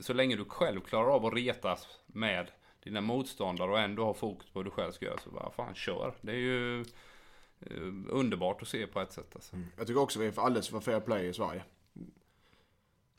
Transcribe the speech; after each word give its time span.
så 0.00 0.12
länge 0.12 0.36
du 0.36 0.44
själv 0.44 0.80
klarar 0.80 1.10
av 1.10 1.26
att 1.26 1.34
retas 1.34 1.86
med 2.06 2.50
dina 2.84 3.00
motståndare 3.00 3.70
och 3.70 3.78
ändå 3.80 4.04
har 4.04 4.14
fokus 4.14 4.46
på 4.50 4.58
vad 4.58 4.64
du 4.66 4.70
själv 4.70 4.92
ska 4.92 5.04
göra 5.04 5.18
så 5.18 5.30
bara 5.30 5.50
fan 5.50 5.74
kör. 5.74 6.14
Det 6.20 6.32
är 6.32 6.36
ju 6.36 6.80
eh, 6.80 6.86
underbart 8.08 8.62
att 8.62 8.68
se 8.68 8.86
på 8.86 9.00
ett 9.00 9.12
sätt 9.12 9.30
alltså. 9.34 9.56
Jag 9.76 9.86
tycker 9.86 10.00
också 10.00 10.18
vi 10.18 10.26
är 10.26 10.40
alldeles 10.40 10.68
för 10.68 10.80
fair 10.80 11.00
play 11.00 11.26
i 11.28 11.32
Sverige. 11.34 11.62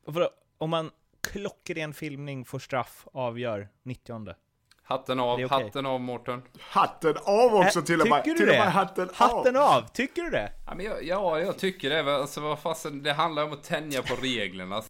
För 0.05 0.29
om 0.57 0.69
man 0.69 0.91
klockren 1.21 1.93
filmning 1.93 2.45
får 2.45 2.59
straff 2.59 3.07
avgör 3.13 3.69
90 3.83 4.35
Hatten 4.83 5.19
av, 5.19 5.33
okej. 5.33 5.47
hatten 5.49 5.85
av 5.85 5.99
Mårten. 5.99 6.41
Hatten 6.59 7.15
av 7.25 7.53
också 7.55 7.79
Ä- 7.79 7.81
till 7.81 8.01
och 8.01 8.09
med! 8.09 8.23
tycker 8.23 8.39
du 8.39 8.45
det? 8.45 8.57
hatten, 8.59 9.09
Hatten 9.13 9.55
av! 9.55 9.61
av, 9.63 9.81
tycker 9.93 10.21
du 10.21 10.29
det? 10.29 10.51
Ja, 10.67 10.75
men 10.75 10.85
jag, 10.85 11.03
ja, 11.03 11.39
jag 11.39 11.57
tycker 11.57 11.89
det. 11.89 12.15
Alltså, 12.15 12.41
vad 12.41 12.59
fasen, 12.59 13.03
det 13.03 13.13
handlar 13.13 13.43
om 13.43 13.53
att 13.53 13.63
tänja 13.63 14.01
på 14.01 14.15
reglerna. 14.15 14.81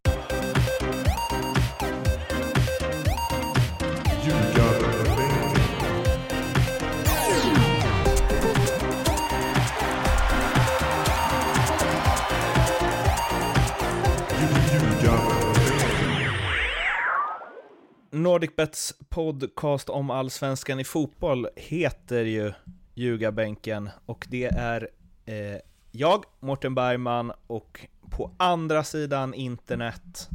Nordicbets 18.39 18.93
podcast 19.09 19.89
om 19.89 20.09
allsvenskan 20.09 20.79
i 20.79 20.83
fotboll 20.83 21.47
heter 21.55 22.25
ju 22.25 22.53
Ljugarbänken 22.93 23.89
och 24.05 24.27
det 24.29 24.45
är 24.45 24.89
eh, 25.25 25.57
jag, 25.91 26.23
Mårten 26.39 26.75
Bergman 26.75 27.31
och 27.47 27.87
på 28.09 28.31
andra 28.37 28.83
sidan 28.83 29.33
internet 29.33 30.29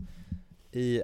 i 0.72 1.02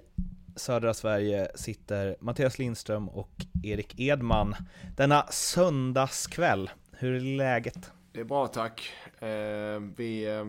södra 0.57 0.95
Sverige 0.95 1.49
sitter 1.55 2.17
Mattias 2.21 2.59
Lindström 2.59 3.09
och 3.09 3.47
Erik 3.63 4.01
Edman 4.01 4.55
denna 4.97 5.27
söndagskväll. 5.31 6.71
Hur 6.93 7.15
är 7.15 7.21
läget? 7.21 7.93
Det 8.13 8.21
är 8.21 8.25
bra 8.25 8.47
tack. 8.47 8.93
Eh, 9.19 9.81
vi 9.97 10.37
eh, 10.37 10.47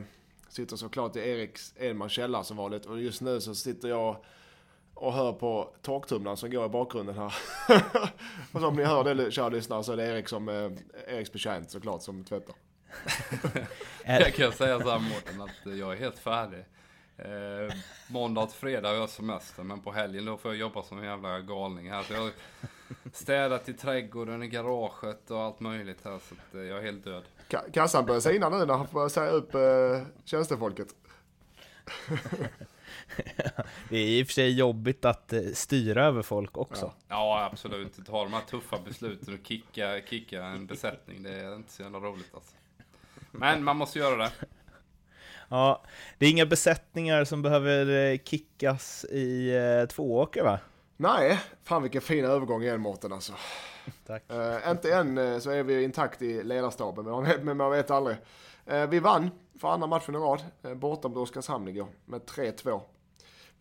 sitter 0.49 0.75
såklart 0.75 1.15
i 1.15 1.19
Eriks 1.19 1.73
Edmans 1.79 2.11
källare 2.11 2.43
som 2.43 2.57
vanligt 2.57 2.85
och 2.85 3.01
just 3.01 3.21
nu 3.21 3.41
så 3.41 3.55
sitter 3.55 3.89
jag 3.89 4.17
och 5.01 5.13
hör 5.13 5.33
på 5.33 5.69
torktumlaren 5.81 6.37
som 6.37 6.51
går 6.51 6.65
i 6.65 6.69
bakgrunden 6.69 7.15
här. 7.15 7.33
och 8.51 8.61
som 8.61 8.75
ni 8.75 8.83
hör 8.83 9.03
det 9.03 9.31
kära 9.31 9.49
lyssnare 9.49 9.83
så 9.83 9.91
är 9.91 9.97
det 9.97 10.03
Erik 10.07 10.27
som, 10.27 10.49
eh, 10.49 10.71
Eriks 11.07 11.31
betjänt 11.31 11.71
såklart 11.71 12.01
som 12.01 12.23
tvättar. 12.23 12.55
Jag 14.05 14.33
kan 14.33 14.51
säga 14.51 14.79
så 14.79 14.89
här 14.89 14.99
Mårten, 14.99 15.41
att 15.41 15.77
jag 15.77 15.93
är 15.93 15.97
helt 15.97 16.19
färdig. 16.19 16.65
Eh, 17.17 17.75
måndag 18.09 18.45
till 18.45 18.59
fredag 18.59 18.89
har 18.89 18.95
jag 18.95 19.09
semester, 19.09 19.63
men 19.63 19.81
på 19.81 19.91
helgen 19.91 20.25
då 20.25 20.37
får 20.37 20.51
jag 20.51 20.59
jobba 20.59 20.83
som 20.83 20.99
en 20.99 21.05
jävla 21.05 21.39
galning 21.39 21.91
här. 21.91 22.03
Så 22.03 22.13
jag 22.13 22.21
har 22.21 22.31
städat 23.13 23.69
i 23.69 23.73
trädgården, 23.73 24.43
i 24.43 24.47
garaget 24.47 25.31
och 25.31 25.41
allt 25.41 25.59
möjligt 25.59 25.99
här, 26.03 26.19
så 26.19 26.35
att 26.35 26.55
eh, 26.55 26.61
jag 26.61 26.77
är 26.77 26.81
helt 26.81 27.03
död. 27.03 27.23
Ka- 27.49 27.71
kassan 27.71 28.05
börjar 28.05 28.21
sina 28.21 28.49
nu 28.49 28.65
när 28.65 28.73
han 28.73 28.87
får 28.87 29.09
säga 29.09 29.29
upp 29.31 29.55
eh, 29.55 29.61
tjänstefolket. 30.25 30.87
Det 33.89 33.97
är 33.97 34.07
i 34.07 34.23
och 34.23 34.27
för 34.27 34.33
sig 34.33 34.51
jobbigt 34.57 35.05
att 35.05 35.33
eh, 35.33 35.41
styra 35.53 36.05
över 36.05 36.21
folk 36.21 36.57
också. 36.57 36.93
Ja, 37.07 37.49
absolut. 37.51 38.05
Ta 38.05 38.23
de 38.23 38.33
här 38.33 38.41
tuffa 38.41 38.79
besluten 38.85 39.33
och 39.33 39.47
kicka, 39.47 40.01
kicka 40.09 40.43
en 40.43 40.65
besättning, 40.65 41.23
det 41.23 41.33
är 41.33 41.55
inte 41.55 41.71
så 41.71 41.81
jävla 41.81 41.99
roligt 41.99 42.31
alltså. 42.33 42.55
Men 43.31 43.63
man 43.63 43.77
måste 43.77 43.99
göra 43.99 44.15
det. 44.15 44.31
Ja, 45.49 45.83
det 46.17 46.25
är 46.25 46.29
inga 46.29 46.45
besättningar 46.45 47.23
som 47.23 47.41
behöver 47.41 48.11
eh, 48.11 48.19
kickas 48.23 49.05
i 49.05 49.55
eh, 49.55 49.87
tvååker 49.87 50.43
va? 50.43 50.59
Nej, 50.97 51.39
fan 51.63 51.81
vilken 51.81 52.01
fin 52.01 52.25
övergång 52.25 52.63
igen 52.63 52.81
Mårten 52.81 53.13
alltså. 53.13 53.33
Tack. 54.07 54.23
Eh, 54.31 54.71
inte 54.71 54.93
än 54.93 55.41
så 55.41 55.49
är 55.49 55.63
vi 55.63 55.83
intakt 55.83 56.21
i 56.21 56.43
ledarstaben, 56.43 57.05
men 57.05 57.13
man 57.13 57.23
vet, 57.23 57.43
men 57.43 57.57
man 57.57 57.71
vet 57.71 57.91
aldrig. 57.91 58.17
Eh, 58.65 58.87
vi 58.87 58.99
vann 58.99 59.29
för 59.59 59.67
andra 59.67 59.87
matchen 59.87 60.15
i 60.15 60.17
rad, 60.17 60.41
eh, 60.63 60.73
borta 60.73 61.07
mot 61.07 61.17
Oskarshamn 61.17 61.67
igår, 61.67 61.87
med 62.05 62.21
3-2. 62.21 62.81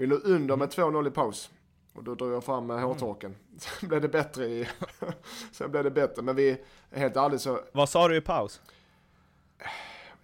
Vi 0.00 0.06
låg 0.06 0.20
under 0.24 0.56
med 0.56 0.68
2-0 0.68 1.08
i 1.08 1.10
paus. 1.10 1.50
Och 1.92 2.04
då 2.04 2.14
drog 2.14 2.32
jag 2.32 2.44
fram 2.44 2.70
eh, 2.70 2.78
hårtorken. 2.78 3.36
Sen 3.58 3.88
blev 3.88 4.00
det 4.00 4.08
bättre 4.08 4.46
i... 4.46 4.68
Sen 5.52 5.70
blev 5.70 5.84
det 5.84 5.90
bättre, 5.90 6.22
men 6.22 6.36
vi, 6.36 6.60
helt 6.90 7.16
ärligt 7.16 7.40
så, 7.40 7.60
Vad 7.72 7.88
sa 7.88 8.08
du 8.08 8.16
i 8.16 8.20
paus? 8.20 8.60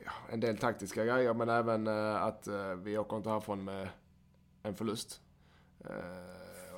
ja, 0.04 0.10
en 0.30 0.40
del 0.40 0.58
taktiska 0.58 1.04
grejer, 1.04 1.34
men 1.34 1.48
även 1.48 1.86
eh, 1.86 2.22
att 2.22 2.46
eh, 2.46 2.74
vi 2.74 2.98
åker 2.98 3.16
inte 3.16 3.30
härifrån 3.30 3.64
med 3.64 3.88
en 4.62 4.74
förlust. 4.74 5.20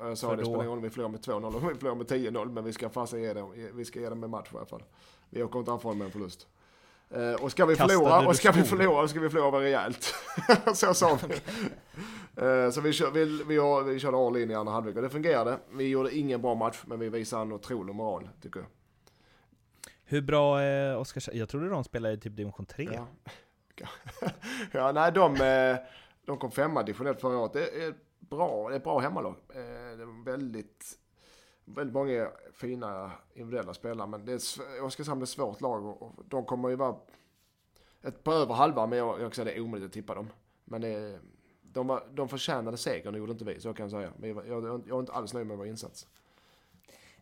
Och 0.00 0.08
jag 0.08 0.18
sa 0.18 0.28
För 0.28 0.36
det 0.36 0.42
spelar 0.42 0.58
ingen 0.58 0.68
roll 0.68 0.78
om 0.78 0.82
vi 0.82 0.90
förlorar 0.90 1.10
med 1.10 1.20
2-0 1.20 1.36
eller 1.36 1.46
om 1.46 1.68
vi 1.68 1.74
förlorar 1.74 1.94
med 1.94 2.06
10-0, 2.06 2.52
men 2.52 2.64
vi 2.64 2.72
ska 2.72 2.88
fasen 2.88 3.22
ge 3.22 3.32
dem, 3.32 3.70
vi 3.74 3.84
ska 3.84 4.00
ge 4.00 4.08
dem 4.08 4.24
en 4.24 4.30
match 4.30 4.48
i 4.52 4.56
alla 4.56 4.66
fall. 4.66 4.82
Vi 5.30 5.42
åker 5.42 5.58
inte 5.58 5.70
härifrån 5.70 5.98
med 5.98 6.04
en 6.04 6.10
förlust. 6.10 6.48
Eh, 7.10 7.32
och 7.44 7.50
ska 7.50 7.66
vi 7.66 7.76
förlora, 7.76 8.28
och 8.28 8.36
ska 8.36 8.52
vi 8.52 8.62
förlora, 8.62 9.00
då 9.02 9.08
ska 9.08 9.20
vi 9.20 9.30
förlora 9.30 9.60
rejält. 9.60 10.14
så 10.74 10.94
sa 10.94 11.18
vi. 11.28 11.34
Eh, 12.36 12.70
så 12.70 12.80
vi, 12.80 12.92
kör, 12.92 13.10
vi, 13.10 13.44
vi, 13.48 13.56
har- 13.58 13.82
vi 13.82 13.98
körde 14.00 14.16
all 14.16 14.36
in 14.36 14.50
i 14.50 14.54
andra 14.54 14.72
halvlek 14.72 14.96
och 14.96 15.02
det 15.02 15.10
fungerade. 15.10 15.58
Vi 15.72 15.88
gjorde 15.88 16.16
ingen 16.16 16.42
bra 16.42 16.54
match, 16.54 16.82
men 16.86 16.98
vi 16.98 17.08
visade 17.08 17.42
en 17.42 17.52
otrolig 17.52 17.94
moral, 17.94 18.28
tycker 18.42 18.60
jag. 18.60 18.68
Hur 20.04 20.22
bra 20.22 20.60
är 20.60 20.96
Oskarshamn? 20.96 21.38
Jag 21.38 21.48
trodde 21.48 21.68
de 21.68 21.84
spelade 21.84 22.14
i 22.14 22.18
typ 22.18 22.36
division 22.36 22.66
3. 22.66 22.88
Ja, 22.92 23.06
ja 24.72 24.92
nej, 24.92 25.12
de, 25.12 25.34
eh, 25.34 25.76
de 26.26 26.38
kom 26.38 26.50
femma 26.50 26.82
divisionellt 26.82 27.20
förra 27.20 27.38
året. 27.38 27.52
Det 27.52 27.84
är 27.84 27.94
bra, 28.20 28.68
det 28.68 28.74
är 28.74 28.76
ett 28.78 28.84
bra 28.84 28.98
hemmalag. 28.98 29.34
Det 29.48 29.58
är 29.58 30.24
väldigt, 30.24 30.84
väldigt 31.74 31.94
många 31.94 32.30
fina 32.52 33.12
individuella 33.34 33.74
spelare, 33.74 34.06
men 34.08 34.24
det 34.24 34.32
är, 34.32 34.82
Oskarshamn 34.82 35.20
är 35.20 35.22
ett 35.22 35.28
svårt 35.28 35.60
lag 35.60 35.86
och 35.86 36.24
de 36.24 36.44
kommer 36.44 36.68
ju 36.68 36.76
vara 36.76 36.96
ett 38.02 38.24
på 38.24 38.32
över 38.32 38.54
halva, 38.54 38.86
men 38.86 38.98
jag, 38.98 39.20
jag 39.20 39.34
säga 39.34 39.44
det 39.44 39.56
är 39.56 39.60
omöjligt 39.60 39.86
att 39.86 39.92
tippa 39.92 40.14
dem. 40.14 40.30
Men 40.64 40.80
det, 40.80 41.20
de, 41.62 41.86
var, 41.86 42.02
de 42.10 42.28
förtjänade 42.28 42.76
segern, 42.76 43.12
det 43.12 43.18
gjorde 43.18 43.32
inte 43.32 43.44
vi, 43.44 43.60
så 43.60 43.74
kan 43.74 43.84
jag 43.84 43.90
säga. 43.90 44.12
Men 44.18 44.30
jag, 44.30 44.48
jag, 44.48 44.82
jag 44.86 44.96
är 44.96 45.00
inte 45.00 45.12
alls 45.12 45.34
nöjd 45.34 45.46
med 45.46 45.58
vår 45.58 45.66
insats. 45.66 46.06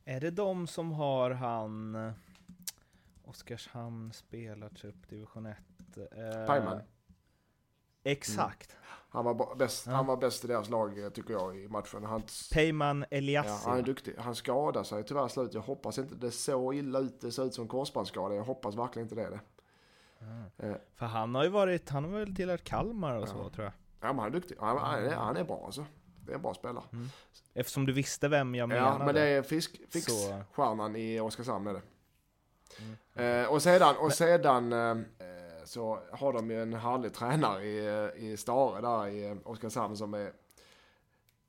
Är 0.04 0.20
det 0.20 0.30
de 0.30 0.66
som 0.66 0.92
har 0.92 1.30
han... 1.30 2.12
Oskarshamn 3.24 4.12
spelar 4.12 4.68
trupp 4.68 5.08
division 5.08 5.46
1? 5.46 5.56
Eh, 5.96 6.46
Pajman. 6.46 6.80
Exakt. 8.02 8.76
Han 9.08 9.24
var, 9.24 9.54
bäst, 9.56 9.86
Ja. 9.86 9.92
han 9.92 10.06
var 10.06 10.16
bäst 10.16 10.44
i 10.44 10.48
deras 10.48 10.68
lag, 10.70 10.98
eh, 11.04 11.08
tycker 11.10 11.32
jag, 11.32 11.56
i 11.58 11.68
matchen. 11.68 12.04
Han, 12.04 12.22
Peyman 12.52 13.04
Ja, 13.10 13.16
Eliassi. 13.16 13.68
han 13.68 13.78
är 13.78 13.82
duktig. 13.82 14.14
Han 14.18 14.34
skadade 14.34 14.84
sig 14.84 15.04
tyvärr 15.04 15.26
i 15.26 15.28
slutet. 15.28 15.54
Jag 15.54 15.60
hoppas 15.62 15.98
inte 15.98 16.14
det 16.14 16.30
så 16.30 16.72
illa 16.72 16.98
ut. 16.98 17.20
Det 17.20 17.32
ser 17.32 17.44
ut 17.46 17.54
som 17.54 17.68
korsbandsskada. 17.68 18.34
Jag 18.34 18.44
hoppas 18.44 18.74
verkligen 18.74 19.08
inte 19.08 19.14
det. 19.14 19.30
det. 20.58 20.66
Eh, 20.68 20.76
För 20.94 21.06
han 21.06 21.34
har 21.34 21.44
ju 21.44 21.50
varit, 21.50 21.88
han 21.90 22.04
har 22.04 22.10
väl 22.10 22.36
tillhört 22.36 22.64
Kalmar 22.64 23.16
och 23.16 23.28
så 23.28 23.48
tror 23.50 23.64
jag. 23.64 23.72
Ja, 24.00 24.06
men 24.06 24.18
han 24.18 24.26
är 24.26 24.30
duktig. 24.30 24.56
Han, 24.60 24.78
han, 24.78 25.04
är, 25.04 25.10
han 25.14 25.36
är 25.36 25.44
bra 25.44 25.62
alltså. 25.66 25.84
Det 26.26 26.32
är 26.32 26.36
en 26.36 26.42
bra 26.42 26.54
spelare. 26.54 26.84
Eftersom 27.54 27.86
du 27.86 27.92
visste 27.92 28.28
vem 28.28 28.54
jag 28.54 28.68
menade. 28.68 28.86
Ja, 28.98 29.04
men 29.06 29.14
det 29.14 29.20
är 29.20 29.42
fisk, 29.42 29.76
Så- 29.76 29.90
fixstjärnan 29.90 30.96
i 30.96 31.20
Oskarshamn 31.20 31.66
är 31.66 31.72
det. 31.74 31.82
Eh, 33.42 33.48
och 33.52 33.62
sedan, 33.62 33.94
och 33.96 34.12
sedan 34.12 34.72
eh, 34.72 34.96
så 35.66 35.98
har 36.12 36.32
de 36.32 36.50
ju 36.50 36.62
en 36.62 36.74
härlig 36.74 37.14
tränare 37.14 37.64
i, 37.64 38.10
i 38.16 38.36
Stare 38.36 38.80
där 38.80 39.08
i 39.08 39.36
Oskarshamn 39.44 39.96
som 39.96 40.14
är... 40.14 40.32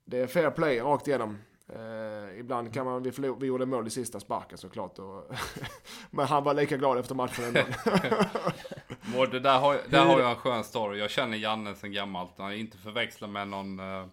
Det 0.04 0.18
är 0.18 0.26
fair 0.26 0.50
play 0.50 0.80
rakt 0.80 1.08
igenom. 1.08 1.38
Eh, 1.68 2.38
ibland 2.40 2.74
kan 2.74 2.86
man, 2.86 3.02
vi, 3.02 3.12
förlor, 3.12 3.36
vi 3.40 3.46
gjorde 3.46 3.66
mål 3.66 3.86
i 3.86 3.90
sista 3.90 4.20
sparken 4.20 4.58
såklart. 4.58 4.98
Och 4.98 5.32
men 6.10 6.26
han 6.26 6.44
var 6.44 6.54
lika 6.54 6.76
glad 6.76 6.98
efter 6.98 7.14
matchen 7.14 7.44
ändå. 7.44 7.60
Det 9.30 9.40
där, 9.40 9.58
har, 9.58 9.80
där 9.88 10.04
har 10.04 10.20
jag 10.20 10.30
en 10.30 10.36
skön 10.36 10.64
story. 10.64 10.98
Jag 10.98 11.10
känner 11.10 11.36
Janne 11.36 11.74
sen 11.74 11.92
gammalt. 11.92 12.30
Han 12.38 12.50
är 12.50 12.56
inte 12.56 12.78
förväxla 12.78 13.26
med 13.26 13.48
någon, 13.48 13.78
eh, 13.78 14.06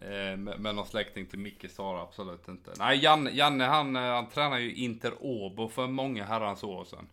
eh, 0.00 0.36
med, 0.36 0.60
med 0.60 0.74
någon 0.74 0.86
släkting 0.86 1.26
till 1.26 1.38
Micke 1.38 1.70
Sara, 1.70 2.02
absolut 2.02 2.48
inte. 2.48 2.70
Nej, 2.78 2.98
Janne, 2.98 3.30
Janne 3.30 3.64
han, 3.64 3.96
eh, 3.96 4.02
han 4.02 4.28
tränar 4.28 4.58
ju 4.58 4.74
Inter 4.74 5.12
Åbo 5.20 5.68
för 5.68 5.86
många 5.86 6.24
herrans 6.24 6.64
år 6.64 6.84
sedan. 6.84 7.08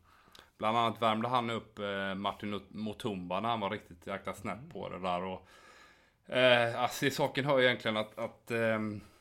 Bland 0.58 0.78
annat 0.78 1.02
värmde 1.02 1.28
han 1.28 1.50
upp 1.50 1.80
eh, 1.80 2.16
Martin 2.16 2.62
Mutumba 2.70 3.40
när 3.40 3.50
han 3.50 3.60
var 3.60 3.70
riktigt 3.70 4.08
jäkla 4.08 4.34
snett 4.34 4.70
på 4.74 4.90
det 4.90 5.00
där. 5.00 5.24
Och, 5.24 5.48
eh, 6.36 6.82
alltså, 6.82 7.06
i 7.06 7.12
saken 7.12 7.46
hör 7.46 7.62
egentligen 7.62 7.98
att, 7.98 8.18
att 8.18 8.52
eh, 8.52 8.80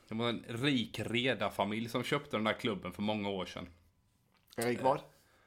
det 0.09 0.15
var 0.15 0.29
en 0.29 0.45
rik 0.49 1.01
redarfamilj 1.05 1.89
som 1.89 2.03
köpte 2.03 2.37
den 2.37 2.45
där 2.45 2.53
klubben 2.53 2.93
för 2.93 3.03
många 3.03 3.29
år 3.29 3.47
sedan. 3.47 3.69
Erik 4.57 4.83
vad? 4.83 5.01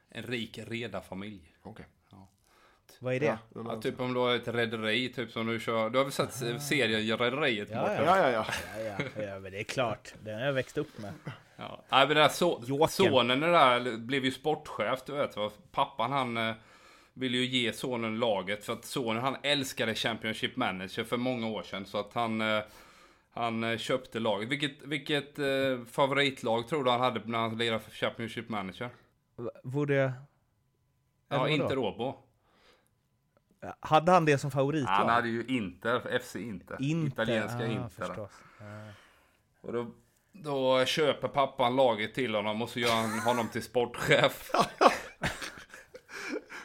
En 0.08 0.22
rik 0.22 0.58
redarfamilj. 0.66 1.54
Okej. 1.62 1.86
Vad 2.98 3.14
är 3.14 3.20
det? 3.20 3.26
Ja, 3.26 3.38
Ja, 3.54 3.80
typ 3.80 4.00
om 4.00 4.14
du 4.14 4.20
har 4.20 4.34
ett 4.34 4.48
rederi, 4.48 5.12
typ 5.12 5.30
som 5.32 5.46
du 5.46 5.60
kör. 5.60 5.90
Du 5.90 5.98
har 5.98 6.04
väl 6.04 6.12
sett 6.12 6.28
Ah. 6.54 6.58
serien 6.58 7.18
Rederiet? 7.18 7.68
Ja, 7.70 7.94
ja, 7.94 8.02
ja. 8.04 8.30
ja. 8.30 8.46
Ja, 8.78 8.96
ja, 9.16 9.22
ja, 9.22 9.38
men 9.38 9.52
det 9.52 9.60
är 9.60 9.64
klart. 9.64 10.14
Den 10.22 10.34
har 10.38 10.46
jag 10.46 10.52
växt 10.52 10.78
upp 10.78 10.98
med. 10.98 11.12
Ja. 11.60 11.84
Nej, 11.90 12.06
men 12.06 12.16
den 12.16 12.16
där 12.16 12.28
so 12.28 12.88
sonen 12.88 13.40
det 13.40 13.52
där 13.52 13.96
blev 13.96 14.24
ju 14.24 14.30
sportchef, 14.30 15.02
du 15.06 15.12
vet. 15.12 15.36
Va? 15.36 15.50
Pappan 15.72 16.12
han 16.12 16.36
eh, 16.36 16.54
ville 17.12 17.38
ju 17.38 17.44
ge 17.44 17.72
sonen 17.72 18.18
laget 18.18 18.64
för 18.64 18.72
att 18.72 18.84
sonen 18.84 19.22
han 19.22 19.36
älskade 19.42 19.94
Championship 19.94 20.56
Manager 20.56 21.04
för 21.04 21.16
många 21.16 21.46
år 21.46 21.62
sedan. 21.62 21.86
Så 21.86 21.98
att 21.98 22.14
han, 22.14 22.40
eh, 22.40 22.62
Han 23.32 23.64
eh, 23.64 23.78
köpte 23.78 24.18
laget. 24.18 24.48
Vilket, 24.48 24.82
vilket 24.82 25.36
favoritlag 25.90 26.68
tror 26.68 26.84
du 26.84 26.90
han 26.90 27.00
hade 27.00 27.20
när 27.24 27.38
han 27.38 27.58
lirade 27.58 27.80
för 27.80 27.90
Championship 27.90 28.48
Manager? 28.48 28.90
Vore... 29.62 29.94
eller 29.94 30.12
Ja, 31.28 31.38
vadå? 31.38 31.48
Inter 31.48 31.78
Åbo. 31.78 32.14
Hade 33.80 34.12
han 34.12 34.24
det 34.24 34.38
som 34.38 34.50
favoritlag? 34.50 34.92
Han 34.92 35.08
hade 35.08 35.28
ju 35.28 35.44
Inter, 35.48 36.18
FC 36.18 36.36
Inter. 36.36 36.76
Inter, 36.80 37.22
Italienska 37.22 37.58
ah, 37.58 37.66
Inter. 37.66 38.28
Och 39.60 39.72
då, 39.72 39.86
då 40.32 40.84
köper 40.84 41.28
pappan 41.28 41.76
laget 41.76 42.14
till 42.14 42.34
honom 42.34 42.62
och 42.62 42.68
så 42.68 42.80
gör 42.80 42.94
han 42.94 43.18
honom 43.18 43.48
till 43.48 43.62
sportchef. 43.62 44.50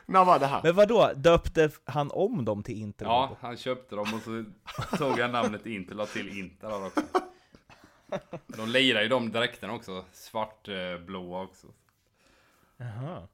När 0.06 0.26
var 0.26 0.40
det 0.40 0.46
här? 0.46 0.62
Men 0.64 0.76
vad 0.76 0.88
då? 0.88 1.12
döpte 1.16 1.70
han 1.86 2.12
om 2.12 2.46
dem 2.46 2.64
till 2.64 2.82
Inter? 2.82 3.06
Ja, 3.06 3.38
han 3.42 3.58
köpte 3.58 3.96
dem 3.96 4.14
och 4.14 4.22
så 4.22 4.46
tog 4.98 5.20
han 5.20 5.32
namnet 5.32 5.66
Inter, 5.66 5.96
la 5.96 6.06
till 6.06 6.40
Inter 6.40 6.70
där 6.70 6.86
också. 6.86 7.02
De 8.48 8.70
lirar 8.70 9.02
ju 9.02 9.08
de 9.08 9.32
dräkterna 9.32 9.74
också, 9.74 10.06
svartblåa 10.12 11.42
också. 11.44 11.68
Jaha. 12.78 13.28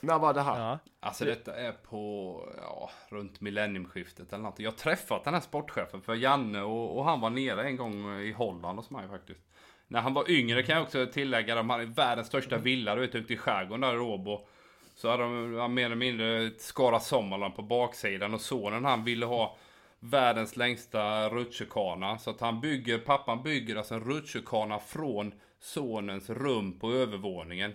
När 0.00 0.18
var 0.18 0.34
det 0.34 0.42
här? 0.42 0.60
Ja. 0.60 0.78
Alltså 1.00 1.24
detta 1.24 1.54
är 1.54 1.72
på, 1.72 2.42
ja, 2.56 2.90
runt 3.08 3.40
millenniumskiftet 3.40 4.32
eller 4.32 4.42
något. 4.42 4.58
Jag 4.58 4.70
har 4.70 4.76
träffat 4.76 5.24
den 5.24 5.34
här 5.34 5.40
sportchefen 5.40 6.02
för 6.02 6.14
Janne 6.14 6.62
och, 6.62 6.98
och 6.98 7.04
han 7.04 7.20
var 7.20 7.30
nere 7.30 7.64
en 7.64 7.76
gång 7.76 8.20
i 8.20 8.32
Holland 8.32 8.78
hos 8.78 8.90
mig 8.90 9.08
faktiskt. 9.08 9.40
När 9.86 10.00
han 10.00 10.14
var 10.14 10.30
yngre 10.30 10.62
kan 10.62 10.74
jag 10.76 10.84
också 10.84 11.06
tillägga, 11.06 11.54
de 11.54 11.70
hade 11.70 11.84
världens 11.84 12.26
största 12.26 12.58
villa 12.58 12.94
du 12.94 13.00
vet, 13.00 13.14
ute 13.14 13.32
i 13.32 13.36
skärgården 13.36 13.80
där 13.80 13.94
i 13.94 13.98
Åbo. 13.98 14.46
Så 14.94 15.10
hade 15.10 15.22
de 15.56 15.74
mer 15.74 15.86
eller 15.86 15.96
mindre 15.96 16.50
Skara 16.58 17.00
Sommarland 17.00 17.56
på 17.56 17.62
baksidan 17.62 18.34
och 18.34 18.40
sonen 18.40 18.84
han 18.84 19.04
ville 19.04 19.26
ha 19.26 19.56
världens 20.00 20.56
längsta 20.56 21.28
rutschkana. 21.28 22.18
Så 22.18 22.30
att 22.30 22.40
han 22.40 22.60
bygger, 22.60 22.98
pappan 22.98 23.42
bygger 23.42 23.76
alltså 23.76 23.94
en 23.94 24.04
rutschkana 24.04 24.78
från 24.78 25.32
sonens 25.60 26.30
rum 26.30 26.78
på 26.78 26.92
övervåningen. 26.92 27.74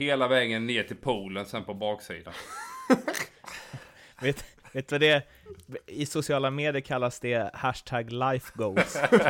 Hela 0.00 0.28
vägen 0.28 0.66
ner 0.66 0.82
till 0.82 0.96
poolen 0.96 1.46
sen 1.46 1.64
på 1.64 1.74
baksidan. 1.74 2.34
Vet, 4.20 4.44
vet 4.72 4.88
du 4.88 4.94
vad 4.94 5.00
det 5.00 5.22
I 5.86 6.06
sociala 6.06 6.50
medier 6.50 6.80
kallas 6.80 7.20
det 7.20 7.50
hashtag 7.54 8.12
life 8.12 8.52
goals. 8.54 8.96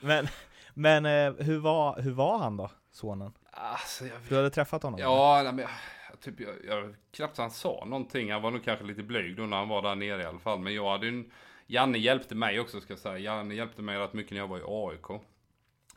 men 0.00 0.28
men 0.74 1.06
eh, 1.06 1.44
hur, 1.44 1.58
var, 1.58 2.00
hur 2.00 2.10
var 2.10 2.38
han 2.38 2.56
då, 2.56 2.70
sonen? 2.90 3.32
Alltså 3.50 4.04
jag 4.04 4.16
Du 4.28 4.36
hade 4.36 4.50
träffat 4.50 4.82
honom? 4.82 5.00
Ja, 5.00 5.40
nej, 5.44 5.52
men 5.52 5.66
jag, 6.10 6.20
typ, 6.20 6.40
jag, 6.40 6.54
jag, 6.66 6.94
knappt 7.10 7.38
han 7.38 7.50
sa 7.50 7.84
någonting. 7.86 8.32
Han 8.32 8.42
var 8.42 8.50
nog 8.50 8.64
kanske 8.64 8.84
lite 8.84 9.02
blyg 9.02 9.36
då 9.36 9.42
när 9.42 9.56
han 9.56 9.68
var 9.68 9.82
där 9.82 9.94
nere 9.94 10.22
i 10.22 10.26
alla 10.26 10.38
fall. 10.38 10.58
Men 10.58 10.74
jag 10.74 10.90
hade 10.90 11.08
en, 11.08 11.30
Janne 11.66 11.98
hjälpte 11.98 12.34
mig 12.34 12.60
också 12.60 12.80
ska 12.80 12.92
jag 12.92 13.00
säga. 13.00 13.18
Janne 13.18 13.54
hjälpte 13.54 13.82
mig 13.82 13.98
rätt 13.98 14.12
mycket 14.12 14.32
när 14.32 14.38
jag 14.38 14.48
var 14.48 14.58
i 14.58 14.62
AIK. 14.66 15.20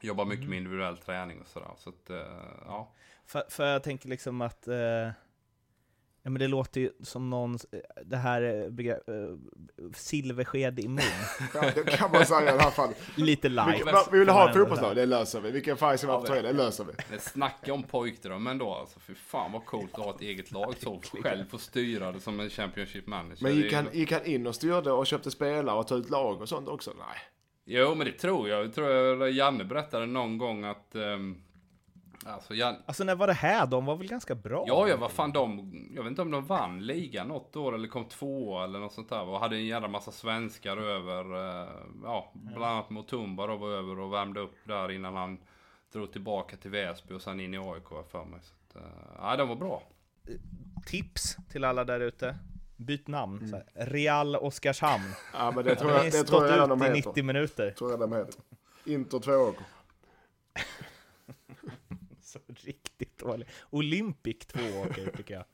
Jobbar 0.03 0.25
mycket 0.25 0.49
med 0.49 0.57
individuell 0.57 0.97
träning 0.97 1.41
och 1.41 1.47
sådär. 1.47 1.71
Så 1.77 1.89
att, 1.89 2.09
eh, 2.09 2.17
ja. 2.65 2.93
För, 3.25 3.43
för 3.49 3.65
jag 3.65 3.83
tänker 3.83 4.09
liksom 4.09 4.41
att 4.41 4.67
eh, 4.67 5.09
Ja 6.25 6.29
men 6.29 6.39
det 6.39 6.47
låter 6.47 6.81
ju 6.81 6.91
som 7.01 7.29
någon, 7.29 7.57
det 8.05 8.17
här 8.17 8.41
eh, 8.41 8.69
begrepp, 8.69 9.09
eh, 9.09 9.15
silversked 9.95 10.79
i 10.79 10.87
mun. 10.87 11.03
Ja, 11.53 11.71
det 11.75 11.97
kan 11.97 12.11
man 12.11 12.25
säga 12.25 12.45
i 12.45 12.49
alla 12.49 12.71
fall. 12.71 12.89
Lite 13.15 13.49
light. 13.49 13.87
Vi 14.11 14.19
vill 14.19 14.29
ha 14.29 14.49
ett 14.49 14.55
fotbollslag, 14.55 14.95
det 14.95 15.05
löser 15.05 15.41
vi. 15.41 15.51
Vilken 15.51 15.77
färg 15.77 15.97
ska 15.97 16.07
vi 16.07 16.13
ha 16.13 16.21
på 16.21 16.27
tröjan, 16.27 16.43
det 16.43 16.53
löser 16.53 16.83
vi. 16.83 16.93
Men 17.09 17.19
snacka 17.19 17.73
om 17.73 17.83
pojkdröm 17.83 18.47
ändå 18.47 18.73
alltså. 18.73 18.99
Fy 18.99 19.15
fan 19.15 19.51
vad 19.51 19.65
coolt 19.65 19.93
att 19.93 20.05
ha 20.05 20.15
ett 20.15 20.21
eget 20.21 20.51
lag 20.51 20.75
så. 20.79 21.01
Själv 21.21 21.45
få 21.45 21.57
styra 21.57 22.11
det 22.11 22.19
som 22.19 22.39
en 22.39 22.49
Championship 22.49 23.07
manager. 23.07 23.43
Men 23.43 23.55
gick 23.55 23.73
han, 23.73 23.87
gick 23.91 24.11
han 24.11 24.25
in 24.25 24.47
och 24.47 24.55
styrde 24.55 24.91
och 24.91 25.07
köpte 25.07 25.31
spelare 25.31 25.79
och 25.79 25.87
tog 25.87 25.99
ut 25.99 26.09
lag 26.09 26.41
och 26.41 26.49
sånt 26.49 26.67
också? 26.67 26.93
Nej. 26.97 27.17
Jo 27.65 27.95
men 27.95 28.05
det 28.07 28.11
tror 28.13 28.49
jag. 28.49 28.63
Jag 28.63 28.73
tror 28.73 28.89
jag 28.89 29.31
Janne 29.31 29.63
berättade 29.63 30.05
någon 30.05 30.37
gång 30.37 30.63
att... 30.63 30.95
ehm, 30.95 31.41
alltså 32.25 32.53
Jan... 32.53 32.75
Alltså 32.85 33.03
när 33.03 33.15
var 33.15 33.27
det 33.27 33.33
här? 33.33 33.67
De 33.67 33.85
var 33.85 33.95
väl 33.95 34.07
ganska 34.07 34.35
bra? 34.35 34.63
Ja, 34.67 34.87
ja, 34.87 34.97
vad 34.97 35.11
fan 35.11 35.31
de... 35.31 35.71
Jag 35.95 36.03
vet 36.03 36.09
inte 36.09 36.21
om 36.21 36.31
de 36.31 36.45
vann 36.45 36.85
ligan 36.85 37.27
något 37.27 37.55
år 37.55 37.75
eller 37.75 37.87
kom 37.87 38.05
två 38.05 38.63
eller 38.63 38.79
något 38.79 38.93
sånt 38.93 39.09
där. 39.09 39.23
Och 39.27 39.39
hade 39.39 39.55
en 39.55 39.65
jävla 39.65 39.87
massa 39.87 40.11
svenskar 40.11 40.77
över. 40.77 41.35
eh, 41.63 41.69
Ja, 42.03 42.31
bland 42.33 42.65
annat 42.65 42.89
Mutumba 42.89 43.47
då 43.47 43.55
var 43.57 43.69
över 43.69 43.99
och 43.99 44.13
värmde 44.13 44.39
upp 44.39 44.55
där 44.63 44.91
innan 44.91 45.15
han 45.15 45.37
drog 45.93 46.11
tillbaka 46.11 46.57
till 46.57 46.71
Väsby 46.71 47.13
och 47.13 47.21
sen 47.21 47.39
in 47.39 47.53
i 47.53 47.57
AIK 47.57 47.87
för 48.11 48.25
mig. 48.25 48.39
Så 48.41 48.53
att, 48.79 48.83
eh, 48.83 48.91
ja, 49.17 49.35
de 49.37 49.47
var 49.49 49.55
bra. 49.55 49.83
Tips 50.85 51.37
till 51.51 51.63
alla 51.63 51.83
där 51.83 51.99
ute. 51.99 52.35
Byt 52.77 53.07
namn. 53.07 53.47
Så 53.49 53.55
här. 53.55 53.65
Real 53.73 54.35
Oskarshamn. 54.35 55.03
Ja, 55.33 55.51
men 55.55 55.65
det 55.65 55.75
tror 55.75 55.91
jag, 55.91 56.11
det 56.11 56.23
tror 56.23 56.45
jag 56.45 56.53
redan 56.53 56.69
de 56.69 56.81
ut 56.81 56.87
i 56.87 56.95
heter. 56.95 57.09
90 57.09 57.23
minuter. 57.23 57.71
Tror 57.71 57.91
jag 57.91 57.99
de 57.99 58.13
heter. 58.13 58.35
Inter 58.85 59.19
två 59.19 59.31
år. 59.31 59.55
Så 62.21 62.39
riktigt 62.47 63.17
dåligt. 63.17 63.49
Olympic 63.69 64.37
två 64.39 64.59
åker 64.81 65.11
tycker 65.17 65.33
jag. 65.33 65.45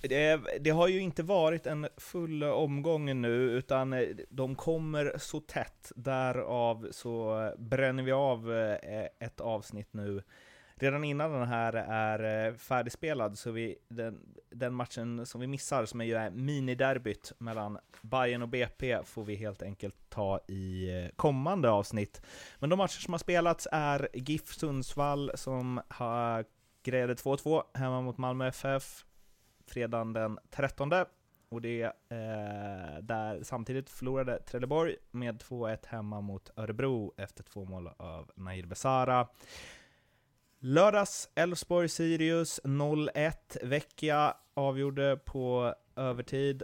Det, 0.00 0.40
det 0.60 0.70
har 0.70 0.88
ju 0.88 1.00
inte 1.00 1.22
varit 1.22 1.66
en 1.66 1.88
full 1.96 2.42
omgång 2.42 3.20
nu, 3.20 3.34
utan 3.50 3.92
eh, 3.92 4.08
de 4.30 4.54
kommer 4.54 5.12
så 5.18 5.40
tätt. 5.40 5.92
Därav 5.96 6.88
så 6.90 7.52
bränner 7.58 8.02
vi 8.02 8.12
av 8.12 8.52
eh, 8.52 9.06
ett 9.18 9.40
avsnitt 9.40 9.88
nu. 9.92 10.22
Redan 10.80 11.04
innan 11.04 11.32
den 11.32 11.48
här 11.48 11.72
är 11.88 12.48
eh, 12.48 12.54
färdigspelad, 12.54 13.38
så 13.38 13.50
vi, 13.50 13.76
den, 13.88 14.20
den 14.50 14.74
matchen 14.74 15.26
som 15.26 15.40
vi 15.40 15.46
missar, 15.46 15.84
som 15.84 16.00
är 16.00 16.04
ju 16.04 16.14
är 16.14 16.30
miniderbyt 16.30 17.32
mellan 17.38 17.78
Bayern 18.02 18.42
och 18.42 18.48
BP, 18.48 19.02
får 19.04 19.24
vi 19.24 19.34
helt 19.34 19.62
enkelt 19.62 20.10
ta 20.10 20.40
i 20.48 20.90
eh, 21.02 21.10
kommande 21.16 21.70
avsnitt. 21.70 22.22
Men 22.58 22.70
de 22.70 22.76
matcher 22.76 23.00
som 23.00 23.14
har 23.14 23.18
spelats 23.18 23.68
är 23.72 24.08
GIF 24.14 24.54
Sundsvall 24.54 25.30
som 25.34 25.80
har 25.88 26.44
grejade 26.82 27.14
2-2 27.14 27.62
hemma 27.74 28.00
mot 28.00 28.18
Malmö 28.18 28.46
FF 28.48 29.04
fredagen 29.66 30.12
den 30.12 30.38
13. 30.50 30.92
Och 31.48 31.60
det 31.60 31.82
eh, 31.82 33.02
där 33.02 33.42
samtidigt 33.42 33.90
förlorade 33.90 34.38
Trelleborg 34.38 34.96
med 35.10 35.42
2-1 35.42 35.78
hemma 35.86 36.20
mot 36.20 36.50
Örebro 36.56 37.14
efter 37.16 37.42
två 37.42 37.64
mål 37.64 37.90
av 37.96 38.30
Nair 38.34 38.66
Besara. 38.66 39.28
Lördags 40.68 41.28
Elfsborg-Sirius 41.34 42.60
0-1. 42.64 43.32
Vecchia 43.62 44.36
avgjorde 44.54 45.16
på 45.24 45.74
övertid. 45.96 46.62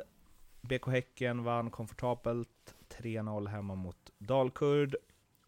BK 0.60 0.86
Häcken 0.86 1.44
vann 1.44 1.70
komfortabelt 1.70 2.74
3-0 2.88 3.48
hemma 3.48 3.74
mot 3.74 4.12
Dalkurd. 4.18 4.96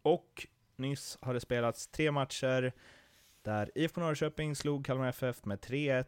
Och 0.02 0.46
nyss 0.76 1.18
har 1.20 1.34
det 1.34 1.40
spelats 1.40 1.86
tre 1.86 2.10
matcher 2.10 2.72
där 3.42 3.70
IFK 3.74 4.00
Norrköping 4.00 4.56
slog 4.56 4.86
Kalmar 4.86 5.08
FF 5.08 5.44
med 5.44 5.58
3-1. 5.58 6.04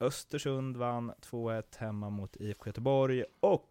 Östersund 0.00 0.76
vann 0.76 1.12
2-1 1.20 1.64
hemma 1.76 2.10
mot 2.10 2.36
IFK 2.36 2.66
Göteborg. 2.66 3.24
Och 3.40 3.70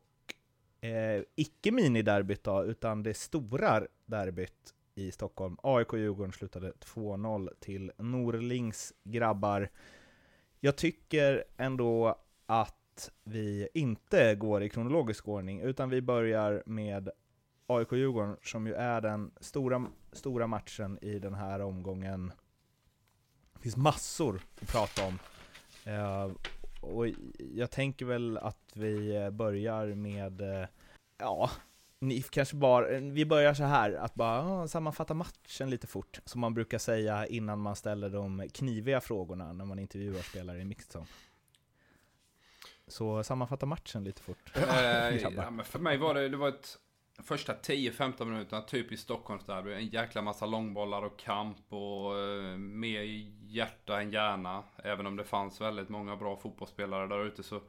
eh, 0.82 1.24
icke 1.36 1.72
miniderbyt 1.72 2.44
då, 2.44 2.64
utan 2.64 3.04
det 3.04 3.14
stora 3.14 3.88
derbyt 4.06 4.74
i 4.96 5.12
Stockholm. 5.12 5.58
AIK-Djurgården 5.64 6.32
slutade 6.32 6.72
2-0 6.72 7.50
till 7.60 7.92
Norlings 7.98 8.94
grabbar. 9.04 9.70
Jag 10.60 10.76
tycker 10.76 11.44
ändå 11.58 12.16
att 12.46 13.12
vi 13.24 13.68
inte 13.74 14.36
går 14.36 14.64
i 14.64 14.70
kronologisk 14.70 15.28
ordning, 15.28 15.62
utan 15.62 15.90
vi 15.90 16.02
börjar 16.02 16.64
med 16.66 17.10
AIK-Djurgården, 17.68 18.38
som 18.44 18.68
ju 18.68 18.74
är 18.74 19.02
den 19.02 19.32
stora, 19.40 19.86
stora 20.12 20.48
matchen 20.48 21.00
i 21.02 21.20
den 21.20 21.34
här 21.34 21.60
omgången. 21.60 22.32
Det 23.54 23.60
finns 23.60 23.78
massor 23.78 24.42
att 24.62 24.68
prata 24.68 25.08
om. 25.08 25.20
Uh, 25.88 26.36
och 26.82 27.08
jag 27.54 27.72
tänker 27.72 28.06
väl 28.06 28.38
att 28.38 28.72
vi 28.74 29.30
börjar 29.32 29.88
med, 29.88 30.42
uh, 30.42 30.66
ja, 31.18 31.50
ni 32.08 32.22
kanske 32.22 32.56
bara, 32.56 33.00
vi 33.00 33.26
börjar 33.26 33.54
så 33.54 33.64
här, 33.64 33.94
att 33.94 34.16
bara 34.16 34.68
sammanfatta 34.68 35.14
matchen 35.14 35.70
lite 35.70 35.88
fort, 35.88 36.20
som 36.26 36.42
man 36.42 36.54
brukar 36.54 36.78
säga 36.78 37.28
innan 37.28 37.60
man 37.60 37.76
ställer 37.76 38.10
de 38.10 38.50
kniviga 38.54 39.02
frågorna 39.02 39.54
när 39.54 39.66
man 39.66 39.80
intervjuar 39.80 40.22
spelare 40.22 40.60
i 40.60 40.66
mixed 40.66 40.92
zone. 40.96 41.08
Så 42.88 43.24
sammanfatta 43.24 43.66
matchen 43.66 44.04
lite 44.04 44.22
fort. 44.22 44.52
Eh, 44.56 44.64
ja, 45.36 45.64
för 45.64 45.80
mig 45.80 45.98
var 45.98 46.14
det, 46.14 46.30
det 46.30 46.38
var 46.38 46.50
ett 46.50 46.78
första 47.24 47.54
10-15 47.54 48.26
minuterna, 48.26 48.62
typ 48.62 48.92
i 48.92 48.98
Stockholmsderby. 48.98 49.74
En 49.74 49.88
jäkla 49.88 50.22
massa 50.22 50.46
långbollar 50.46 51.02
och 51.02 51.20
kamp 51.20 51.74
och 51.74 52.20
eh, 52.20 52.58
mer 52.58 53.02
hjärta 53.42 54.02
än 54.02 54.12
hjärna. 54.12 54.64
Även 54.84 55.06
om 55.06 55.16
det 55.16 55.24
fanns 55.24 55.62
väldigt 55.62 55.90
många 55.90 56.16
bra 56.16 56.38
fotbollsspelare 56.38 57.08
där 57.08 57.26
ute 57.26 57.44
så, 57.44 57.62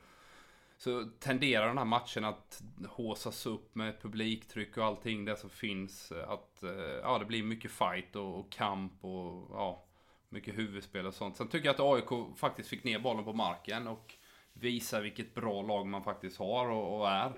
så 0.85 1.05
tenderar 1.21 1.67
den 1.67 1.79
här 1.79 1.85
matchen 1.85 2.25
att 2.25 2.63
håsas 2.89 3.47
upp 3.47 3.75
med 3.75 4.03
publiktryck 4.03 4.77
och 4.77 4.85
allting 4.85 5.25
det 5.25 5.37
som 5.37 5.51
finns. 5.51 6.13
Eh, 6.13 6.31
att 6.31 6.63
eh, 6.63 6.71
ja, 7.03 7.19
det 7.19 7.25
blir 7.25 7.43
mycket 7.43 7.71
fight 7.71 8.17
och, 8.17 8.39
och 8.39 8.53
kamp 8.53 9.05
och 9.05 9.51
ja, 9.51 9.85
mycket 10.29 10.59
huvudspel 10.59 11.07
och 11.07 11.15
sånt. 11.15 11.37
Sen 11.37 11.49
tycker 11.49 11.67
jag 11.67 11.75
att 11.75 11.81
AIK 11.81 12.37
faktiskt 12.37 12.69
fick 12.69 12.85
ner 12.85 12.99
bollen 12.99 13.25
på 13.25 13.33
marken 13.33 13.87
och 13.87 14.15
visar 14.53 15.03
vilket 15.03 15.35
bra 15.35 15.63
lag 15.63 15.87
man 15.87 16.05
faktiskt 16.05 16.39
har 16.39 16.69
och, 16.69 17.01
och 17.01 17.09
är. 17.09 17.33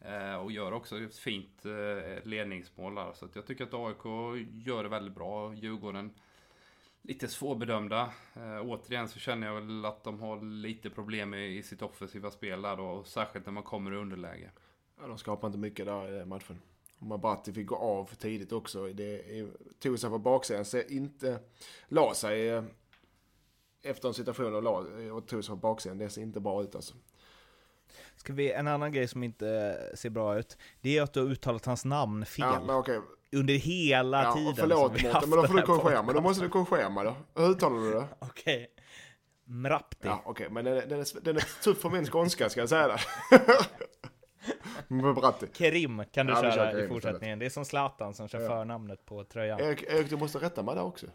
Eh, 0.00 0.34
och 0.34 0.52
gör 0.52 0.72
också 0.72 0.98
ett 0.98 1.18
fint 1.18 1.64
eh, 1.64 2.24
ledningsmål 2.24 2.94
där. 2.94 3.12
Så 3.12 3.24
att 3.24 3.36
jag 3.36 3.46
tycker 3.46 3.64
att 3.64 3.74
AIK 3.74 4.04
gör 4.66 4.82
det 4.82 4.88
väldigt 4.88 5.14
bra. 5.14 5.54
Djurgården 5.54 6.14
lite 7.02 7.28
svårbedömda. 7.28 8.12
Eh, 8.34 8.60
återigen 8.60 9.08
så 9.08 9.18
känner 9.18 9.46
jag 9.46 9.54
väl 9.54 9.84
att 9.84 10.04
de 10.04 10.20
har 10.20 10.40
lite 10.40 10.90
problem 10.90 11.34
i, 11.34 11.58
i 11.58 11.62
sitt 11.62 11.82
offensiva 11.82 12.30
spel 12.30 12.62
där 12.62 12.76
då. 12.76 12.84
Och 12.84 13.06
särskilt 13.06 13.46
när 13.46 13.52
man 13.52 13.62
kommer 13.62 13.92
i 13.92 13.96
underläge. 13.96 14.50
Ja, 15.00 15.06
de 15.06 15.18
skapar 15.18 15.48
inte 15.48 15.58
mycket 15.58 15.86
där 15.86 16.08
i 16.08 16.18
den 16.18 16.28
matchen. 16.28 16.60
Mabatti 16.98 17.52
fick 17.52 17.66
gå 17.66 17.76
av 17.76 18.04
för 18.04 18.16
tidigt 18.16 18.52
också. 18.52 18.86
Det 18.86 19.46
tog 19.78 19.98
sig 19.98 20.10
på 20.10 20.18
baksidan, 20.18 20.64
så 20.64 20.82
inte 20.82 21.38
la 21.88 22.14
sig 22.14 22.48
eh, 22.48 22.64
efter 23.82 24.08
en 24.08 24.14
situation 24.14 24.54
och, 24.54 24.62
la, 24.62 24.70
och 25.12 25.26
tog 25.26 25.44
sig 25.44 25.52
på 25.52 25.56
baksidan. 25.56 25.98
Det 25.98 26.10
ser 26.10 26.22
inte 26.22 26.40
bra 26.40 26.62
ut 26.62 26.74
alltså. 26.74 26.94
Ska 28.16 28.32
vi, 28.32 28.52
en 28.52 28.68
annan 28.68 28.92
grej 28.92 29.08
som 29.08 29.22
inte 29.22 29.78
ser 29.94 30.10
bra 30.10 30.38
ut, 30.38 30.58
det 30.80 30.98
är 30.98 31.02
att 31.02 31.12
du 31.12 31.20
har 31.20 31.26
uttalat 31.26 31.66
hans 31.66 31.84
namn 31.84 32.26
fel. 32.26 32.46
Ja, 32.52 32.62
men 32.66 32.76
okej. 32.76 33.00
Under 33.32 33.54
hela 33.54 34.24
Ja, 34.24 34.32
tiden 34.32 34.54
förlåt 34.56 34.86
som 34.86 34.94
vi 34.94 35.02
Mårten, 35.12 35.30
men 35.30 35.38
då 35.42 35.46
får 35.46 35.54
du 35.54 35.62
korrigera 35.62 36.02
mig. 36.02 36.14
Då 36.14 36.20
måste 36.20 36.44
du 36.44 36.48
korrigera 36.48 36.88
mig 36.88 37.04
då. 37.04 37.16
Hur 37.42 37.50
uttalar 37.50 37.78
du 37.80 37.92
det? 37.92 38.06
Okej. 38.18 38.68
Mrapti. 39.44 39.98
Ja, 40.08 40.22
okej, 40.24 40.46
men 40.50 40.64
den 40.64 40.76
är, 40.76 40.86
den, 40.86 41.00
är, 41.00 41.20
den 41.20 41.36
är 41.36 41.62
tuff 41.62 41.80
för 41.80 41.90
min 41.90 42.06
skånska, 42.06 42.48
ska 42.48 42.60
jag 42.60 42.68
säga 42.68 42.88
det. 42.88 42.98
Mabatti. 44.94 45.46
Kerim 45.52 46.02
kan 46.12 46.26
du 46.26 46.32
Ja, 46.32 46.52
köra 46.52 46.84
i 46.84 46.88
fortsättningen. 46.88 47.38
Det 47.38 47.46
är 47.46 47.50
som 47.50 47.64
Zlatan 47.64 48.14
som 48.14 48.28
kör 48.28 48.40
Ja. 48.40 48.48
förnamnet 48.48 49.04
på 49.06 49.24
tröjan. 49.24 49.60
Erik, 49.60 49.82
Erik, 49.82 50.10
du 50.10 50.16
måste 50.16 50.38
rätta 50.38 50.62
mig 50.62 50.74
där 50.74 50.82
också. 50.82 51.06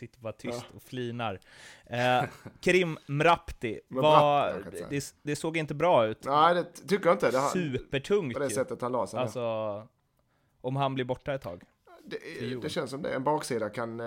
Sitter 0.00 0.20
bara 0.20 0.32
tyst 0.32 0.64
och 0.76 0.82
flinar. 0.82 1.40
Eh, 1.86 2.24
Kerim 2.60 2.98
Mrapti, 3.06 3.80
var, 3.88 4.64
det, 4.90 5.14
det 5.22 5.36
såg 5.36 5.56
inte 5.56 5.74
bra 5.74 6.06
ut. 6.06 6.24
Nej, 6.24 6.54
det 6.54 6.64
tycker 6.88 7.06
jag 7.06 7.14
inte. 7.14 7.30
Det, 7.30 7.38
har- 7.38 7.48
Supertungt 7.48 8.34
på 8.34 8.38
det 8.40 8.50
sättet 8.50 8.82
han 8.82 8.92
la 8.92 9.06
sig. 9.06 9.20
Alltså, 9.20 9.42
om 10.60 10.76
han 10.76 10.94
blir 10.94 11.04
borta 11.04 11.34
ett 11.34 11.42
tag. 11.42 11.62
Det, 12.04 12.54
det 12.62 12.68
känns 12.68 12.90
som 12.90 13.02
det. 13.02 13.14
En 13.14 13.24
baksida 13.24 13.68
kan... 13.70 14.00
Eh, 14.00 14.06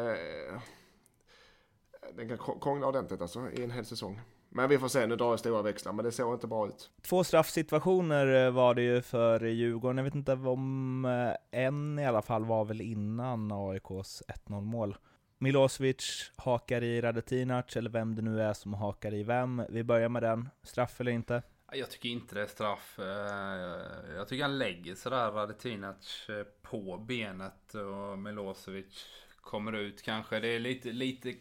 den 2.15 2.27
kan 2.29 2.37
krång- 2.37 2.59
krångla 2.61 2.87
ordentligt 2.87 3.21
alltså 3.21 3.49
i 3.51 3.63
en 3.63 3.71
hel 3.71 3.85
säsong. 3.85 4.21
Men 4.49 4.69
vi 4.69 4.77
får 4.77 4.87
se, 4.87 5.07
nu 5.07 5.15
drar 5.15 5.29
jag 5.29 5.39
stora 5.39 5.61
växlar, 5.61 5.93
men 5.93 6.05
det 6.05 6.11
såg 6.11 6.33
inte 6.33 6.47
bra 6.47 6.67
ut. 6.67 6.89
Två 7.01 7.23
straffsituationer 7.23 8.45
eh, 8.45 8.51
var 8.51 8.73
det 8.75 8.81
ju 8.81 9.01
för 9.01 9.39
Djurgården. 9.45 9.97
Jag 9.97 10.03
vet 10.03 10.15
inte 10.15 10.33
om 10.33 11.05
eh, 11.05 11.59
en 11.65 11.99
i 11.99 12.05
alla 12.05 12.21
fall 12.21 12.45
var 12.45 12.65
väl 12.65 12.81
innan 12.81 13.51
AIKs 13.51 14.23
1-0 14.47 14.61
mål. 14.61 14.95
Milosevic 15.43 16.31
hakar 16.35 16.83
i 16.83 17.01
Radetinac, 17.01 17.77
eller 17.77 17.89
vem 17.89 18.15
det 18.15 18.21
nu 18.21 18.41
är 18.41 18.53
som 18.53 18.73
hakar 18.73 19.13
i 19.13 19.23
vem. 19.23 19.63
Vi 19.69 19.83
börjar 19.83 20.09
med 20.09 20.23
den. 20.23 20.49
Straff 20.63 21.01
eller 21.01 21.11
inte? 21.11 21.43
Jag 21.71 21.91
tycker 21.91 22.09
inte 22.09 22.35
det 22.35 22.41
är 22.41 22.47
straff. 22.47 22.99
Eh, 22.99 24.15
jag 24.15 24.27
tycker 24.27 24.43
han 24.43 24.57
lägger 24.57 24.95
sådär 24.95 25.31
Radetinac 25.31 26.29
eh, 26.29 26.43
på 26.61 26.97
benet 26.97 27.73
och 27.73 28.19
Milosevic 28.19 29.07
kommer 29.41 29.73
ut 29.73 30.01
kanske. 30.01 30.39
Det 30.39 30.47
är 30.47 30.59
lite, 30.59 30.91
lite 30.91 31.33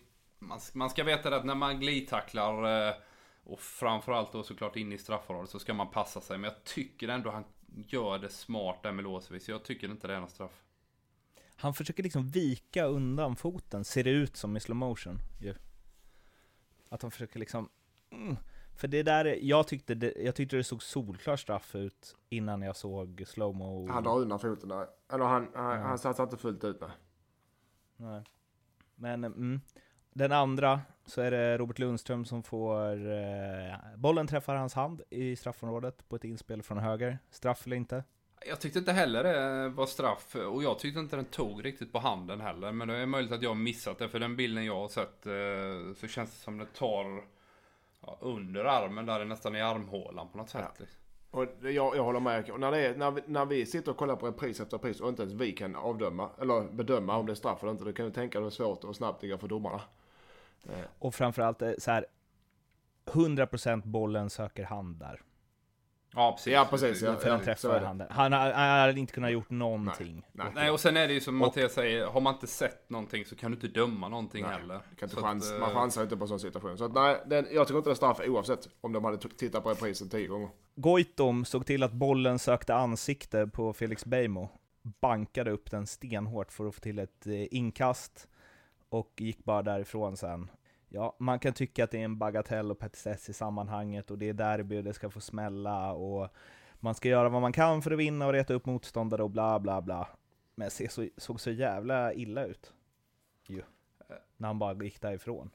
man, 0.73 0.90
ska 0.90 1.04
veta 1.04 1.30
det 1.30 1.37
att 1.37 1.44
när 1.44 1.54
man 1.54 1.80
glidtacklar 1.80 2.88
eh, 2.88 2.94
och 3.44 3.61
framförallt 3.61 4.32
då 4.32 4.42
såklart 4.42 4.76
in 4.76 4.92
i 4.92 4.99
straffområdet 4.99 5.50
så 5.50 5.59
ska 5.59 5.75
man 5.75 5.90
passa 5.90 6.21
sig. 6.21 6.38
Men 6.38 6.50
jag 6.50 6.64
tycker 6.64 7.09
ändå 7.09 7.30
han 7.30 7.44
gör 7.66 8.18
det 8.18 8.28
smart 8.28 8.82
där 8.82 8.92
Milosevic. 8.92 9.49
Jag 9.49 9.64
tycker 9.64 9.90
inte 9.90 10.06
det 10.06 10.14
är 10.14 10.21
någon 10.21 10.28
straff. 10.28 10.62
Han 11.62 11.75
försöker 11.75 12.02
liksom 12.02 12.28
vika 12.28 12.85
undan 12.85 13.37
foten, 13.37 13.85
ser 13.85 14.04
det 14.04 14.11
ut 14.11 14.37
som 14.37 14.57
i 14.57 14.61
slow 14.61 14.76
motion 14.76 15.19
ju. 15.40 15.54
Att 16.88 17.02
han 17.02 17.11
försöker 17.11 17.38
liksom... 17.40 17.69
Mm. 18.11 18.37
För 18.76 18.88
det 18.88 19.02
där, 19.02 19.25
är- 19.25 19.38
jag 19.42 19.69
tyckte 19.69 19.95
det, 19.95 20.14
jag 20.16 20.35
tyckte 20.35 20.57
det 20.57 20.64
såg 20.64 20.83
solklar 20.83 21.37
straff 21.37 21.75
ut 21.75 22.16
innan 22.28 22.62
jag 22.62 22.76
såg 22.76 23.23
slowmo. 23.26 23.88
Han 23.88 24.04
drar 24.04 24.19
undan 24.19 24.38
foten 24.38 24.69
där. 24.69 24.87
Eller 25.12 25.25
han, 25.25 25.49
han, 25.54 25.81
Ja. 25.81 25.87
han 25.87 25.99
satsar 25.99 26.25
inte 26.25 26.37
fullt 26.37 26.64
ut 26.64 26.81
nej. 26.81 26.90
Nej. 27.97 28.25
Men 28.95 29.25
mm. 29.25 29.61
den 30.12 30.33
andra 30.33 30.81
så 31.07 31.21
är 31.21 31.31
det 31.31 31.59
Robert 31.59 31.78
Lundström 31.78 32.25
som 32.25 32.42
får... 32.42 33.12
Eh, 33.12 33.75
bollen 33.97 34.26
träffar 34.26 34.54
hans 34.54 34.75
hand 34.75 35.02
i 35.11 35.37
straffområdet 35.37 36.09
på 36.09 36.16
ett 36.16 36.25
inspel 36.25 36.62
från 36.62 36.78
höger. 36.78 37.19
Straff 37.31 37.66
eller 37.66 37.76
inte? 37.76 38.04
Jag 38.47 38.61
tyckte 38.61 38.79
inte 38.79 38.93
heller 38.93 39.25
det 39.25 39.69
var 39.69 39.87
straff 39.87 40.37
och 40.37 40.63
jag 40.63 40.79
tyckte 40.79 41.01
inte 41.01 41.17
den 41.17 41.25
tog 41.25 41.65
riktigt 41.65 41.93
på 41.93 41.99
handen 41.99 42.41
heller. 42.41 42.73
Men 42.73 42.89
det 42.89 42.97
är 42.97 43.07
möjligt 43.07 43.33
att 43.33 43.43
jag 43.43 43.51
har 43.51 43.55
missat 43.55 43.99
det 43.99 44.09
för 44.09 44.19
den 44.19 44.37
bilden 44.37 44.65
jag 44.65 44.75
har 44.81 44.89
sett 44.89 45.27
eh, 45.27 45.95
så 46.01 46.09
känns 46.09 46.31
det 46.31 46.37
som 46.45 46.59
det 46.59 46.67
tar 46.67 47.25
ja, 48.01 48.19
under 48.21 48.65
armen 48.65 49.07
där, 49.07 49.25
nästan 49.25 49.57
i 49.57 49.61
armhålan 49.61 50.29
på 50.29 50.39
något 50.39 50.51
sätt. 50.51 50.61
Ja. 50.65 50.73
liksom. 50.79 50.99
Och 51.31 51.47
det, 51.61 51.71
jag, 51.71 51.97
jag 51.97 52.05
håller 52.05 52.21
med. 52.21 52.51
Och 52.51 52.61
när, 52.61 52.71
det 52.71 52.79
är, 52.79 52.97
när, 52.97 53.11
vi, 53.11 53.23
när 53.27 53.45
vi 53.45 53.67
sitter 53.67 53.91
och 53.91 53.97
kollar 53.97 54.17
på 54.17 54.27
repris 54.27 54.61
efter 54.61 54.77
repris 54.77 55.01
och 55.01 55.09
inte 55.09 55.23
ens 55.23 55.35
vi 55.35 55.53
kan 55.53 55.77
avdöma, 55.77 56.31
eller 56.41 56.73
bedöma 56.73 57.17
om 57.17 57.27
det 57.27 57.33
är 57.33 57.35
straff 57.35 57.63
eller 57.63 57.73
inte. 57.73 57.85
Då 57.85 57.93
kan 57.93 58.07
du 58.07 58.13
tänka 58.13 58.39
dig 58.39 58.45
hur 58.45 58.51
svårt 58.51 58.85
och 58.85 58.97
snabbt 58.97 59.21
det 59.21 59.29
går 59.29 59.39
för 59.39 59.49
domarna. 59.49 59.81
Eh, 60.69 60.85
Och 60.99 61.15
framförallt 61.15 61.63
eh, 61.63 61.73
så 61.79 61.91
här 61.91 62.07
100% 63.07 63.83
bollen 63.87 64.31
söker 64.31 64.65
hand 64.65 64.97
där. 64.97 65.21
Ja 66.14 66.33
precis. 66.33 66.52
Ja, 66.52 66.66
precis, 66.71 67.02
ja. 67.02 67.16
För 67.16 67.31
den 67.31 67.40
träffar 67.40 67.71
är 67.71 67.81
det. 67.81 67.87
handen. 67.87 68.07
Han, 68.11 68.33
han 68.33 68.81
hade 68.81 69.00
inte 69.00 69.12
kunnat 69.12 69.33
gjort 69.33 69.50
någonting. 69.50 70.26
Nej. 70.33 70.47
Nej 70.54 70.71
och 70.71 70.81
sen 70.81 70.97
är 70.97 71.09
det 71.09 71.14
ju 71.14 71.21
som 71.21 71.37
Mattias 71.37 71.73
säger, 71.73 72.07
har 72.07 72.21
man 72.21 72.35
inte 72.35 72.47
sett 72.47 72.90
någonting 72.90 73.25
så 73.25 73.37
kan 73.37 73.50
du 73.50 73.54
inte 73.54 73.81
döma 73.81 74.09
någonting 74.09 74.42
Nej, 74.42 74.52
heller. 74.52 74.81
kan 74.99 75.09
inte 75.09 75.23
chans, 75.23 75.47
att, 75.50 75.54
eh, 75.54 75.61
man 75.61 75.71
chansar 75.71 76.02
inte 76.02 76.16
på 76.16 76.25
en 76.25 76.28
sån 76.28 76.40
situation. 76.40 76.78
Så 76.78 76.85
att, 76.85 76.92
nej, 76.92 77.23
den, 77.26 77.47
jag 77.52 77.66
tycker 77.66 77.78
inte 77.78 77.90
det 77.90 77.92
är 77.92 77.95
straff 77.95 78.21
oavsett 78.26 78.69
om 78.81 78.92
de 78.92 79.04
hade 79.04 79.19
tittat 79.19 79.62
på 79.62 79.71
reprisen 79.71 80.09
tio 80.09 80.26
gånger. 80.26 80.49
Goitom 80.75 81.45
såg 81.45 81.66
till 81.66 81.83
att 81.83 81.92
bollen 81.92 82.38
sökte 82.38 82.75
ansikte 82.75 83.47
på 83.47 83.73
Felix 83.73 84.04
Beijmo. 84.04 84.49
Bankade 85.00 85.50
upp 85.50 85.71
den 85.71 85.87
stenhårt 85.87 86.52
för 86.52 86.69
att 86.69 86.75
få 86.75 86.81
till 86.81 86.99
ett 86.99 87.26
eh, 87.26 87.54
inkast. 87.54 88.28
Och 88.88 89.12
gick 89.16 89.45
bara 89.45 89.62
därifrån 89.62 90.16
sen. 90.16 90.50
Ja, 90.95 91.17
man 91.19 91.39
kan 91.39 91.53
tycka 91.53 91.85
att 91.85 91.91
det 91.91 91.99
är 91.99 92.05
en 92.05 92.19
bagatell 92.19 92.71
och 92.71 92.79
petitess 92.79 93.29
i 93.29 93.33
sammanhanget 93.33 94.11
och 94.11 94.19
det 94.19 94.29
är 94.29 94.33
derby 94.33 94.83
det 94.83 94.95
ska 94.95 95.11
få 95.11 95.21
smälla 95.21 95.93
och 95.93 96.29
man 96.81 96.95
ska 96.95 97.09
göra 97.09 97.29
vad 97.29 97.43
man 97.43 97.53
kan 97.53 97.83
för 97.83 97.91
att 97.91 97.99
vinna 97.99 98.27
och 98.27 98.33
reta 98.33 98.55
upp 98.55 98.67
motståndare 98.67 99.23
och 99.23 99.31
bla 99.31 99.61
bla 99.61 99.83
bla. 99.83 100.09
Men 100.55 100.71
det 100.79 100.93
så, 100.93 101.09
såg 101.17 101.41
så 101.41 101.51
jävla 101.51 102.13
illa 102.13 102.45
ut. 102.45 102.73
Ju. 103.47 103.63
När 104.37 104.49
han 104.49 104.59
bara 104.59 104.85
gick 104.85 105.01
därifrån. 105.01 105.51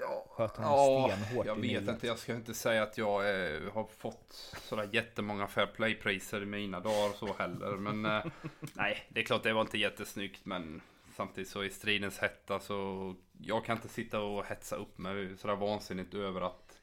Ja, 0.00 0.26
Sköt 0.30 0.56
honom 0.56 0.72
ja 0.72 1.10
stenhårt 1.16 1.46
jag 1.46 1.60
vet 1.60 1.88
inte. 1.88 2.06
Jag 2.06 2.18
ska 2.18 2.34
inte 2.34 2.54
säga 2.54 2.82
att 2.82 2.98
jag 2.98 3.20
eh, 3.30 3.72
har 3.72 3.84
fått 3.84 4.54
sådär 4.62 4.88
jättemånga 4.92 5.46
fair 5.46 5.66
play-priser 5.66 6.42
i 6.42 6.46
mina 6.46 6.80
dagar 6.80 7.12
så 7.12 7.32
heller. 7.32 7.76
Men 7.76 8.06
eh, 8.06 8.24
nej, 8.74 9.06
det 9.08 9.20
är 9.20 9.24
klart 9.24 9.42
det 9.42 9.52
var 9.52 9.60
inte 9.60 9.78
jättesnyggt. 9.78 10.46
Men 10.46 10.80
samtidigt 11.16 11.50
så 11.50 11.64
i 11.64 11.70
stridens 11.70 12.18
hetta 12.18 12.60
så 12.60 13.14
jag 13.38 13.64
kan 13.64 13.76
inte 13.76 13.88
sitta 13.88 14.20
och 14.20 14.44
hetsa 14.44 14.76
upp 14.76 14.98
mig 14.98 15.36
sådär 15.38 15.56
vansinnigt 15.56 16.14
över 16.14 16.40
att 16.40 16.78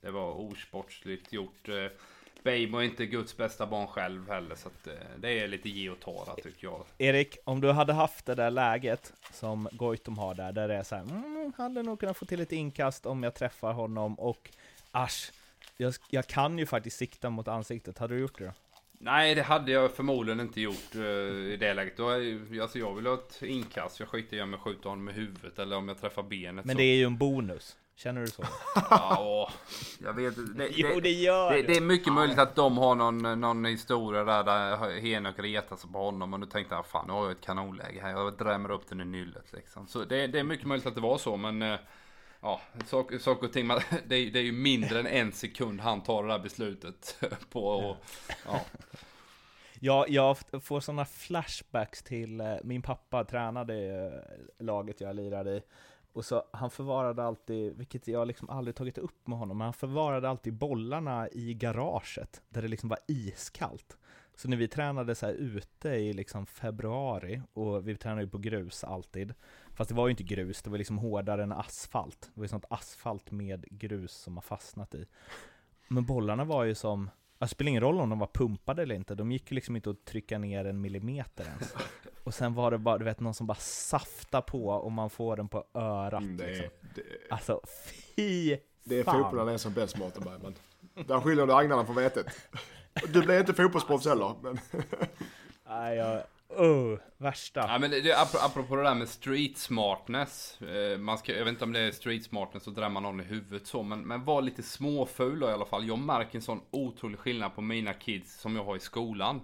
det 0.00 0.10
var 0.10 0.32
osportsligt 0.32 1.32
gjort. 1.32 1.68
Eh, 1.68 1.86
Bejmo 2.42 2.78
är 2.78 2.82
inte 2.82 3.06
Guds 3.06 3.36
bästa 3.36 3.66
barn 3.66 3.86
själv 3.86 4.28
heller 4.28 4.54
så 4.54 4.68
att, 4.68 4.86
eh, 4.86 4.92
det 5.16 5.40
är 5.40 5.48
lite 5.48 5.68
ge 5.68 5.90
och 5.90 6.00
ta 6.00 6.36
tycker 6.42 6.66
jag. 6.66 6.84
Erik, 6.98 7.38
om 7.44 7.60
du 7.60 7.72
hade 7.72 7.92
haft 7.92 8.26
det 8.26 8.34
där 8.34 8.50
läget 8.50 9.12
som 9.32 9.68
Goitom 9.72 10.18
har 10.18 10.34
där, 10.34 10.52
där 10.52 10.68
det 10.68 10.74
är 10.74 10.82
så 10.82 10.94
här, 10.94 11.02
mm, 11.02 11.52
hade 11.56 11.82
nog 11.82 12.00
kunnat 12.00 12.16
få 12.16 12.24
till 12.24 12.40
ett 12.40 12.52
inkast 12.52 13.06
om 13.06 13.22
jag 13.22 13.34
träffar 13.34 13.72
honom 13.72 14.14
och 14.14 14.50
asch, 14.90 15.32
jag, 15.76 15.94
jag 16.10 16.26
kan 16.26 16.58
ju 16.58 16.66
faktiskt 16.66 16.96
sikta 16.96 17.30
mot 17.30 17.48
ansiktet. 17.48 17.98
Hade 17.98 18.14
du 18.14 18.20
gjort 18.20 18.38
det 18.38 18.44
då? 18.44 18.52
Nej, 18.98 19.34
det 19.34 19.42
hade 19.42 19.72
jag 19.72 19.92
förmodligen 19.92 20.40
inte 20.40 20.60
gjort 20.60 20.94
eh, 20.94 21.00
i 21.52 21.56
det 21.60 21.74
läget. 21.74 21.96
Då 21.96 22.10
alltså, 22.62 22.78
jag 22.78 22.94
vill 22.94 23.06
ha 23.06 23.14
ett 23.14 23.42
inkast. 23.42 24.00
Jag 24.00 24.08
skiter 24.08 24.36
i 24.36 24.42
om 24.42 24.52
jag 24.52 24.60
skjuter 24.60 24.88
honom 24.88 25.04
med 25.04 25.14
huvudet 25.14 25.58
eller 25.58 25.76
om 25.76 25.88
jag 25.88 26.00
träffar 26.00 26.22
benet. 26.22 26.64
Men 26.64 26.74
så. 26.74 26.78
det 26.78 26.84
är 26.84 26.96
ju 26.96 27.04
en 27.04 27.16
bonus. 27.18 27.76
Känner 27.96 28.20
du 28.20 28.26
så? 28.26 28.42
Ja, 28.90 29.50
jag 30.04 30.12
vet 30.12 30.34
det, 30.56 30.68
jo, 30.70 31.00
det 31.00 31.10
gör 31.10 31.52
det, 31.52 31.62
det 31.62 31.76
är 31.76 31.80
mycket 31.80 32.12
möjligt 32.12 32.38
att 32.38 32.54
de 32.54 32.78
har 32.78 32.94
någon, 32.94 33.40
någon 33.40 33.64
historia 33.64 34.24
där, 34.24 34.44
där 34.44 35.00
Henok 35.00 35.38
retar 35.38 35.76
sig 35.76 35.90
på 35.90 35.98
honom 35.98 36.34
och 36.34 36.40
nu 36.40 36.46
tänkte 36.46 36.74
jag 36.74 36.86
fan 36.86 37.06
nu 37.06 37.12
har 37.12 37.22
jag 37.22 37.32
ett 37.32 37.40
kanonläge 37.40 38.00
här. 38.02 38.10
Jag 38.10 38.36
drämmer 38.36 38.70
upp 38.70 38.88
den 38.88 39.00
i 39.00 39.04
nyllet 39.04 39.52
liksom. 39.52 39.86
Så 39.86 40.04
det, 40.04 40.26
det 40.26 40.38
är 40.38 40.44
mycket 40.44 40.66
möjligt 40.66 40.86
att 40.86 40.94
det 40.94 41.00
var 41.00 41.18
så 41.18 41.36
men 41.36 41.62
eh, 41.62 41.78
Ja, 42.44 42.60
saker 42.86 43.18
sak 43.18 43.42
och 43.42 43.52
ting, 43.52 43.66
man, 43.66 43.80
det, 44.06 44.16
är, 44.16 44.30
det 44.30 44.38
är 44.38 44.42
ju 44.42 44.52
mindre 44.52 45.00
än 45.00 45.06
en 45.06 45.32
sekund 45.32 45.80
han 45.80 46.02
tar 46.02 46.22
det 46.22 46.28
där 46.28 46.38
beslutet 46.38 47.24
på 47.50 47.66
och, 47.66 47.96
ja. 48.46 48.60
Ja, 49.80 50.06
jag 50.08 50.36
får 50.62 50.80
sådana 50.80 51.04
flashbacks 51.04 52.02
till, 52.02 52.40
eh, 52.40 52.56
min 52.64 52.82
pappa 52.82 53.24
tränade 53.24 53.74
eh, 54.58 54.64
laget 54.64 55.00
jag 55.00 55.16
lirade 55.16 55.50
i. 55.50 55.62
Och 56.12 56.24
så 56.24 56.44
han 56.52 56.70
förvarade 56.70 57.24
alltid, 57.24 57.76
vilket 57.76 58.08
jag 58.08 58.26
liksom 58.26 58.50
aldrig 58.50 58.76
tagit 58.76 58.98
upp 58.98 59.26
med 59.26 59.38
honom, 59.38 59.58
men 59.58 59.64
han 59.64 59.74
förvarade 59.74 60.28
alltid 60.28 60.54
bollarna 60.54 61.28
i 61.28 61.54
garaget, 61.54 62.42
där 62.48 62.62
det 62.62 62.68
liksom 62.68 62.88
var 62.88 62.98
iskallt. 63.08 63.96
Så 64.34 64.48
när 64.48 64.56
vi 64.56 64.68
tränade 64.68 65.14
så 65.14 65.26
här 65.26 65.32
ute 65.32 65.88
i 65.88 66.12
liksom 66.12 66.46
februari, 66.46 67.42
och 67.52 67.88
vi 67.88 67.96
tränade 67.96 68.22
ju 68.22 68.28
på 68.28 68.38
grus 68.38 68.84
alltid, 68.84 69.34
fast 69.74 69.88
det 69.88 69.94
var 69.94 70.06
ju 70.06 70.10
inte 70.10 70.22
grus, 70.22 70.62
det 70.62 70.70
var 70.70 70.78
liksom 70.78 70.98
hårdare 70.98 71.42
än 71.42 71.52
asfalt. 71.52 72.20
Det 72.20 72.40
var 72.40 72.44
ju 72.44 72.48
sånt 72.48 72.64
asfalt 72.70 73.30
med 73.30 73.64
grus 73.70 74.12
som 74.12 74.36
har 74.36 74.42
fastnat 74.42 74.94
i. 74.94 75.06
Men 75.88 76.04
bollarna 76.04 76.44
var 76.44 76.64
ju 76.64 76.74
som, 76.74 77.10
Det 77.38 77.48
spelar 77.48 77.68
ingen 77.68 77.82
roll 77.82 78.00
om 78.00 78.10
de 78.10 78.18
var 78.18 78.30
pumpade 78.34 78.82
eller 78.82 78.94
inte, 78.94 79.14
de 79.14 79.32
gick 79.32 79.50
ju 79.50 79.54
liksom 79.54 79.76
inte 79.76 79.90
att 79.90 80.04
trycka 80.04 80.38
ner 80.38 80.64
en 80.64 80.80
millimeter 80.80 81.44
ens. 81.44 81.74
Och 82.24 82.34
sen 82.34 82.54
var 82.54 82.70
det 82.70 82.78
bara, 82.78 82.98
du 82.98 83.04
vet, 83.04 83.20
någon 83.20 83.34
som 83.34 83.46
bara 83.46 83.58
saftar 83.58 84.40
på 84.40 84.66
och 84.68 84.92
man 84.92 85.10
får 85.10 85.36
den 85.36 85.48
på 85.48 85.64
örat 85.74 86.22
det, 86.38 86.46
liksom. 86.46 86.66
det, 86.94 87.02
Alltså, 87.30 87.60
fy 88.16 88.56
det 88.84 88.98
är 88.98 89.04
fotbollen 89.04 89.48
är 89.48 89.56
som 89.58 89.72
bäst 89.72 89.98
Mårten 89.98 90.24
Bergman. 90.24 90.54
Där 91.06 91.20
skiljer 91.20 91.46
du 91.46 91.52
agnarna 91.52 91.84
från 91.84 91.96
vetet. 91.96 92.26
Du 93.12 93.22
blir 93.22 93.40
inte 93.40 93.54
fotbollsproffs 93.54 94.06
heller, 94.06 94.34
men 94.42 94.58
Nej, 95.68 95.96
jag, 95.96 96.22
Oh, 96.56 96.98
värsta. 97.16 97.60
Ja, 97.60 97.78
men 97.78 97.90
det, 97.90 98.18
apropå 98.18 98.76
det 98.76 98.82
där 98.82 98.94
med 98.94 99.08
street 99.08 99.58
smartness. 99.58 100.62
Eh, 100.62 100.98
man 100.98 101.18
ska, 101.18 101.36
jag 101.36 101.44
vet 101.44 101.52
inte 101.52 101.64
om 101.64 101.72
det 101.72 101.80
är 101.80 101.90
street 101.90 102.24
smartness 102.24 102.68
att 102.68 102.74
drämma 102.74 103.00
någon 103.00 103.20
i 103.20 103.24
huvudet 103.24 103.66
så, 103.66 103.82
men, 103.82 104.00
men 104.00 104.24
var 104.24 104.42
lite 104.42 104.62
småful 104.62 105.40
då 105.40 105.48
i 105.48 105.52
alla 105.52 105.66
fall. 105.66 105.88
Jag 105.88 105.98
märker 105.98 106.36
en 106.36 106.42
sån 106.42 106.60
otrolig 106.70 107.18
skillnad 107.18 107.54
på 107.54 107.60
mina 107.60 107.94
kids 107.94 108.40
som 108.40 108.56
jag 108.56 108.64
har 108.64 108.76
i 108.76 108.80
skolan. 108.80 109.40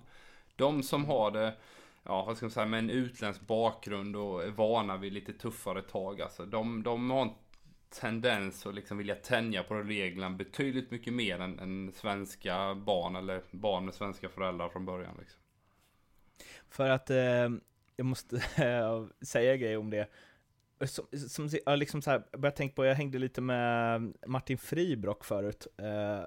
De 0.57 0.83
som 0.83 1.05
har 1.05 1.31
det, 1.31 1.55
ja 2.03 2.25
vad 2.25 2.37
ska 2.37 2.47
man 2.47 2.51
säga, 2.51 2.67
med 2.67 2.79
en 2.79 2.91
utländsk 2.91 3.41
bakgrund 3.41 4.17
och 4.17 4.45
är 4.45 4.51
vana 4.51 4.97
vid 4.97 5.13
lite 5.13 5.33
tuffare 5.33 5.83
tag. 5.83 6.21
Alltså, 6.21 6.47
de, 6.47 6.83
de 6.83 7.11
har 7.11 7.23
en 7.23 7.31
tendens 8.01 8.67
att 8.67 8.75
liksom 8.75 8.99
vilja 8.99 9.15
tänja 9.15 9.63
på 9.63 9.75
reglerna 9.75 10.31
betydligt 10.31 10.91
mycket 10.91 11.13
mer 11.13 11.41
än, 11.41 11.59
än 11.59 11.93
svenska 11.93 12.75
barn 12.75 13.17
eller 13.17 13.43
barn 13.51 13.85
med 13.85 13.95
svenska 13.95 14.29
föräldrar 14.29 14.69
från 14.69 14.87
början. 14.87 15.15
Liksom. 15.19 15.40
För 16.71 16.89
att 16.89 17.11
eh, 17.11 17.49
jag 17.97 18.07
måste 18.07 18.41
säga 19.23 19.57
grejer 19.57 19.77
om 19.77 19.91
det. 19.91 20.09
Som, 20.85 21.07
som 21.29 21.49
jag 21.67 21.79
liksom 21.79 22.03
så 22.03 22.11
här, 22.11 22.23
jag 22.31 22.41
började 22.41 22.57
tänka 22.57 22.75
på, 22.75 22.85
jag 22.85 22.95
hängde 22.95 23.19
lite 23.19 23.41
med 23.41 24.13
Martin 24.27 24.59
Fribrock 24.59 25.25
förut. 25.25 25.67
Eh, 25.77 26.25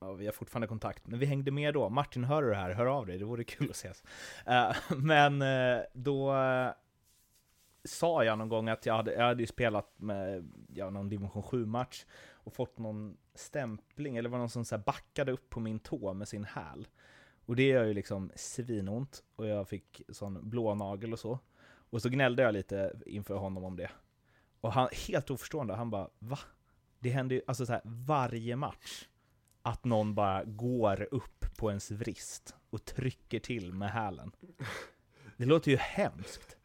ja, 0.00 0.12
vi 0.12 0.26
har 0.26 0.32
fortfarande 0.32 0.66
kontakt, 0.66 1.06
men 1.06 1.18
vi 1.18 1.26
hängde 1.26 1.50
med 1.50 1.74
då. 1.74 1.88
Martin, 1.88 2.24
hör 2.24 2.42
du 2.42 2.48
det 2.48 2.56
här? 2.56 2.70
Hör 2.70 2.86
av 2.86 3.06
dig, 3.06 3.18
det 3.18 3.24
vore 3.24 3.44
kul 3.44 3.70
att 3.70 3.76
ses. 3.76 4.02
Eh, 4.46 4.76
men 4.96 5.42
eh, 5.42 5.82
då 5.92 6.34
eh, 6.36 6.70
sa 7.84 8.24
jag 8.24 8.38
någon 8.38 8.48
gång 8.48 8.68
att 8.68 8.86
jag 8.86 8.94
hade, 8.94 9.12
jag 9.12 9.24
hade 9.24 9.42
ju 9.42 9.46
spelat 9.46 9.92
med 9.96 10.52
ja, 10.74 10.90
någon 10.90 11.08
division 11.08 11.42
7-match 11.42 12.04
och 12.32 12.52
fått 12.52 12.78
någon 12.78 13.16
stämpling, 13.34 14.16
eller 14.16 14.28
var 14.28 14.38
någon 14.38 14.50
som 14.50 14.64
så 14.64 14.76
här 14.76 14.82
backade 14.82 15.32
upp 15.32 15.50
på 15.50 15.60
min 15.60 15.78
tå 15.78 16.14
med 16.14 16.28
sin 16.28 16.44
häl. 16.44 16.86
Och 17.46 17.56
det 17.56 17.66
gör 17.66 17.84
ju 17.84 17.94
liksom 17.94 18.30
svinont 18.36 19.22
och 19.36 19.46
jag 19.46 19.68
fick 19.68 20.02
sån 20.08 20.50
blå 20.50 20.74
nagel 20.74 21.12
och 21.12 21.18
så. 21.18 21.38
Och 21.90 22.02
så 22.02 22.08
gnällde 22.08 22.42
jag 22.42 22.52
lite 22.52 22.92
inför 23.06 23.34
honom 23.34 23.64
om 23.64 23.76
det. 23.76 23.90
Och 24.60 24.72
han, 24.72 24.88
helt 25.08 25.30
oförstående, 25.30 25.74
han 25.74 25.90
bara 25.90 26.08
va? 26.18 26.38
Det 26.98 27.10
händer 27.10 27.36
ju 27.36 27.42
alltså 27.46 27.66
så 27.66 27.72
här, 27.72 27.82
varje 27.84 28.56
match 28.56 29.08
att 29.62 29.84
någon 29.84 30.14
bara 30.14 30.44
går 30.44 31.08
upp 31.10 31.44
på 31.56 31.68
ens 31.70 31.90
vrist 31.90 32.54
och 32.70 32.84
trycker 32.84 33.40
till 33.40 33.72
med 33.72 33.90
hälen. 33.90 34.32
Det 35.36 35.44
låter 35.44 35.70
ju 35.70 35.76
hemskt. 35.76 36.56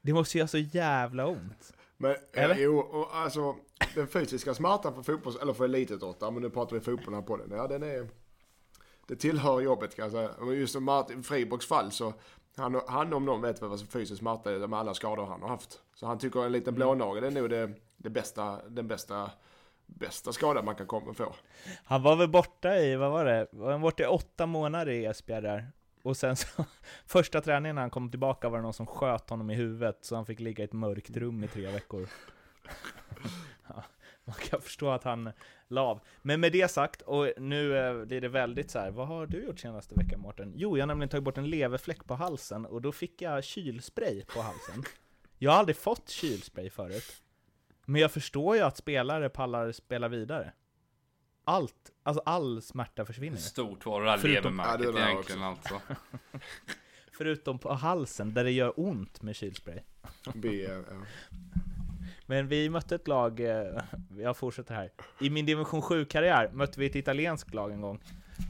Det 0.00 0.12
måste 0.12 0.36
ju 0.36 0.38
göra 0.38 0.48
så 0.48 0.58
jävla 0.58 1.26
ont. 1.26 1.74
Men 1.96 2.16
Eller? 2.32 2.54
eh, 2.54 2.60
jo, 2.62 2.78
och 2.78 3.16
alltså 3.16 3.56
den 3.94 4.08
fysiska 4.08 4.54
smärtan 4.54 4.94
för 4.94 5.02
fotbolls, 5.02 5.36
eller 5.36 5.52
för 5.52 5.64
elitidrottare, 5.64 6.30
men 6.30 6.42
nu 6.42 6.50
pratar 6.50 6.76
vi 6.76 6.80
fotboll 6.80 7.14
här 7.14 7.22
på 7.22 7.36
den. 7.36 7.50
Ja, 7.50 7.66
den 7.66 7.82
är, 7.82 8.08
det 9.10 9.16
tillhör 9.16 9.60
jobbet 9.60 9.96
kan 9.96 10.02
jag 10.02 10.12
säga. 10.12 10.30
Och 10.30 10.54
just 10.54 10.72
som 10.72 10.84
Martin 10.84 11.22
Friboks 11.22 11.66
fall 11.66 11.92
så, 11.92 12.14
han, 12.56 12.80
han 12.86 13.12
om 13.12 13.24
någon 13.24 13.40
vet 13.40 13.62
vad 13.62 13.78
som 13.78 13.88
fysisk 13.88 14.18
smärta 14.18 14.52
är 14.52 14.66
med 14.66 14.78
alla 14.78 14.94
skador 14.94 15.26
han 15.26 15.42
har 15.42 15.48
haft. 15.48 15.80
Så 15.94 16.06
han 16.06 16.18
tycker 16.18 16.44
en 16.44 16.52
liten 16.52 16.74
blånagel 16.74 17.24
är 17.24 17.30
nog 17.30 17.50
det, 17.50 17.70
det 17.96 18.10
bästa, 18.10 18.68
den 18.68 18.88
bästa, 18.88 19.30
bästa 19.86 20.32
skada 20.32 20.62
man 20.62 20.74
kan 20.74 20.86
komma 20.86 21.14
få. 21.14 21.34
Han 21.84 22.02
var 22.02 22.16
väl 22.16 22.28
borta 22.28 22.76
i, 22.76 22.96
vad 22.96 23.10
var 23.10 23.24
det? 23.24 23.46
Var 23.52 23.72
han 23.72 23.80
borta 23.80 24.02
i 24.02 24.06
åtta 24.06 24.46
månader 24.46 24.92
i 24.92 25.04
Esbjerg 25.04 25.42
där? 25.42 25.72
Och 26.02 26.16
sen 26.16 26.36
så, 26.36 26.64
första 27.06 27.40
träningen 27.40 27.74
när 27.74 27.82
han 27.82 27.90
kom 27.90 28.10
tillbaka 28.10 28.48
var 28.48 28.58
det 28.58 28.62
någon 28.62 28.72
som 28.72 28.86
sköt 28.86 29.30
honom 29.30 29.50
i 29.50 29.54
huvudet, 29.54 29.98
så 30.00 30.16
han 30.16 30.26
fick 30.26 30.40
ligga 30.40 30.62
i 30.62 30.64
ett 30.64 30.72
mörkt 30.72 31.16
rum 31.16 31.44
i 31.44 31.48
tre 31.48 31.66
veckor. 31.66 32.08
Ja, 34.36 34.36
man 34.40 34.48
kan 34.50 34.60
förstå 34.62 34.90
att 34.90 35.04
han 35.04 35.30
la 35.68 35.80
av. 35.80 36.00
Men 36.22 36.40
med 36.40 36.52
det 36.52 36.70
sagt, 36.70 37.02
och 37.02 37.32
nu 37.36 37.76
eh, 37.78 38.04
blir 38.04 38.20
det 38.20 38.28
väldigt 38.28 38.70
så 38.70 38.78
här, 38.78 38.90
vad 38.90 39.06
har 39.08 39.26
du 39.26 39.44
gjort 39.44 39.58
senaste 39.58 39.94
veckan 39.94 40.20
Mårten? 40.20 40.52
Jo, 40.56 40.76
jag 40.76 40.82
har 40.82 40.86
nämligen 40.86 41.08
tagit 41.08 41.24
bort 41.24 41.38
en 41.38 41.50
leverfläck 41.50 42.04
på 42.04 42.14
halsen, 42.14 42.66
och 42.66 42.82
då 42.82 42.92
fick 42.92 43.22
jag 43.22 43.44
kylspray 43.44 44.24
på 44.24 44.42
halsen. 44.42 44.84
Jag 45.38 45.50
har 45.50 45.58
aldrig 45.58 45.76
fått 45.76 46.08
kylspray 46.08 46.70
förut. 46.70 47.22
Men 47.84 48.00
jag 48.00 48.12
förstår 48.12 48.56
ju 48.56 48.62
att 48.62 48.76
spelare 48.76 49.28
pallar 49.28 49.72
spela 49.72 50.08
vidare. 50.08 50.52
Allt, 51.44 51.90
alltså 52.02 52.22
all 52.26 52.62
smärta 52.62 53.04
försvinner. 53.04 53.36
Stort 53.36 53.86
var 53.86 54.00
det 54.02 54.10
där 54.10 54.18
Förutom- 54.18 54.58
Ja, 54.58 54.76
levermärket 54.76 54.94
det 54.94 55.00
där 55.00 55.10
egentligen 55.10 55.42
alltså. 55.42 55.80
Förutom 57.12 57.58
på 57.58 57.72
halsen, 57.72 58.34
där 58.34 58.44
det 58.44 58.50
gör 58.50 58.72
ont 58.76 59.22
med 59.22 59.36
kylspray. 59.36 59.78
Eh, 60.44 60.54
ja. 60.62 60.82
Men 62.30 62.48
vi 62.48 62.70
mötte 62.70 62.94
ett 62.94 63.08
lag, 63.08 63.40
eh, 63.40 63.82
jag 64.18 64.36
fortsätter 64.36 64.74
här. 64.74 64.90
I 65.20 65.30
min 65.30 65.46
division 65.46 65.80
7-karriär 65.82 66.50
mötte 66.52 66.80
vi 66.80 66.86
ett 66.86 66.96
italienskt 66.96 67.54
lag 67.54 67.72
en 67.72 67.80
gång. 67.80 68.00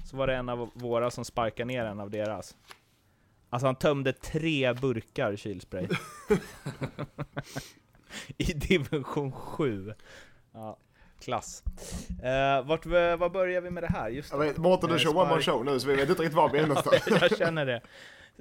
Så 0.07 0.17
var 0.17 0.27
det 0.27 0.35
en 0.37 0.49
av 0.49 0.71
våra 0.75 1.11
som 1.11 1.25
sparkade 1.25 1.65
ner 1.65 1.85
en 1.85 2.01
av 2.01 2.11
deras. 2.11 2.57
Alltså 3.51 3.67
han 3.67 3.77
tömde 3.77 4.13
tre 4.13 4.73
burkar 4.73 5.37
kylspray. 5.37 5.87
I 8.39 8.45
division 8.53 9.33
7. 9.33 9.95
Ja, 10.53 10.79
klass. 11.21 11.63
Eh, 12.23 12.67
vart, 12.67 12.87
vad 13.19 13.33
börjar 13.33 13.61
vi 13.61 13.71
med 13.71 13.83
det 13.83 13.93
här? 13.93 14.09
Just 14.11 14.33
det. 14.39 14.59
Mårten 14.59 14.89
du 14.89 14.95
Eh, 14.95 15.01
kör 15.01 15.17
one 15.17 15.31
man 15.31 15.43
show 15.43 15.65
nu 15.65 15.81
så 15.81 15.89
vi 15.89 15.95
vet 15.95 16.09
inte 16.09 16.23
riktigt 16.23 16.37
var 16.37 16.49
vi 16.49 16.59
är 16.59 16.63
någonstans. 16.67 17.03
jag 17.21 17.39
känner 17.39 17.67
det. 17.67 17.81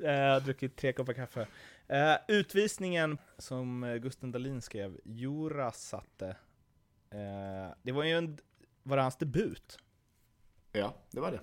Eh, 0.03 0.11
Jag 0.11 0.33
har 0.33 0.39
druckit 0.39 0.75
tre 0.75 0.93
koppar 0.93 1.13
kaffe. 1.13 1.47
Eh, 1.89 2.17
utvisningen 2.27 3.17
som 3.37 3.83
eh, 3.83 3.95
Gusten 3.95 4.31
Dahlin 4.31 4.61
skrev, 4.61 4.99
Jura 5.03 5.71
satte. 5.71 6.27
Eh, 7.09 7.75
det 7.81 7.91
var 7.91 8.03
ju 8.03 8.11
en, 8.11 8.37
var 8.83 8.97
det 8.97 9.03
hans 9.03 9.17
debut? 9.17 9.77
Ja, 10.71 10.93
det 11.11 11.19
var 11.19 11.31
det. 11.31 11.39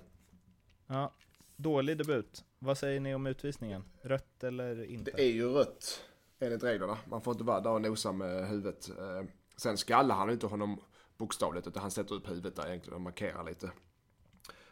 Ja, 0.87 1.14
dålig 1.56 1.98
debut. 1.98 2.44
Vad 2.59 2.78
säger 2.78 3.00
ni 3.00 3.14
om 3.14 3.26
utvisningen? 3.26 3.85
Rött 4.02 4.44
eller 4.44 4.85
inte? 4.85 5.11
Det 5.11 5.22
är 5.22 5.32
ju 5.32 5.48
rött 5.48 6.04
enligt 6.38 6.62
reglerna. 6.62 6.98
Man 7.06 7.20
får 7.20 7.32
inte 7.32 7.44
vara 7.44 7.61
där 7.61 7.70
och 7.70 7.82
nosa 7.82 8.12
med 8.12 8.48
huvudet. 8.48 8.90
Sen 9.56 9.76
skallar 9.76 10.14
han 10.14 10.30
inte 10.30 10.46
honom 10.46 10.80
bokstavligt 11.16 11.66
utan 11.66 11.82
han 11.82 11.90
sätter 11.90 12.14
upp 12.14 12.30
huvudet 12.30 12.56
där 12.56 12.66
egentligen 12.66 12.94
och 12.94 13.00
markerar 13.00 13.44
lite. 13.44 13.70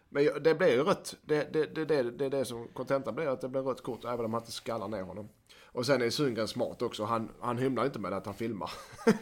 Men 0.09 0.43
det 0.43 0.55
blir 0.55 0.73
ju 0.73 0.83
rött. 0.83 1.17
Det, 1.23 1.53
det, 1.53 1.75
det, 1.75 1.85
det, 1.85 2.03
det 2.03 2.25
är 2.25 2.31
det 2.31 2.45
som 2.45 2.69
kontentan 2.69 3.15
blir, 3.15 3.27
att 3.27 3.41
det 3.41 3.49
blir 3.49 3.63
rött 3.63 3.83
kort 3.83 4.05
även 4.05 4.25
om 4.25 4.33
han 4.33 4.43
inte 4.43 4.53
skallar 4.53 4.89
ner 4.89 5.03
honom. 5.03 5.29
Och 5.75 5.87
sen 5.87 6.03
är 6.03 6.11
Sundgren 6.11 6.49
smart 6.49 6.83
också. 6.83 7.05
Han, 7.05 7.31
han 7.41 7.59
hymlar 7.59 7.85
inte 7.85 7.99
med 7.99 8.13
att 8.13 8.27
han 8.27 8.35
filmar. 8.35 8.71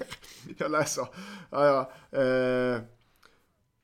Jag 0.59 0.71
läser. 0.71 1.07
Ja, 1.51 1.67
ja. 1.67 1.93
Eh, 2.19 2.81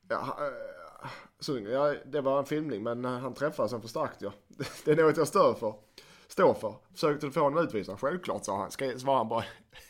ja, 0.09 0.37
eh, 0.39 1.09
Sundgren, 1.39 1.73
ja, 1.73 1.95
det 2.05 2.21
var 2.21 2.39
en 2.39 2.45
filmning 2.45 2.83
men 2.83 3.05
han 3.05 3.33
träffade 3.33 3.69
sen 3.69 3.81
för 3.81 3.87
starkt 3.87 4.21
ja. 4.21 4.31
Det 4.85 4.91
är 4.91 4.95
något 4.95 5.17
jag 5.17 5.27
stör 5.27 5.53
för. 5.53 5.73
Står 6.27 6.53
för. 6.53 6.75
Försökte 6.93 7.31
få 7.31 7.39
honom 7.39 7.63
utvisad? 7.63 7.99
Självklart 7.99 8.45
sa 8.45 8.57
han. 8.57 8.71
Ska, 8.71 8.99
svarade 8.99 9.17
han 9.19 9.29
bara. 9.29 9.43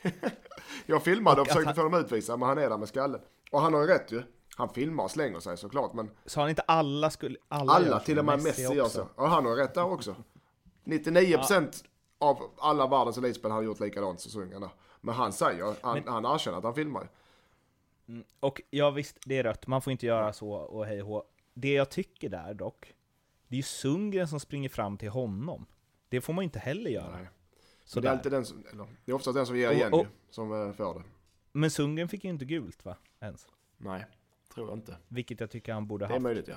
jag 0.86 1.04
filmade 1.04 1.42
och, 1.42 1.42
Och 1.42 1.48
försökte 1.48 1.68
han- 1.68 1.76
få 1.76 1.82
honom 1.82 2.00
utvisad 2.00 2.40
men 2.40 2.50
han 2.50 2.58
är 2.58 2.70
där 2.70 2.78
med 2.78 2.88
skallen. 2.88 3.22
Och 3.52 3.62
han 3.62 3.74
har 3.74 3.82
ju 3.82 3.88
rätt 3.88 4.12
ju. 4.12 4.24
Han 4.56 4.70
filmar 4.70 5.04
och 5.04 5.12
slänger 5.12 5.40
sig 5.40 5.58
såklart 5.58 5.94
men 5.94 6.12
Sa 6.26 6.42
han 6.42 6.50
inte 6.50 6.62
alla 6.62 7.10
skulle... 7.10 7.38
Alla, 7.48 7.74
alla, 7.74 7.88
gör 7.88 8.00
till 8.00 8.20
och 8.20 8.26
med 8.26 8.44
Messi 8.44 8.62
gör 8.62 8.82
också. 8.82 9.08
så. 9.16 9.22
Och 9.22 9.30
han 9.30 9.46
har 9.46 9.56
rätt 9.56 9.74
där 9.74 9.92
också. 9.92 10.16
99% 10.86 11.84
av 12.20 12.52
alla 12.58 12.88
världens 12.88 13.18
elitspel 13.18 13.52
har 13.52 13.62
gjort 13.62 13.80
likadant 13.80 14.34
där. 14.34 14.70
Men 15.02 15.16
han 15.16 15.34
säger, 15.34 15.76
han, 15.82 16.04
han 16.08 16.26
erkänner 16.36 16.58
att 16.58 16.64
han 16.64 16.76
filmar 16.76 17.02
ju. 17.02 17.08
Och 18.40 18.62
ja 18.70 18.92
visst, 18.92 19.18
det 19.26 19.38
är 19.38 19.44
rött, 19.44 19.68
man 19.68 19.82
får 19.82 19.92
inte 19.92 20.06
göra 20.06 20.34
så 20.34 20.52
och 20.52 20.86
hej 20.86 21.02
och 21.02 21.08
hå. 21.08 21.24
Det 21.54 21.74
jag 21.74 21.90
tycker 21.90 22.30
där 22.30 22.54
dock, 22.54 22.94
det 23.48 23.56
är 23.56 23.58
ju 23.58 23.64
Sundgren 23.64 24.28
som 24.28 24.40
springer 24.40 24.70
fram 24.70 24.98
till 24.98 25.10
honom. 25.10 25.66
Det 26.10 26.22
får 26.22 26.34
man 26.34 26.44
inte 26.44 26.60
heller 26.60 26.92
göra. 26.92 27.18
Nej. 27.18 27.28
Så 27.86 28.00
det 28.00 28.08
är 28.08 28.12
alltid 28.12 28.32
den 28.32 28.46
som, 28.46 28.64
eller, 28.72 28.88
det 29.06 29.12
är 29.12 29.16
oftast 29.16 29.36
den 29.36 29.46
som 29.46 29.58
ger 29.58 29.68
Och- 29.68 29.74
igen 29.74 29.94
och- 29.94 30.00
ju, 30.00 30.08
som 30.30 30.54
eh, 30.68 30.72
får 30.74 30.94
det. 30.94 31.04
Men 31.52 31.72
Sundgren 31.72 32.08
fick 32.10 32.24
ju 32.24 32.30
inte 32.30 32.46
gult 32.46 32.86
va? 32.86 32.96
Ens. 33.20 33.48
Nej, 33.78 34.06
tror 34.54 34.68
jag 34.70 34.78
inte. 34.78 34.98
Vilket 35.08 35.40
jag 35.40 35.50
tycker 35.52 35.74
han 35.74 35.88
borde 35.88 36.06
Det 36.06 36.10
är 36.10 36.14
ha. 36.14 36.20
möjligt 36.20 36.48
ja. 36.48 36.56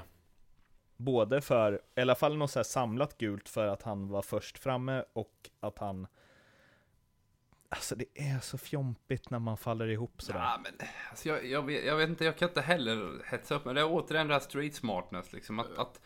Både 1.04 1.40
för, 1.40 1.80
i 1.94 2.00
alla 2.00 2.14
fall 2.14 2.36
något 2.36 2.50
så 2.50 2.58
här 2.58 2.64
samlat 2.64 3.18
gult 3.18 3.48
för 3.48 3.66
att 3.66 3.82
han 3.82 4.08
var 4.08 4.22
först 4.22 4.58
framme 4.58 5.04
och 5.12 5.50
att 5.60 5.78
han 5.78 6.06
Alltså 7.68 7.94
det 7.94 8.04
är 8.14 8.40
så 8.40 8.58
fjompigt 8.58 9.30
när 9.30 9.38
man 9.38 9.56
faller 9.56 9.86
ihop 9.88 10.22
sådär. 10.22 10.40
Ja, 10.40 10.60
men, 10.62 10.88
alltså, 11.10 11.28
jag, 11.28 11.46
jag, 11.46 11.62
vet, 11.62 11.84
jag 11.84 11.96
vet 11.96 12.08
inte, 12.08 12.24
jag 12.24 12.36
kan 12.36 12.48
inte 12.48 12.60
heller 12.60 13.22
hetsa 13.24 13.54
upp 13.54 13.64
mig. 13.64 13.74
Det 13.74 13.80
är 13.80 13.90
återigen 13.90 14.28
det 14.28 14.34
här 14.34 14.40
street 14.40 14.74
smartness 14.74 15.32
liksom. 15.32 15.58
Att, 15.58 15.78
att 15.78 16.00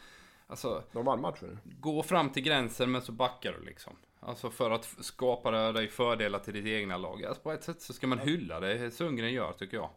alltså, 0.46 0.82
De 0.92 1.04
vann 1.04 1.20
matchen. 1.20 1.58
gå 1.64 2.02
fram 2.02 2.30
till 2.30 2.42
gränsen 2.42 2.90
men 2.90 3.02
så 3.02 3.12
backar 3.12 3.52
du 3.52 3.64
liksom. 3.64 3.96
Alltså 4.20 4.50
för 4.50 4.70
att 4.70 4.84
skapa 5.00 5.72
dig 5.72 5.88
fördelar 5.88 6.38
till 6.38 6.54
ditt 6.54 6.66
egna 6.66 6.96
lag. 6.96 7.24
Alltså, 7.24 7.42
på 7.42 7.52
ett 7.52 7.64
sätt 7.64 7.82
så 7.82 7.92
ska 7.92 8.06
man 8.06 8.18
hylla 8.18 8.60
det 8.60 8.90
Sundgren 8.90 9.32
gör 9.32 9.52
tycker 9.52 9.76
jag. 9.76 9.90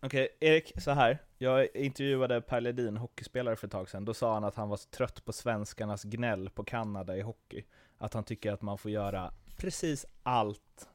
Okej, 0.00 0.28
Erik, 0.40 0.72
så 0.80 0.90
här. 0.90 1.18
Jag 1.38 1.76
intervjuade 1.76 2.40
Per 2.40 2.60
Ledin, 2.60 2.96
hockeyspelare, 2.96 3.56
för 3.56 3.66
ett 3.66 3.72
tag 3.72 3.88
sedan. 3.88 4.04
Då 4.04 4.14
sa 4.14 4.34
han 4.34 4.44
att 4.44 4.54
han 4.54 4.68
var 4.68 4.76
trött 4.90 5.24
på 5.24 5.32
svenskarnas 5.32 6.04
gnäll 6.04 6.50
på 6.50 6.64
Kanada 6.64 7.16
i 7.16 7.20
hockey. 7.20 7.64
Att 7.98 8.14
han 8.14 8.24
tycker 8.24 8.52
att 8.52 8.62
man 8.62 8.78
får 8.78 8.90
göra 8.90 9.32
precis 9.56 10.06
allt 10.22 10.88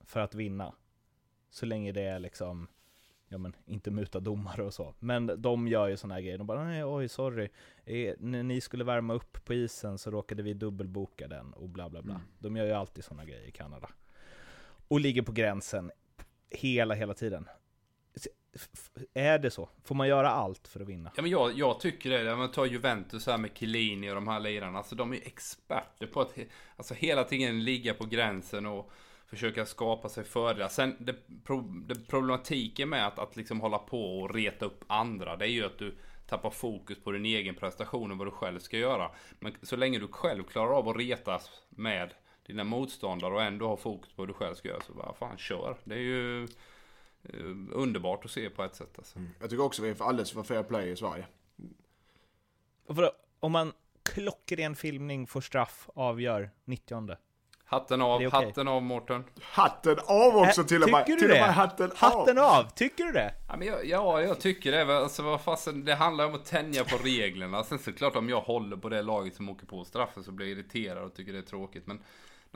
för 0.00 0.20
att 0.20 0.34
vinna. 0.34 0.74
Så 1.50 1.66
länge 1.66 1.92
det 1.92 2.02
är 2.02 2.18
liksom, 2.18 2.68
ja 3.28 3.38
men 3.38 3.52
inte 3.66 3.90
muta 3.90 4.20
domare 4.20 4.62
och 4.62 4.74
så. 4.74 4.94
Men 4.98 5.42
de 5.42 5.68
gör 5.68 5.88
ju 5.88 5.96
såna 5.96 6.14
här 6.14 6.20
grejer. 6.20 6.38
De 6.38 6.46
bara, 6.46 6.64
nej 6.64 6.84
oj 6.84 7.08
sorry. 7.08 7.48
Eh, 7.84 8.14
när 8.18 8.42
ni 8.42 8.60
skulle 8.60 8.84
värma 8.84 9.14
upp 9.14 9.44
på 9.44 9.54
isen 9.54 9.98
så 9.98 10.10
råkade 10.10 10.42
vi 10.42 10.54
dubbelboka 10.54 11.28
den 11.28 11.52
och 11.52 11.68
bla 11.68 11.88
bla 11.88 12.02
bla. 12.02 12.14
Mm. 12.14 12.26
De 12.38 12.56
gör 12.56 12.66
ju 12.66 12.72
alltid 12.72 13.04
såna 13.04 13.24
grejer 13.24 13.48
i 13.48 13.50
Kanada. 13.50 13.90
Och 14.88 15.00
ligger 15.00 15.22
på 15.22 15.32
gränsen 15.32 15.90
hela, 16.50 16.94
hela 16.94 17.14
tiden. 17.14 17.48
Är 19.14 19.38
det 19.38 19.50
så? 19.50 19.68
Får 19.84 19.94
man 19.94 20.08
göra 20.08 20.30
allt 20.30 20.68
för 20.68 20.80
att 20.80 20.88
vinna? 20.88 21.12
Ja 21.16 21.22
men 21.22 21.30
jag, 21.30 21.52
jag 21.52 21.80
tycker 21.80 22.10
det. 22.10 22.32
Om 22.32 22.38
man 22.38 22.50
tar 22.50 22.66
Juventus 22.66 23.26
här 23.26 23.38
med 23.38 23.50
Chiellini 23.54 24.10
och 24.10 24.14
de 24.14 24.28
här 24.28 24.40
lirarna. 24.40 24.78
Alltså 24.78 24.94
de 24.94 25.12
är 25.12 25.16
experter 25.16 26.06
på 26.06 26.20
att 26.20 26.38
alltså, 26.76 26.94
hela 26.94 27.24
tiden 27.24 27.64
ligga 27.64 27.94
på 27.94 28.04
gränsen 28.04 28.66
och 28.66 28.90
försöka 29.26 29.66
skapa 29.66 30.08
sig 30.08 30.24
fördelar. 30.24 30.68
Sen 30.68 30.96
det, 30.98 31.14
pro, 31.44 31.60
det 31.60 32.08
problematiken 32.08 32.88
med 32.88 33.06
att, 33.06 33.18
att 33.18 33.36
liksom 33.36 33.60
hålla 33.60 33.78
på 33.78 34.20
och 34.20 34.34
reta 34.34 34.66
upp 34.66 34.84
andra. 34.86 35.36
Det 35.36 35.44
är 35.44 35.50
ju 35.50 35.64
att 35.64 35.78
du 35.78 35.94
tappar 36.26 36.50
fokus 36.50 36.98
på 37.04 37.12
din 37.12 37.26
egen 37.26 37.54
prestation 37.54 38.10
och 38.10 38.18
vad 38.18 38.26
du 38.26 38.30
själv 38.30 38.58
ska 38.58 38.78
göra. 38.78 39.10
Men 39.40 39.54
så 39.62 39.76
länge 39.76 39.98
du 39.98 40.08
själv 40.08 40.42
klarar 40.42 40.78
av 40.78 40.88
att 40.88 40.96
retas 40.96 41.50
med 41.68 42.14
dina 42.46 42.64
motståndare 42.64 43.34
och 43.34 43.42
ändå 43.42 43.68
har 43.68 43.76
fokus 43.76 44.12
på 44.12 44.22
vad 44.22 44.28
du 44.28 44.32
själv 44.32 44.54
ska 44.54 44.68
göra. 44.68 44.80
Så 44.80 44.92
bara 44.92 45.14
fan 45.14 45.38
kör. 45.38 45.76
Det 45.84 45.94
är 45.94 45.98
ju 45.98 46.48
underbart 47.72 48.24
att 48.24 48.30
se 48.30 48.50
på 48.50 48.62
ett 48.64 48.74
sätt 48.74 48.94
alltså. 48.98 49.18
Jag 49.40 49.50
tycker 49.50 49.64
också 49.64 49.82
vi 49.82 49.88
är 49.90 50.02
alldeles 50.02 50.32
för 50.32 50.42
fair 50.42 50.62
play 50.62 50.90
i 50.90 50.96
Sverige. 50.96 51.26
Och 52.86 52.96
för, 52.96 53.10
om 53.40 53.52
man 53.52 53.72
klockren 54.02 54.76
filmning 54.76 55.26
får 55.26 55.40
straff 55.40 55.88
avgör 55.94 56.50
90 56.64 57.16
Hatten 57.68 58.02
av, 58.02 58.14
okej. 58.16 58.28
hatten 58.30 58.68
av 58.68 58.82
Mårten. 58.82 59.24
Hatten 59.42 59.96
av 60.06 60.36
också 60.36 60.60
Ä- 60.60 60.64
till 60.64 60.82
och 60.82 60.90
med. 60.90 61.06
tycker 61.06 61.16
du 61.16 61.20
till 61.20 61.30
och 61.30 61.36
med 61.36 61.48
det? 61.48 61.52
hatten, 61.52 61.90
Hatten 61.96 62.38
av. 62.38 62.44
av! 62.44 62.70
Tycker 62.74 63.04
du 63.04 63.12
det? 63.12 63.34
Ja, 63.48 63.56
men 63.56 63.66
jag, 63.68 63.86
ja, 63.86 64.22
jag 64.22 64.40
tycker 64.40 64.72
det. 64.72 64.98
Alltså, 64.98 65.22
vad 65.22 65.40
fasen, 65.40 65.84
det 65.84 65.94
handlar 65.94 66.26
om 66.26 66.34
att 66.34 66.44
tänja 66.44 66.84
på 66.84 66.96
reglerna. 66.96 67.64
Sen 67.64 67.78
såklart 67.78 68.16
om 68.16 68.28
jag 68.28 68.40
håller 68.40 68.76
på 68.76 68.88
det 68.88 69.02
laget 69.02 69.34
som 69.34 69.48
åker 69.48 69.66
på 69.66 69.84
straffen 69.84 70.24
så 70.24 70.32
blir 70.32 70.46
jag 70.46 70.58
irriterad 70.58 71.04
och 71.04 71.14
tycker 71.14 71.32
det 71.32 71.38
är 71.38 71.42
tråkigt. 71.42 71.86
Men 71.86 72.02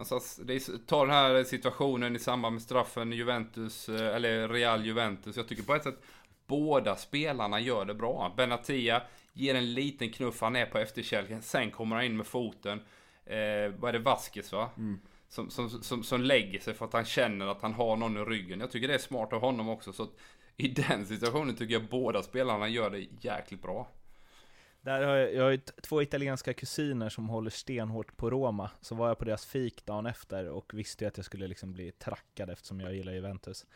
någonstans, 0.00 0.40
det 0.44 0.54
är, 0.54 0.86
ta 0.86 1.04
den 1.04 1.14
här 1.14 1.44
situationen 1.44 2.16
i 2.16 2.18
samband 2.18 2.52
med 2.52 2.62
straffen 2.62 3.12
Juventus, 3.12 3.88
eh, 3.88 4.16
eller 4.16 4.48
Real 4.48 4.84
Juventus. 4.84 5.36
Jag 5.36 5.48
tycker 5.48 5.62
på 5.62 5.74
ett 5.74 5.82
sätt 5.82 6.02
båda 6.46 6.96
spelarna 6.96 7.60
gör 7.60 7.84
det 7.84 7.94
bra. 7.94 8.34
Benatia 8.36 9.02
ger 9.32 9.54
en 9.54 9.74
liten 9.74 10.12
knuff, 10.12 10.40
han 10.40 10.56
är 10.56 10.66
på 10.66 10.78
efterkälken. 10.78 11.42
Sen 11.42 11.70
kommer 11.70 11.96
han 11.96 12.04
in 12.04 12.16
med 12.16 12.26
foten. 12.26 12.78
Eh, 13.24 13.72
vad 13.78 13.88
är 13.88 13.92
det, 13.92 13.98
Vasquez 13.98 14.52
va? 14.52 14.70
Som, 15.28 15.50
som, 15.50 15.70
som, 15.70 16.02
som 16.02 16.20
lägger 16.20 16.60
sig 16.60 16.74
för 16.74 16.84
att 16.84 16.92
han 16.92 17.04
känner 17.04 17.46
att 17.46 17.62
han 17.62 17.74
har 17.74 17.96
någon 17.96 18.16
i 18.16 18.20
ryggen. 18.20 18.60
Jag 18.60 18.70
tycker 18.70 18.88
det 18.88 18.94
är 18.94 18.98
smart 18.98 19.32
av 19.32 19.40
honom 19.40 19.68
också. 19.68 19.92
Så 19.92 20.08
i 20.56 20.68
den 20.68 21.06
situationen 21.06 21.56
tycker 21.56 21.74
jag 21.74 21.84
båda 21.84 22.22
spelarna 22.22 22.68
gör 22.68 22.90
det 22.90 23.06
jäkligt 23.20 23.62
bra. 23.62 23.88
Där 24.82 25.02
har 25.02 25.16
jag, 25.16 25.34
jag 25.34 25.42
har 25.42 25.50
ju 25.50 25.58
två 25.58 26.02
italienska 26.02 26.54
kusiner 26.54 27.08
som 27.08 27.28
håller 27.28 27.50
stenhårt 27.50 28.16
på 28.16 28.30
Roma. 28.30 28.70
Så 28.80 28.94
var 28.94 29.08
jag 29.08 29.18
på 29.18 29.24
deras 29.24 29.46
fik 29.46 29.86
dagen 29.86 30.06
efter 30.06 30.48
och 30.48 30.74
visste 30.74 31.04
ju 31.04 31.08
att 31.08 31.16
jag 31.16 31.26
skulle 31.26 31.46
liksom 31.46 31.72
bli 31.72 31.92
trackad 31.92 32.50
eftersom 32.50 32.80
jag 32.80 32.94
gillar 32.94 33.12
Juventus. 33.12 33.66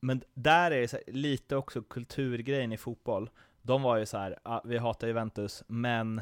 Men 0.00 0.22
där 0.34 0.70
är 0.70 0.80
det 0.80 0.92
här, 0.92 1.02
lite 1.06 1.56
också 1.56 1.82
kulturgrejen 1.82 2.72
i 2.72 2.76
fotboll. 2.76 3.30
De 3.62 3.82
var 3.82 3.96
ju 3.96 4.06
så 4.06 4.18
här, 4.18 4.38
ah, 4.42 4.60
vi 4.64 4.78
hatar 4.78 5.06
Juventus, 5.06 5.64
men 5.66 6.20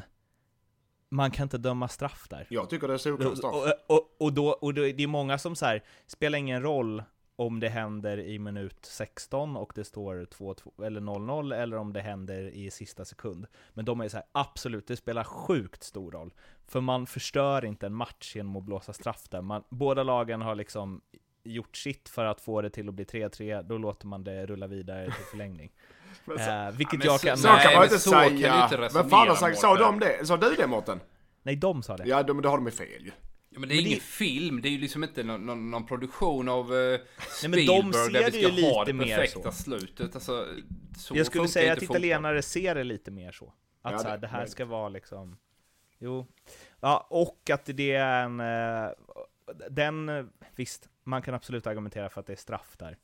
man 1.09 1.31
kan 1.31 1.43
inte 1.43 1.57
döma 1.57 1.87
straff 1.87 2.27
där. 2.29 2.47
Jag 2.49 2.69
tycker 2.69 2.87
det 2.87 2.93
är 2.93 2.97
solklart 2.97 3.37
straff. 3.37 3.53
Och, 3.53 3.95
och, 3.95 4.15
och, 4.19 4.33
då, 4.33 4.47
och 4.47 4.73
då, 4.73 4.81
det 4.81 5.03
är 5.03 5.07
många 5.07 5.37
som 5.37 5.55
så 5.55 5.65
här, 5.65 5.83
spelar 6.07 6.37
ingen 6.39 6.61
roll 6.61 7.03
om 7.35 7.59
det 7.59 7.69
händer 7.69 8.17
i 8.19 8.39
minut 8.39 8.77
16 8.85 9.57
och 9.57 9.71
det 9.75 9.83
står 9.83 10.25
2-2 10.25 10.85
eller 10.85 11.01
0-0 11.01 11.55
eller 11.55 11.77
om 11.77 11.93
det 11.93 12.01
händer 12.01 12.41
i 12.43 12.71
sista 12.71 13.05
sekund. 13.05 13.47
Men 13.73 13.85
de 13.85 14.01
är 14.01 14.09
så 14.09 14.17
här, 14.17 14.25
absolut, 14.31 14.87
det 14.87 14.95
spelar 14.95 15.23
sjukt 15.23 15.83
stor 15.83 16.11
roll. 16.11 16.33
För 16.67 16.81
man 16.81 17.05
förstör 17.07 17.65
inte 17.65 17.85
en 17.85 17.93
match 17.93 18.35
genom 18.35 18.55
att 18.55 18.63
blåsa 18.63 18.93
straff 18.93 19.29
där. 19.29 19.41
Man, 19.41 19.63
båda 19.69 20.03
lagen 20.03 20.41
har 20.41 20.55
liksom 20.55 21.01
gjort 21.43 21.77
sitt 21.77 22.09
för 22.09 22.25
att 22.25 22.41
få 22.41 22.61
det 22.61 22.69
till 22.69 22.89
att 22.89 22.93
bli 22.95 23.05
3-3, 23.05 23.63
då 23.63 23.77
låter 23.77 24.07
man 24.07 24.23
det 24.23 24.45
rulla 24.45 24.67
vidare 24.67 25.05
till 25.05 25.25
förlängning. 25.31 25.71
Men 26.25 26.37
så, 26.37 26.49
eh, 26.51 26.71
vilket 26.71 26.99
men 26.99 27.07
jag 27.07 27.19
så- 27.19 27.27
kan... 27.27 27.37
så 27.37 27.47
Nej, 27.47 27.63
kan 27.63 27.73
man 27.73 27.79
men 27.79 27.83
inte 27.83 28.09
kan 28.09 28.29
säga. 28.39 28.63
inte 28.63 28.89
Men 28.93 29.09
fan 29.09 29.27
har 29.27 29.35
sagt, 29.35 29.57
sa 29.59 29.75
de 29.75 29.99
det? 29.99 30.25
Sa 30.25 30.37
du 30.37 30.55
det 30.55 30.67
Mårten? 30.67 30.99
Nej, 31.43 31.55
de 31.55 31.83
sa 31.83 31.97
det. 31.97 32.03
Ja, 32.07 32.23
de, 32.23 32.41
då 32.41 32.49
har 32.49 32.57
de 32.57 32.65
ju 32.65 32.71
fel 32.71 33.05
ju. 33.05 33.11
Ja, 33.53 33.59
men 33.59 33.69
det 33.69 33.75
är 33.75 33.77
Men 33.77 33.83
det- 33.83 33.89
ingen 33.89 33.99
film, 33.99 34.61
det 34.61 34.67
är 34.67 34.71
ju 34.71 34.77
liksom 34.77 35.03
inte 35.03 35.23
någon, 35.23 35.45
någon, 35.45 35.71
någon 35.71 35.85
produktion 35.85 36.49
av 36.49 36.71
uh, 36.73 36.99
men 37.43 37.51
de 37.51 37.57
Spielberg 37.57 37.93
ser 37.93 38.11
där 38.13 38.23
det 38.23 38.31
vi 38.31 38.37
ju 38.37 38.43
ska 38.43 38.73
ha 38.73 38.83
lite 38.83 38.91
det 38.91 38.93
mer 39.05 39.17
perfekta 39.17 39.51
så. 39.51 39.63
slutet. 39.63 40.15
Alltså, 40.15 40.47
så 40.97 41.17
Jag 41.17 41.25
skulle 41.25 41.47
säga 41.47 41.73
att 41.73 41.81
italienare 41.81 42.41
ser 42.41 42.75
det 42.75 42.83
lite 42.83 43.11
mer 43.11 43.31
så. 43.31 43.53
Att 43.81 43.91
Ja, 43.91 43.99
så 43.99 44.07
här, 44.07 44.17
det- 44.17 44.21
det 44.21 44.27
här 44.27 44.45
ska 44.45 44.65
vara 44.65 44.89
liksom... 44.89 45.37
Jo. 45.99 46.27
Ja, 46.79 47.07
och 47.09 47.49
att 47.49 47.65
det 47.65 47.91
är 47.91 48.23
en... 48.23 48.39
eh, 48.39 48.89
Den... 49.69 50.29
Visst, 50.55 50.89
man 51.03 51.21
kan 51.21 51.33
absolut 51.33 51.67
argumentera 51.67 52.09
för 52.09 52.19
att 52.21 52.27
det 52.27 52.33
är 52.33 52.37
straff 52.37 52.75
där. 52.77 52.97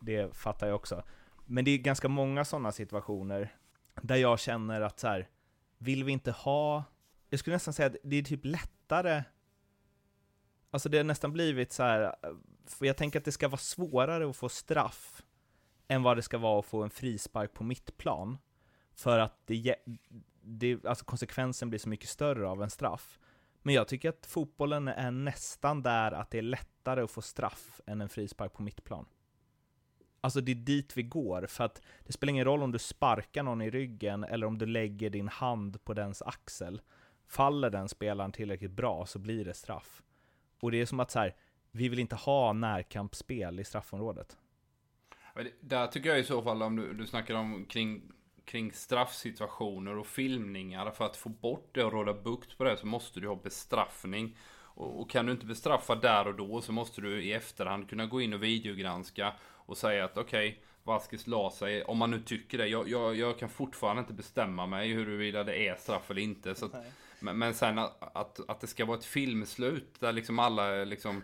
Det 0.00 0.36
fattar 0.36 0.66
jag 0.66 0.76
också. 0.76 1.02
Men 1.46 1.64
det 1.64 1.70
är 1.70 1.78
ganska 1.78 2.08
många 2.08 2.44
sådana 2.44 2.72
situationer 2.72 3.54
där 4.02 4.16
jag 4.16 4.40
känner 4.40 4.80
att 4.80 5.00
så 5.00 5.08
här, 5.08 5.28
vill 5.78 6.04
vi 6.04 6.12
inte 6.12 6.30
ha... 6.30 6.84
Jag 7.30 7.40
skulle 7.40 7.56
nästan 7.56 7.74
säga 7.74 7.86
att 7.86 7.96
det 8.04 8.16
är 8.16 8.22
typ 8.22 8.44
lättare... 8.44 9.22
Alltså 10.70 10.88
det 10.88 10.96
har 10.96 11.04
nästan 11.04 11.32
blivit 11.32 11.72
så 11.72 11.82
här... 11.82 12.14
För 12.66 12.86
jag 12.86 12.96
tänker 12.96 13.18
att 13.18 13.24
det 13.24 13.32
ska 13.32 13.48
vara 13.48 13.58
svårare 13.58 14.30
att 14.30 14.36
få 14.36 14.48
straff 14.48 15.22
än 15.88 16.02
vad 16.02 16.16
det 16.16 16.22
ska 16.22 16.38
vara 16.38 16.58
att 16.58 16.66
få 16.66 16.82
en 16.82 16.90
frispark 16.90 17.52
på 17.52 17.64
mittplan. 17.64 18.38
För 18.94 19.18
att 19.18 19.46
det, 19.46 19.76
det, 20.42 20.86
alltså 20.86 21.04
konsekvensen 21.04 21.70
blir 21.70 21.78
så 21.78 21.88
mycket 21.88 22.08
större 22.08 22.48
av 22.48 22.62
en 22.62 22.70
straff. 22.70 23.18
Men 23.62 23.74
jag 23.74 23.88
tycker 23.88 24.08
att 24.08 24.26
fotbollen 24.26 24.88
är 24.88 25.10
nästan 25.10 25.82
där 25.82 26.12
att 26.12 26.30
det 26.30 26.38
är 26.38 26.42
lättare 26.42 27.02
att 27.02 27.10
få 27.10 27.22
straff 27.22 27.80
än 27.86 28.00
en 28.00 28.08
frispark 28.08 28.52
på 28.52 28.62
mittplan. 28.62 29.06
Alltså 30.20 30.40
det 30.40 30.52
är 30.52 30.56
dit 30.56 30.96
vi 30.96 31.02
går, 31.02 31.46
för 31.46 31.64
att 31.64 31.82
det 32.06 32.12
spelar 32.12 32.30
ingen 32.30 32.44
roll 32.44 32.62
om 32.62 32.72
du 32.72 32.78
sparkar 32.78 33.42
någon 33.42 33.62
i 33.62 33.70
ryggen 33.70 34.24
eller 34.24 34.46
om 34.46 34.58
du 34.58 34.66
lägger 34.66 35.10
din 35.10 35.28
hand 35.28 35.84
på 35.84 35.94
dens 35.94 36.22
axel. 36.22 36.80
Faller 37.26 37.70
den 37.70 37.88
spelaren 37.88 38.32
tillräckligt 38.32 38.70
bra 38.70 39.06
så 39.06 39.18
blir 39.18 39.44
det 39.44 39.54
straff. 39.54 40.02
Och 40.60 40.70
det 40.70 40.80
är 40.80 40.86
som 40.86 41.00
att 41.00 41.10
så 41.10 41.18
här, 41.18 41.34
vi 41.70 41.88
vill 41.88 41.98
inte 41.98 42.16
ha 42.16 42.52
närkampsspel 42.52 43.60
i 43.60 43.64
straffområdet. 43.64 44.36
Där 45.60 45.86
tycker 45.86 46.08
jag 46.08 46.18
i 46.18 46.24
så 46.24 46.42
fall 46.42 46.62
om 46.62 46.76
du, 46.76 46.92
du 46.92 47.06
snackar 47.06 47.34
om 47.34 47.64
kring, 47.64 48.12
kring 48.44 48.72
straffsituationer 48.72 49.98
och 49.98 50.06
filmningar. 50.06 50.90
För 50.90 51.04
att 51.04 51.16
få 51.16 51.28
bort 51.28 51.68
det 51.72 51.84
och 51.84 51.92
råda 51.92 52.14
bukt 52.14 52.58
på 52.58 52.64
det 52.64 52.76
så 52.76 52.86
måste 52.86 53.20
du 53.20 53.28
ha 53.28 53.36
bestraffning. 53.36 54.36
Och, 54.76 55.00
och 55.00 55.10
kan 55.10 55.26
du 55.26 55.32
inte 55.32 55.46
bestraffa 55.46 55.94
där 55.94 56.26
och 56.26 56.34
då 56.34 56.60
så 56.60 56.72
måste 56.72 57.00
du 57.00 57.22
i 57.22 57.32
efterhand 57.32 57.88
kunna 57.90 58.06
gå 58.06 58.20
in 58.20 58.32
och 58.32 58.42
videogranska 58.42 59.32
och 59.42 59.76
säga 59.76 60.04
att 60.04 60.18
okej, 60.18 60.62
Vasquez 60.82 61.26
la 61.26 61.50
sig, 61.50 61.84
om 61.84 61.98
man 61.98 62.10
nu 62.10 62.20
tycker 62.20 62.58
det. 62.58 62.66
Jag, 62.66 62.88
jag, 62.88 63.16
jag 63.16 63.38
kan 63.38 63.48
fortfarande 63.48 64.00
inte 64.00 64.12
bestämma 64.12 64.66
mig 64.66 64.92
huruvida 64.92 65.44
det 65.44 65.68
är 65.68 65.74
straff 65.76 66.10
eller 66.10 66.22
inte. 66.22 66.54
Så 66.54 66.66
att, 66.66 66.74
men, 67.26 67.38
men 67.38 67.54
sen 67.54 67.78
att, 67.78 68.16
att, 68.16 68.40
att 68.48 68.60
det 68.60 68.66
ska 68.66 68.84
vara 68.84 68.98
ett 68.98 69.04
filmslut 69.04 70.00
där 70.00 70.12
liksom 70.12 70.38
alla 70.38 70.84
liksom, 70.84 71.22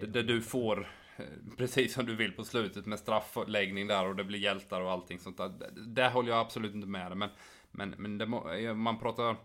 där, 0.00 0.06
där 0.06 0.22
du 0.22 0.42
får 0.42 0.88
eh, 1.16 1.24
precis 1.56 1.94
som 1.94 2.06
du 2.06 2.16
vill 2.16 2.32
på 2.32 2.44
slutet 2.44 2.86
med 2.86 2.98
straffläggning 2.98 3.86
där 3.86 4.06
och 4.08 4.16
det 4.16 4.24
blir 4.24 4.38
hjältar 4.38 4.80
och 4.80 4.90
allting 4.90 5.18
sånt 5.18 5.36
där. 5.36 5.48
Där- 5.48 5.70
Där 5.76 6.10
håller 6.10 6.30
jag 6.30 6.40
absolut 6.40 6.74
inte 6.74 6.88
med 6.88 7.10
dig. 7.10 7.16
Men, 7.18 7.28
men, 7.70 7.94
men 7.98 8.18
det 8.18 8.26
må, 8.26 8.50
eh, 8.52 8.74
man 8.74 8.98
pratar 8.98 9.36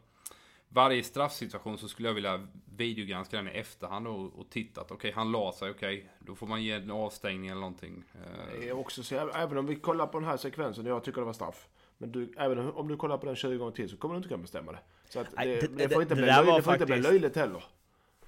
varje 0.70 1.04
straffsituation 1.04 1.78
så 1.78 1.88
skulle 1.88 2.08
jag 2.08 2.14
vilja 2.16 2.48
videogranska 2.78 3.38
den 3.38 3.48
i 3.48 3.52
efterhand 3.52 4.08
och, 4.08 4.40
och 4.40 4.50
titta 4.50 4.82
att 4.82 4.92
okej, 4.92 5.12
han 5.12 5.32
la 5.32 5.52
sig, 5.54 5.72
okej, 5.72 6.10
då 6.20 6.36
får 6.36 6.48
man 6.48 6.64
ge 6.64 6.72
en 6.72 6.92
avstängning 6.92 7.50
eller 7.50 7.62
någonting. 7.62 8.04
Eh, 8.16 8.60
Det 8.60 8.70
är 8.70 8.78
också 8.78 9.04
så, 9.04 9.16
även 9.30 9.58
om 9.58 9.66
vi 9.66 9.76
kollar 9.76 10.08
på 10.08 10.20
den 10.20 10.30
här 10.30 10.38
sekvensen 10.38 10.86
och 10.86 10.92
jag 10.92 11.04
tycker 11.04 11.22
det 11.22 11.26
var 11.26 11.34
straff. 11.34 11.68
Men 11.98 12.12
du, 12.12 12.34
även 12.38 12.60
om 12.72 12.88
du 12.88 12.98
kollar 12.98 13.18
på 13.18 13.26
den 13.26 13.36
20 13.36 13.58
gånger 13.58 13.72
till 13.72 13.90
så 13.90 13.98
kommer 13.98 14.16
du 14.16 14.18
inte 14.18 14.30
kunna 14.30 14.42
bestämma 14.42 14.72
det. 14.72 14.80
Så 15.10 15.20
att 15.20 15.28
Nej, 15.36 15.48
det, 15.48 15.68
det- 15.68 15.88
det, 15.88 15.90
får 15.94 16.02
inte 16.02 16.16
det 16.16 16.22
bli, 16.22 16.26
där 16.32 16.44
löjligt, 16.44 16.66
får 16.66 16.74
inte 16.74 16.86
bli 16.86 16.96
faktiskt- 16.96 17.12
löjligt 17.14 17.36
heller. 17.36 17.64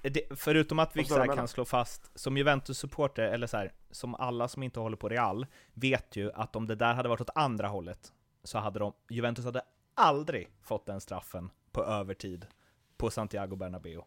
Det, 0.02 0.22
förutom 0.36 0.78
att 0.78 0.96
vi 0.96 1.00
Förstår 1.00 1.14
så 1.14 1.20
här 1.20 1.22
du 1.24 1.28
vad 1.28 1.36
jag 1.36 1.40
kan 1.40 1.48
slå 1.48 1.64
fast, 1.64 2.10
som 2.18 2.36
Juventus-supporter, 2.36 3.22
eller 3.22 3.46
så 3.46 3.56
här, 3.56 3.72
som 3.90 4.14
alla 4.14 4.48
som 4.48 4.62
inte 4.62 4.80
håller 4.80 4.96
på 4.96 5.08
Real, 5.08 5.46
vet 5.74 6.16
ju 6.16 6.32
att 6.32 6.56
om 6.56 6.66
det 6.66 6.74
där 6.74 6.94
hade 6.94 7.08
varit 7.08 7.20
åt 7.20 7.30
andra 7.34 7.68
hållet, 7.68 8.12
så 8.44 8.58
hade 8.58 8.78
de, 8.78 8.92
Juventus 9.08 9.44
hade 9.44 9.62
aldrig 9.94 10.48
fått 10.62 10.86
den 10.86 11.00
straffen 11.00 11.50
på 11.72 11.84
övertid 11.84 12.46
på 12.96 13.10
Santiago 13.10 13.56
Bernabéu. 13.56 14.00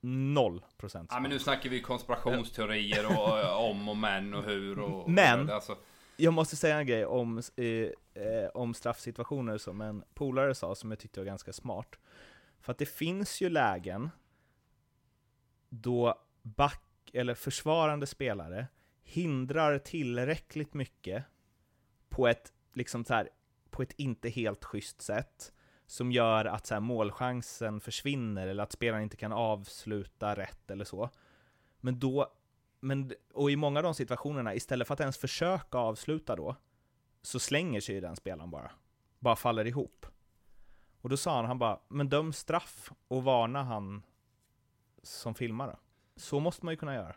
Noll 0.00 0.64
procent. 0.76 1.10
Ja 1.12 1.20
men 1.20 1.30
nu 1.30 1.38
snackar 1.38 1.70
vi 1.70 1.80
konspirationsteorier 1.80 3.06
och 3.06 3.68
om 3.70 3.88
och 3.88 3.96
men 3.96 4.34
och 4.34 4.44
hur 4.44 4.78
och... 4.78 5.10
Men- 5.10 5.48
och, 5.48 5.54
alltså, 5.54 5.76
jag 6.16 6.32
måste 6.32 6.56
säga 6.56 6.78
en 6.78 6.86
grej 6.86 7.06
om, 7.06 7.42
eh, 7.56 8.48
om 8.54 8.74
straffsituationer 8.74 9.58
som 9.58 9.80
en 9.80 10.04
polare 10.14 10.54
sa, 10.54 10.74
som 10.74 10.90
jag 10.90 10.98
tyckte 10.98 11.20
var 11.20 11.24
ganska 11.24 11.52
smart. 11.52 11.98
För 12.60 12.72
att 12.72 12.78
det 12.78 12.86
finns 12.86 13.40
ju 13.40 13.48
lägen 13.48 14.10
då 15.68 16.14
back, 16.42 17.10
eller 17.12 17.34
försvarande 17.34 18.06
spelare 18.06 18.66
hindrar 19.02 19.78
tillräckligt 19.78 20.74
mycket 20.74 21.24
på 22.08 22.28
ett, 22.28 22.52
liksom 22.72 23.04
så 23.04 23.14
här, 23.14 23.28
på 23.70 23.82
ett 23.82 23.92
inte 23.96 24.28
helt 24.28 24.64
schysst 24.64 25.02
sätt, 25.02 25.52
som 25.86 26.12
gör 26.12 26.44
att 26.44 26.66
så 26.66 26.74
här, 26.74 26.80
målchansen 26.80 27.80
försvinner, 27.80 28.46
eller 28.46 28.62
att 28.62 28.72
spelaren 28.72 29.02
inte 29.02 29.16
kan 29.16 29.32
avsluta 29.32 30.34
rätt 30.34 30.70
eller 30.70 30.84
så. 30.84 31.10
Men 31.80 31.98
då, 31.98 32.32
men, 32.84 33.12
och 33.34 33.50
i 33.50 33.56
många 33.56 33.78
av 33.78 33.82
de 33.82 33.94
situationerna, 33.94 34.54
istället 34.54 34.86
för 34.86 34.94
att 34.94 35.00
ens 35.00 35.18
försöka 35.18 35.78
avsluta 35.78 36.36
då, 36.36 36.56
så 37.22 37.38
slänger 37.38 37.80
sig 37.80 37.94
ju 37.94 38.00
den 38.00 38.16
spelaren 38.16 38.50
bara. 38.50 38.70
Bara 39.18 39.36
faller 39.36 39.66
ihop. 39.66 40.06
Och 41.00 41.08
då 41.08 41.16
sa 41.16 41.36
han, 41.36 41.44
han 41.44 41.58
bara, 41.58 41.80
men 41.88 42.08
döm 42.08 42.32
straff 42.32 42.92
och 43.08 43.24
varna 43.24 43.62
han 43.62 44.02
som 45.02 45.34
filmar 45.34 45.66
då. 45.66 45.78
Så 46.16 46.40
måste 46.40 46.64
man 46.64 46.72
ju 46.72 46.78
kunna 46.78 46.94
göra. 46.94 47.16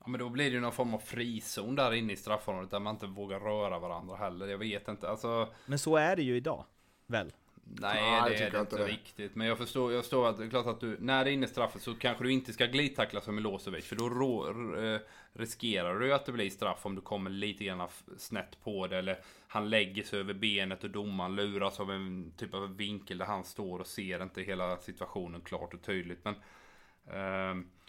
Ja 0.00 0.06
men 0.06 0.20
då 0.20 0.28
blir 0.28 0.44
det 0.44 0.50
ju 0.50 0.60
någon 0.60 0.72
form 0.72 0.94
av 0.94 0.98
frizon 0.98 1.76
där 1.76 1.92
inne 1.92 2.12
i 2.12 2.16
straffområdet 2.16 2.70
där 2.70 2.80
man 2.80 2.94
inte 2.94 3.06
vågar 3.06 3.40
röra 3.40 3.78
varandra 3.78 4.16
heller. 4.16 4.46
Jag 4.46 4.58
vet 4.58 4.88
inte, 4.88 5.08
alltså. 5.08 5.48
Men 5.66 5.78
så 5.78 5.96
är 5.96 6.16
det 6.16 6.22
ju 6.22 6.36
idag, 6.36 6.64
väl? 7.06 7.32
Nej, 7.64 8.02
Nej, 8.02 8.30
det 8.30 8.44
är 8.44 8.50
det 8.50 8.60
inte 8.60 8.76
det. 8.76 8.86
riktigt. 8.86 9.34
Men 9.34 9.46
jag 9.46 9.58
förstår, 9.58 9.92
jag 9.92 10.02
förstår 10.02 10.28
att 10.28 10.38
det 10.38 10.44
är 10.44 10.48
klart 10.50 10.66
att 10.66 10.80
du, 10.80 10.96
när 11.00 11.24
det 11.24 11.30
är 11.30 11.32
inne 11.34 11.46
straffet 11.46 11.82
så 11.82 11.94
kanske 11.94 12.24
du 12.24 12.32
inte 12.32 12.52
ska 12.52 12.66
glidtackla 12.66 13.20
som 13.20 13.34
Milosevic. 13.34 13.84
För 13.86 13.96
då 13.96 14.08
rå, 14.08 14.48
eh, 14.84 15.00
riskerar 15.32 15.98
du 15.98 16.14
att 16.14 16.26
det 16.26 16.32
blir 16.32 16.50
straff 16.50 16.86
om 16.86 16.94
du 16.94 17.00
kommer 17.00 17.30
lite 17.30 17.64
grann 17.64 17.88
snett 18.18 18.64
på 18.64 18.86
det. 18.86 18.98
Eller 18.98 19.18
han 19.48 19.70
lägger 19.70 20.02
sig 20.02 20.20
över 20.20 20.34
benet 20.34 20.84
och 20.84 20.90
domaren 20.90 21.36
luras 21.36 21.80
av 21.80 21.90
en 21.90 22.32
typ 22.36 22.54
av 22.54 22.76
vinkel 22.76 23.18
där 23.18 23.26
han 23.26 23.44
står 23.44 23.78
och 23.78 23.86
ser 23.86 24.22
inte 24.22 24.42
hela 24.42 24.76
situationen 24.76 25.40
klart 25.40 25.74
och 25.74 25.82
tydligt. 25.82 26.24
Men 26.24 26.34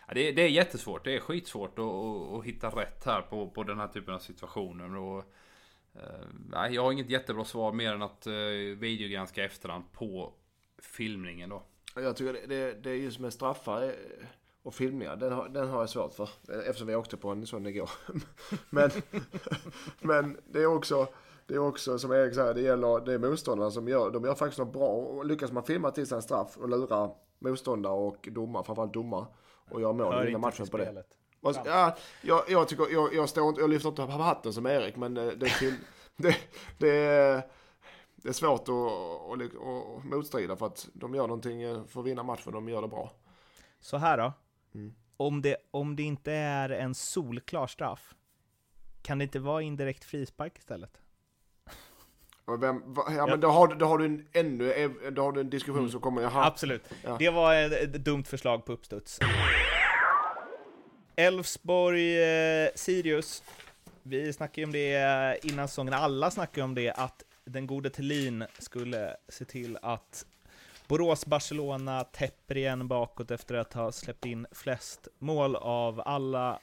ja, 0.08 0.14
det, 0.14 0.28
är- 0.30 0.34
det 0.34 0.42
är 0.42 0.48
jättesvårt. 0.50 1.04
Det 1.04 1.16
är 1.16 1.20
skitsvårt 1.20 1.80
att, 1.80 1.86
att, 1.86 2.34
att 2.40 2.46
hitta 2.46 2.70
rätt 2.70 3.06
här 3.06 3.22
på, 3.22 3.50
på 3.50 3.64
den 3.64 3.80
här 3.80 3.88
typen 3.88 4.14
av 4.14 4.20
situationer. 4.20 4.96
Och, 4.98 5.34
nej, 6.50 6.76
jag 6.76 6.84
har 6.84 6.92
inget 6.92 7.10
jättebra 7.10 7.46
svar 7.46 7.72
mer 7.72 7.94
än 7.94 8.02
att 8.02 8.28
uh, 8.28 8.34
videogranska 8.78 9.46
efterhand 9.46 9.84
på 9.92 10.34
filmningen 10.82 11.50
då. 11.50 11.64
Jag 11.96 12.16
tycker 12.16 12.34
det, 12.34 12.46
det, 12.48 12.74
det 12.74 12.90
är 12.90 12.96
just 12.96 13.20
med 13.20 13.34
straffar 13.34 13.84
eh, 13.84 13.90
och 14.64 14.74
filmningar, 14.74 15.16
den 15.16 15.34
har, 15.34 15.50
den 15.50 15.70
har 15.70 15.80
jag 15.80 15.90
svårt 15.90 16.14
för. 16.14 16.30
eh, 16.50 16.60
Eftersom 16.60 16.88
vi 16.88 16.96
åkte 16.96 17.18
på 17.18 17.30
en 17.30 17.48
sån 17.48 17.66
igår. 17.68 17.90
men, 18.70 18.90
men 20.00 20.38
det 20.46 20.62
är 20.62 20.66
också, 20.66 21.08
det 21.48 21.54
är 21.54 21.60
också 21.60 22.00
som 22.00 22.12
Erik 22.12 22.34
säger, 22.36 22.54
det 22.54 22.62
gäller 22.62 23.06
det 23.06 23.14
är 23.14 23.20
motståndarna 23.20 23.72
som 23.72 23.88
gör, 23.88 24.12
de 24.12 24.26
gör 24.26 24.36
faktiskt 24.36 24.60
något 24.60 24.74
bra. 24.74 24.88
Och 24.88 25.26
lyckas 25.26 25.52
man 25.52 25.64
filma 25.64 25.92
till 25.92 26.08
sig 26.08 26.16
en 26.16 26.22
straff 26.22 26.58
och 26.58 26.70
lura 26.70 27.10
motståndare 27.40 27.94
och 27.94 28.28
domare, 28.32 28.64
framförallt 28.64 28.94
domare, 28.94 29.26
och 29.72 29.82
göra 29.82 29.94
mål 29.94 30.14
och 30.16 30.28
vinna 30.28 30.38
matchen 30.38 30.68
på 30.68 30.78
det. 30.78 31.04
Och, 31.46 31.56
ja, 31.66 31.98
jag, 32.22 32.44
jag, 32.48 32.68
tycker, 32.68 32.88
jag, 32.92 33.14
jag, 33.14 33.30
står 33.30 33.50
inte, 33.50 33.62
jag 33.62 33.70
lyfter 33.70 33.90
inte 33.90 34.06
på 34.06 34.12
hatten 34.12 34.54
som 34.54 34.66
Erik, 34.66 34.96
men 34.96 35.18
eh, 35.18 35.28
det, 35.28 35.46
är 35.46 35.60
till, 35.60 35.76
det, 36.18 36.38
det, 36.78 36.90
är, 36.90 37.42
det 38.16 38.30
är 38.30 38.34
svårt 38.34 38.62
att, 38.62 39.42
att, 39.42 39.56
att 39.98 40.06
motstrida 40.06 40.56
för 40.56 40.66
att 40.66 40.88
de 40.94 41.16
gör 41.16 41.28
någonting 41.28 41.62
eh, 41.62 41.86
för 41.86 42.00
att 42.00 42.06
vinna 42.06 42.24
matchen, 42.24 42.54
de 42.54 42.70
gör 42.70 42.82
det 42.82 42.88
bra. 42.88 43.12
Så 43.80 43.98
här 43.98 44.18
då. 44.18 44.34
Mm. 44.76 44.96
Om, 45.18 45.42
det, 45.42 45.58
om 45.72 45.96
det 45.96 46.04
inte 46.04 46.32
är 46.32 46.70
en 46.70 46.96
solklar 46.96 47.68
straff, 47.68 48.16
kan 49.02 49.18
det 49.18 49.24
inte 49.24 49.40
vara 49.40 49.62
indirekt 49.62 50.04
frispark 50.04 50.58
istället? 50.58 51.02
Vem, 52.60 52.82
ja, 52.96 53.06
Ja. 53.10 53.28
men 53.28 53.40
då 53.40 53.48
har, 53.48 53.76
då 53.76 53.86
har 53.86 53.98
du 53.98 54.06
en, 54.06 54.28
ännu, 54.32 54.90
då 55.12 55.22
har 55.22 55.32
du 55.32 55.42
en 55.42 55.50
diskussion 55.50 55.92
som 55.92 56.02
kommer, 56.02 56.22
jaha, 56.22 56.46
Absolut. 56.46 56.84
Ja. 57.04 57.16
Det 57.20 57.30
var 57.30 57.56
ett, 57.56 57.72
ett 57.72 58.06
dumt 58.06 58.24
förslag 58.24 58.66
på 58.66 58.74
uppstuds. 58.74 59.20
Elfsborg, 61.18 62.24
eh, 62.24 62.70
Sirius. 62.76 63.44
Vi 64.04 64.34
snackade 64.34 64.62
ju 64.62 64.66
om 64.66 64.72
det 64.72 64.96
eh, 64.96 65.52
innan 65.52 65.68
säsongen, 65.68 65.94
alla 65.94 66.32
snackade 66.32 66.66
om 66.66 66.76
det, 66.76 66.92
att 66.92 67.24
den 67.46 67.68
gode 67.68 67.90
Thelin 67.90 68.46
skulle 68.60 69.16
se 69.30 69.46
till 69.46 69.78
att 69.82 70.26
Borås-Barcelona 70.88 72.04
täpper 72.04 72.58
igen 72.58 72.88
bakåt 72.88 73.32
efter 73.32 73.56
att 73.56 73.74
ha 73.74 73.92
släppt 73.92 74.26
in 74.26 74.48
flest 74.52 75.08
mål 75.20 75.56
av 75.56 76.02
alla 76.06 76.60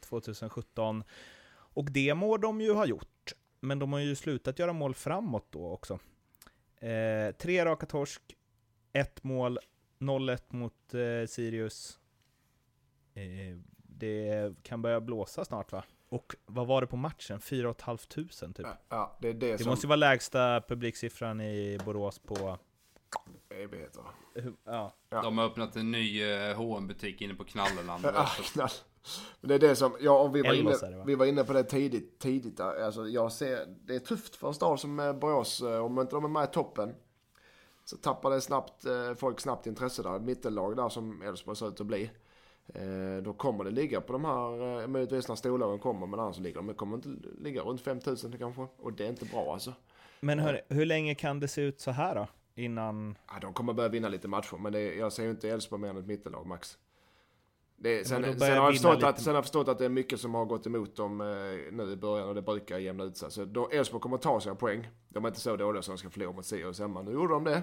2017. 0.00 1.04
Och 1.52 1.90
det 1.90 2.14
må 2.14 2.36
de 2.36 2.60
ju 2.60 2.72
ha 2.72 2.86
gjort, 2.86 3.32
men 3.60 3.78
de 3.78 3.92
har 3.92 4.00
ju 4.00 4.14
slutat 4.16 4.58
göra 4.58 4.72
mål 4.72 4.94
framåt 4.94 5.46
då 5.50 5.66
också. 5.66 5.98
Eh, 6.76 7.34
tre 7.38 7.64
raka 7.64 7.86
torsk, 7.86 8.22
ett 8.92 9.24
mål, 9.24 9.58
0-1 9.98 10.42
mot 10.48 10.94
eh, 10.94 11.26
Sirius. 11.28 11.98
Eh, 13.14 13.58
det 14.00 14.54
kan 14.62 14.82
börja 14.82 15.00
blåsa 15.00 15.44
snart 15.44 15.72
va? 15.72 15.84
Och 16.08 16.36
vad 16.46 16.66
var 16.66 16.80
det 16.80 16.86
på 16.86 16.96
matchen? 16.96 17.40
4 17.40 17.74
500 17.74 17.98
typ? 18.38 18.66
ja, 18.66 18.78
ja, 18.88 19.16
det 19.20 19.28
är 19.28 19.34
det, 19.34 19.52
Det 19.52 19.58
som 19.58 19.70
måste 19.70 19.86
ju 19.86 19.88
vara 19.88 19.96
lägsta 19.96 20.62
publiksiffran 20.68 21.40
i 21.40 21.78
Borås 21.84 22.18
på... 22.18 22.58
evigheter. 23.48 24.02
Ja. 24.64 24.94
Ja. 25.08 25.22
De 25.22 25.38
har 25.38 25.44
öppnat 25.44 25.76
en 25.76 25.90
ny 25.90 26.22
hm 26.54 26.86
butik 26.86 27.20
inne 27.20 27.34
på 27.34 27.44
Knalleland. 27.44 28.04
Ja, 28.04 28.26
knall. 28.52 28.68
Men 29.40 29.48
det 29.48 29.54
är 29.54 29.58
det 29.58 29.76
som, 29.76 29.96
ja, 30.00 30.18
och 30.20 30.36
vi 30.36 30.42
var, 30.42 30.50
Ellos 30.50 30.82
inne, 30.82 30.96
va? 30.96 31.04
vi 31.04 31.14
var 31.14 31.26
inne 31.26 31.44
på 31.44 31.52
det 31.52 31.64
tidigt, 31.64 32.18
tidigt. 32.18 32.60
Alltså, 32.60 33.08
jag 33.08 33.32
ser, 33.32 33.66
det 33.86 33.94
är 33.94 33.98
tufft 33.98 34.36
för 34.36 34.48
en 34.48 34.54
stad 34.54 34.80
som 34.80 35.00
eh, 35.00 35.12
Borås, 35.12 35.62
eh, 35.62 35.84
om 35.84 35.98
inte 35.98 36.16
de 36.16 36.24
är 36.24 36.28
med 36.28 36.44
i 36.44 36.52
toppen. 36.52 36.94
Så 37.84 37.96
tappar 37.96 38.30
det 38.30 38.40
snabbt, 38.40 38.84
eh, 38.84 39.14
folk 39.14 39.40
snabbt 39.40 39.66
intresse 39.66 40.02
där. 40.02 40.18
Mittellag 40.18 40.76
där 40.76 40.88
som 40.88 41.22
Elfsborg 41.22 41.56
ser 41.56 41.68
ut 41.68 41.80
att 41.80 41.86
bli. 41.86 42.10
Eh, 42.74 43.22
då 43.22 43.32
kommer 43.32 43.64
det 43.64 43.70
ligga 43.70 44.00
på 44.00 44.12
de 44.12 44.24
här, 44.24 44.80
eh, 44.82 44.86
möjligtvis 44.86 45.28
när 45.28 45.34
storlagen 45.34 45.78
kommer, 45.78 46.06
men 46.06 46.20
annars 46.20 46.38
ligger 46.38 46.62
de, 46.62 46.74
kommer 46.74 46.96
inte 46.96 47.08
ligga 47.40 47.62
runt 47.62 47.80
5000 47.80 48.38
kanske. 48.38 48.66
Och 48.78 48.92
det 48.92 49.04
är 49.04 49.08
inte 49.08 49.24
bra 49.24 49.52
alltså. 49.52 49.72
Men 50.20 50.38
hör, 50.38 50.60
hur 50.68 50.86
länge 50.86 51.14
kan 51.14 51.40
det 51.40 51.48
se 51.48 51.62
ut 51.62 51.80
så 51.80 51.90
här 51.90 52.14
då? 52.14 52.26
Innan... 52.54 53.18
Ja, 53.26 53.34
de 53.40 53.52
kommer 53.52 53.72
börja 53.72 53.88
vinna 53.88 54.08
lite 54.08 54.28
matcher, 54.28 54.56
men 54.56 54.72
det, 54.72 54.94
jag 54.94 55.12
ser 55.12 55.24
ju 55.24 55.30
inte 55.30 55.48
Elfsborg 55.48 55.82
mer 55.82 55.88
än 55.88 55.96
ett 55.96 56.06
mittellag 56.06 56.46
max. 56.46 56.78
Det, 57.76 58.06
sen, 58.06 58.38
sen, 58.38 58.58
har 58.58 58.64
jag 58.64 58.72
förstått 58.72 59.02
att, 59.02 59.14
lite. 59.14 59.20
sen 59.22 59.30
har 59.30 59.36
jag 59.36 59.44
förstått 59.44 59.68
att 59.68 59.78
det 59.78 59.84
är 59.84 59.88
mycket 59.88 60.20
som 60.20 60.34
har 60.34 60.44
gått 60.44 60.66
emot 60.66 60.96
dem 60.96 61.20
eh, 61.20 61.26
nu 61.72 61.92
i 61.92 61.96
början 61.96 62.28
och 62.28 62.34
det 62.34 62.42
brukar 62.42 62.78
jämna 62.78 63.04
ut 63.04 63.16
sig. 63.16 63.30
Så 63.30 63.68
Elfsborg 63.72 64.02
kommer 64.02 64.18
ta 64.18 64.40
sina 64.40 64.54
poäng. 64.54 64.88
De 65.08 65.24
är 65.24 65.28
inte 65.28 65.40
så 65.40 65.56
dåliga 65.56 65.82
som 65.82 65.94
de 65.94 65.98
ska 65.98 66.10
förlora 66.10 66.32
mot 66.32 66.46
Sirius 66.46 66.80
hemma. 66.80 67.02
Nu 67.02 67.12
gjorde 67.12 67.34
de 67.34 67.44
det. 67.44 67.62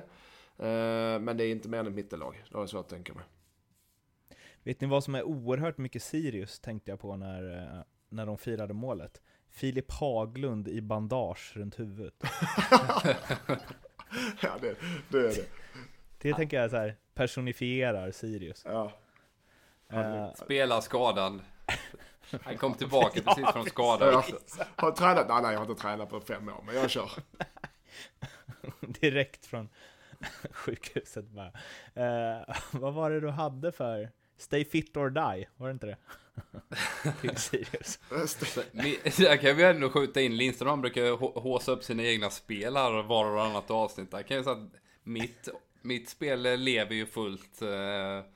Eh, 0.58 1.20
men 1.20 1.38
det 1.38 1.46
är 1.46 1.52
inte 1.52 1.70
mer 1.70 1.80
än 1.80 1.88
ett 1.88 1.94
mittellag. 1.94 2.44
Det 2.50 2.56
har 2.56 2.62
jag 2.62 2.70
svårt 2.70 2.80
att 2.86 2.90
tänka 2.90 3.14
mig. 3.14 3.24
Vet 4.68 4.82
ni 4.82 4.88
vad 4.88 5.04
som 5.04 5.16
är 5.16 5.24
oerhört 5.24 5.78
mycket 5.78 6.04
Sirius, 6.04 6.60
tänkte 6.60 6.92
jag 6.92 7.00
på 7.00 7.16
när, 7.16 7.58
eh, 7.58 7.84
när 8.10 8.26
de 8.26 8.38
firade 8.38 8.74
målet? 8.74 9.22
Filip 9.50 9.92
Haglund 9.92 10.68
i 10.68 10.82
bandage 10.82 11.52
runt 11.56 11.80
huvudet. 11.80 12.14
ja, 14.42 14.58
det, 14.62 14.76
det 15.10 15.18
är 15.18 15.24
det. 15.24 15.46
Det 16.18 16.34
tänker 16.34 16.62
jag 16.62 16.70
så 16.70 16.78
här 16.78 16.96
personifierar 17.14 18.12
Sirius. 18.12 18.62
Ja. 18.66 18.92
Eh, 19.90 20.34
Spelar 20.34 20.82
skadad. 20.82 21.42
Han 22.42 22.58
kom 22.58 22.74
tillbaka 22.74 23.22
precis 23.26 23.48
från 23.54 23.66
skada 23.66 24.12
Jag 24.12 24.24
har 24.76 24.92
tränat, 24.92 25.28
nej, 25.28 25.42
nej 25.42 25.52
jag 25.52 25.60
har 25.60 25.70
inte 25.72 25.82
tränat 25.82 26.10
på 26.10 26.20
fem 26.20 26.50
år, 26.50 26.64
men 26.66 26.76
jag 26.76 26.90
kör. 26.90 27.12
direkt 29.02 29.46
från 29.46 29.70
sjukhuset 30.52 31.26
bara. 31.26 31.52
Eh, 31.94 32.56
vad 32.72 32.94
var 32.94 33.12
det 33.12 33.20
du 33.20 33.30
hade 33.30 33.72
för 33.72 34.12
Stay 34.38 34.66
fit 34.66 34.98
or 34.98 35.10
die? 35.10 35.48
Var 35.58 35.68
det 35.68 35.72
inte 35.72 35.86
det? 35.86 35.98
Till 37.22 37.38
Sirius. 37.38 38.00
Där 39.18 39.38
kan 39.38 39.56
vi 39.58 39.64
ändå 39.64 39.90
skjuta 39.90 40.22
in 40.22 40.38
Lindström. 40.38 40.70
Han 40.70 40.82
brukar 40.82 41.02
hå- 41.02 41.40
håsa 41.40 41.72
upp 41.72 41.84
sina 41.84 42.04
egna 42.04 42.30
spel 42.30 42.76
här 42.76 43.04
var 43.04 43.26
och 43.26 43.32
varannat 43.32 43.72
avsnitt. 43.72 44.12
Där 44.12 44.22
kan 44.24 44.38
jag 44.38 44.44
säga 44.46 44.56
att 44.58 44.72
mitt, 45.04 45.50
mitt 45.82 46.10
spel 46.10 46.60
lever 46.60 46.96
ju 46.96 47.06
fullt. 47.06 47.62
eh, 47.62 48.32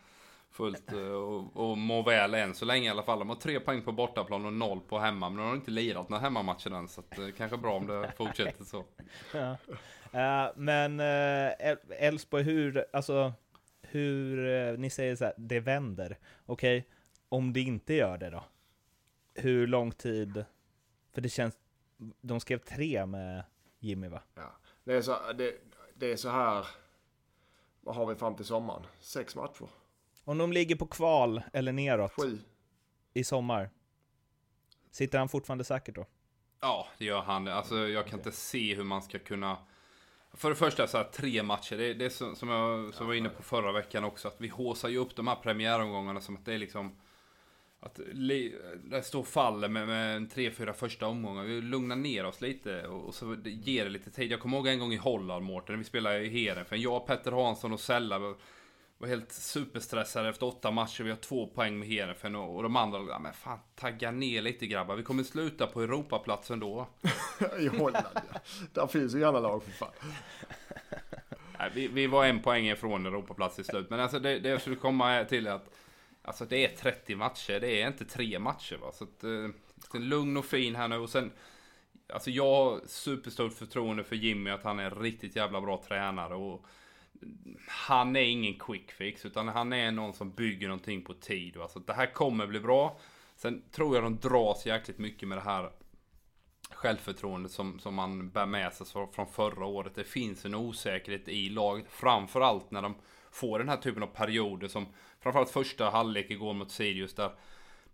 Fullt 0.53 0.91
eh, 0.93 0.99
och, 0.99 1.57
och 1.71 1.77
mår 1.77 2.03
väl 2.03 2.33
än 2.33 2.55
så 2.55 2.65
länge 2.65 2.87
i 2.87 2.89
alla 2.89 3.03
fall. 3.03 3.19
De 3.19 3.29
har 3.29 3.35
tre 3.35 3.59
poäng 3.59 3.81
på 3.81 3.91
bortaplan 3.91 4.45
och 4.45 4.53
noll 4.53 4.79
på 4.79 4.99
hemma. 4.99 5.29
Men 5.29 5.37
de 5.37 5.47
har 5.47 5.55
inte 5.55 5.71
lirat 5.71 6.09
några 6.09 6.21
hemmamatcher 6.23 6.71
än. 6.75 6.87
Så 6.87 7.01
att, 7.01 7.17
eh, 7.19 7.27
kanske 7.37 7.57
bra 7.57 7.73
om 7.73 7.87
det 7.87 8.11
fortsätter 8.17 8.63
så. 8.63 8.85
Ja. 9.33 9.57
Eh, 10.19 10.51
men 10.55 10.99
El- 10.99 11.77
Elfsborg, 11.99 12.43
hur, 12.43 12.85
alltså, 12.93 13.33
hur, 13.91 14.49
eh, 14.49 14.77
ni 14.77 14.89
säger 14.89 15.15
så 15.15 15.25
här, 15.25 15.34
det 15.38 15.60
vänder. 15.60 16.17
Okej, 16.45 16.88
om 17.30 17.54
det 17.54 17.60
inte 17.60 17.93
gör 17.93 18.17
det 18.17 18.30
då? 18.30 18.43
Hur 19.34 19.67
lång 19.67 19.91
tid? 19.91 20.45
För 21.13 21.21
det 21.21 21.30
känns, 21.30 21.58
de 22.21 22.39
skrev 22.39 22.58
tre 22.58 23.06
med 23.06 23.43
Jimmy 23.80 24.08
va? 24.08 24.21
Ja. 24.36 24.56
Det, 24.84 24.93
är 24.93 25.01
så, 25.01 25.32
det, 25.34 25.54
det 25.95 26.12
är 26.12 26.15
så 26.15 26.30
här, 26.30 26.67
vad 27.82 27.95
har 27.95 28.06
vi 28.06 28.15
fram 28.15 28.36
till 28.36 28.45
sommaren? 28.45 28.84
Sex 28.99 29.36
matcher? 29.36 29.67
Om 30.23 30.38
de 30.38 30.54
ligger 30.54 30.75
på 30.75 30.88
kval 30.88 31.41
eller 31.54 31.71
neråt 31.71 32.12
Sju? 32.12 32.38
i 33.13 33.23
sommar, 33.23 33.69
sitter 34.91 35.19
han 35.19 35.30
fortfarande 35.30 35.63
säkert 35.63 35.95
då? 35.95 36.06
Ja, 36.60 36.88
det 36.97 37.06
gör 37.06 37.21
han. 37.21 37.47
Alltså, 37.47 37.75
jag 37.88 38.08
kan 38.08 38.19
inte 38.19 38.32
se 38.32 38.75
hur 38.75 38.84
man 38.84 39.01
ska 39.01 39.19
kunna... 39.19 39.58
För 40.33 40.49
det 40.49 40.55
första, 40.55 40.87
så 40.87 40.97
här, 40.97 41.03
tre 41.03 41.43
matcher. 41.43 41.77
Det, 41.77 41.93
det 41.93 42.05
är 42.05 42.09
som, 42.09 42.35
som 42.35 42.49
jag 42.49 42.93
som 42.93 43.07
var 43.07 43.13
inne 43.13 43.29
på 43.29 43.43
förra 43.43 43.71
veckan 43.71 44.03
också. 44.03 44.27
Att 44.27 44.41
vi 44.41 44.47
håsar 44.47 44.89
ju 44.89 44.97
upp 44.97 45.15
de 45.15 45.27
här 45.27 45.35
premiäromgångarna 45.35 46.21
som 46.21 46.35
att 46.35 46.45
det 46.45 46.53
är 46.53 46.57
liksom... 46.57 46.95
Att 47.83 47.99
det 48.83 49.05
står 49.05 49.23
faller 49.23 49.67
med, 49.67 49.87
med 49.87 50.15
en 50.15 50.29
tre, 50.29 50.51
fyra 50.51 50.73
första 50.73 51.07
omgångar. 51.07 51.43
Vi 51.43 51.61
lugnar 51.61 51.95
ner 51.95 52.25
oss 52.25 52.41
lite 52.41 52.87
och, 52.87 53.07
och 53.07 53.15
så 53.15 53.37
ger 53.45 53.83
det 53.83 53.89
lite 53.89 54.11
tid. 54.11 54.31
Jag 54.31 54.39
kommer 54.39 54.57
ihåg 54.57 54.67
en 54.67 54.79
gång 54.79 54.93
i 54.93 54.97
Holland, 54.97 55.45
Mårten, 55.45 55.73
när 55.73 55.77
vi 55.77 55.83
spelade 55.83 56.19
i 56.19 56.29
Heerenveen. 56.29 56.81
Jag, 56.81 57.07
Petter 57.07 57.31
Hansson 57.31 57.73
och 57.73 57.79
Sella 57.79 58.19
var 59.01 59.07
helt 59.07 59.31
superstressade 59.31 60.29
efter 60.29 60.45
åtta 60.45 60.71
matcher. 60.71 61.03
Vi 61.03 61.09
har 61.09 61.17
två 61.17 61.47
poäng 61.47 61.79
med 61.79 61.87
Heerenveen 61.87 62.35
och, 62.35 62.55
och 62.55 62.63
de 62.63 62.75
andra, 62.75 62.99
ja, 63.09 63.19
men 63.19 63.33
fan 63.33 63.59
tagga 63.75 64.11
ner 64.11 64.41
lite 64.41 64.67
grabbar. 64.67 64.95
Vi 64.95 65.03
kommer 65.03 65.23
sluta 65.23 65.67
på 65.67 65.81
Europaplatsen 65.81 66.59
då. 66.59 66.87
I 67.59 67.67
Holland 67.67 68.05
ja. 68.13 68.39
Där 68.73 68.87
finns 68.87 69.15
ju 69.15 69.19
gärna 69.19 69.39
lag 69.39 69.63
för 69.63 69.71
fan. 69.71 69.91
Nej, 71.59 71.71
vi, 71.73 71.87
vi 71.87 72.07
var 72.07 72.25
en 72.25 72.41
poäng 72.41 72.69
ifrån 72.69 73.05
Europaplats 73.05 73.59
i 73.59 73.63
slut. 73.63 73.89
Men 73.89 73.99
alltså 73.99 74.19
det, 74.19 74.39
det 74.39 74.49
jag 74.49 74.61
skulle 74.61 74.75
komma 74.75 75.25
till 75.29 75.47
är 75.47 75.51
att 75.51 75.77
Alltså 76.23 76.45
det 76.45 76.65
är 76.65 76.75
30 76.75 77.15
matcher, 77.15 77.59
det 77.59 77.81
är 77.81 77.87
inte 77.87 78.05
tre 78.05 78.39
matcher 78.39 78.77
va. 78.77 78.91
Så 78.93 79.03
att, 79.03 79.23
eh, 79.23 80.01
lugn 80.01 80.37
och 80.37 80.45
fin 80.45 80.75
här 80.75 80.87
nu 80.87 80.97
och 80.97 81.09
sen 81.09 81.31
Alltså 82.13 82.29
jag 82.29 82.55
har 82.55 82.81
superstort 82.87 83.53
förtroende 83.53 84.03
för 84.03 84.15
Jimmy 84.15 84.49
att 84.49 84.63
han 84.63 84.79
är 84.79 84.83
en 84.83 85.01
riktigt 85.01 85.35
jävla 85.35 85.61
bra 85.61 85.83
tränare 85.87 86.35
och 86.35 86.65
han 87.67 88.15
är 88.15 88.21
ingen 88.21 88.60
quick 88.60 88.91
fix 88.91 89.25
utan 89.25 89.47
han 89.47 89.73
är 89.73 89.91
någon 89.91 90.13
som 90.13 90.31
bygger 90.31 90.67
någonting 90.67 91.01
på 91.01 91.13
tid. 91.13 91.55
Va? 91.55 91.67
Så 91.67 91.79
det 91.79 91.93
här 91.93 92.13
kommer 92.13 92.47
bli 92.47 92.60
bra. 92.60 92.99
Sen 93.36 93.63
tror 93.71 93.95
jag 93.95 94.03
de 94.03 94.17
dras 94.17 94.65
jäkligt 94.65 94.97
mycket 94.97 95.27
med 95.27 95.38
det 95.38 95.41
här 95.41 95.71
självförtroendet 96.73 97.51
som, 97.51 97.79
som 97.79 97.95
man 97.95 98.29
bär 98.29 98.45
med 98.45 98.73
sig 98.73 98.88
från 98.88 99.27
förra 99.27 99.65
året. 99.65 99.95
Det 99.95 100.03
finns 100.03 100.45
en 100.45 100.55
osäkerhet 100.55 101.27
i 101.27 101.49
laget. 101.49 101.86
Framförallt 101.89 102.71
när 102.71 102.81
de 102.81 102.95
får 103.31 103.60
den 103.60 103.69
här 103.69 103.77
typen 103.77 104.03
av 104.03 104.07
perioder 104.07 104.67
som 104.67 104.86
framförallt 105.19 105.49
första 105.49 105.89
halvlek 105.89 106.31
igår 106.31 106.53
mot 106.53 106.71
Sirius 106.71 107.13
där, 107.13 107.31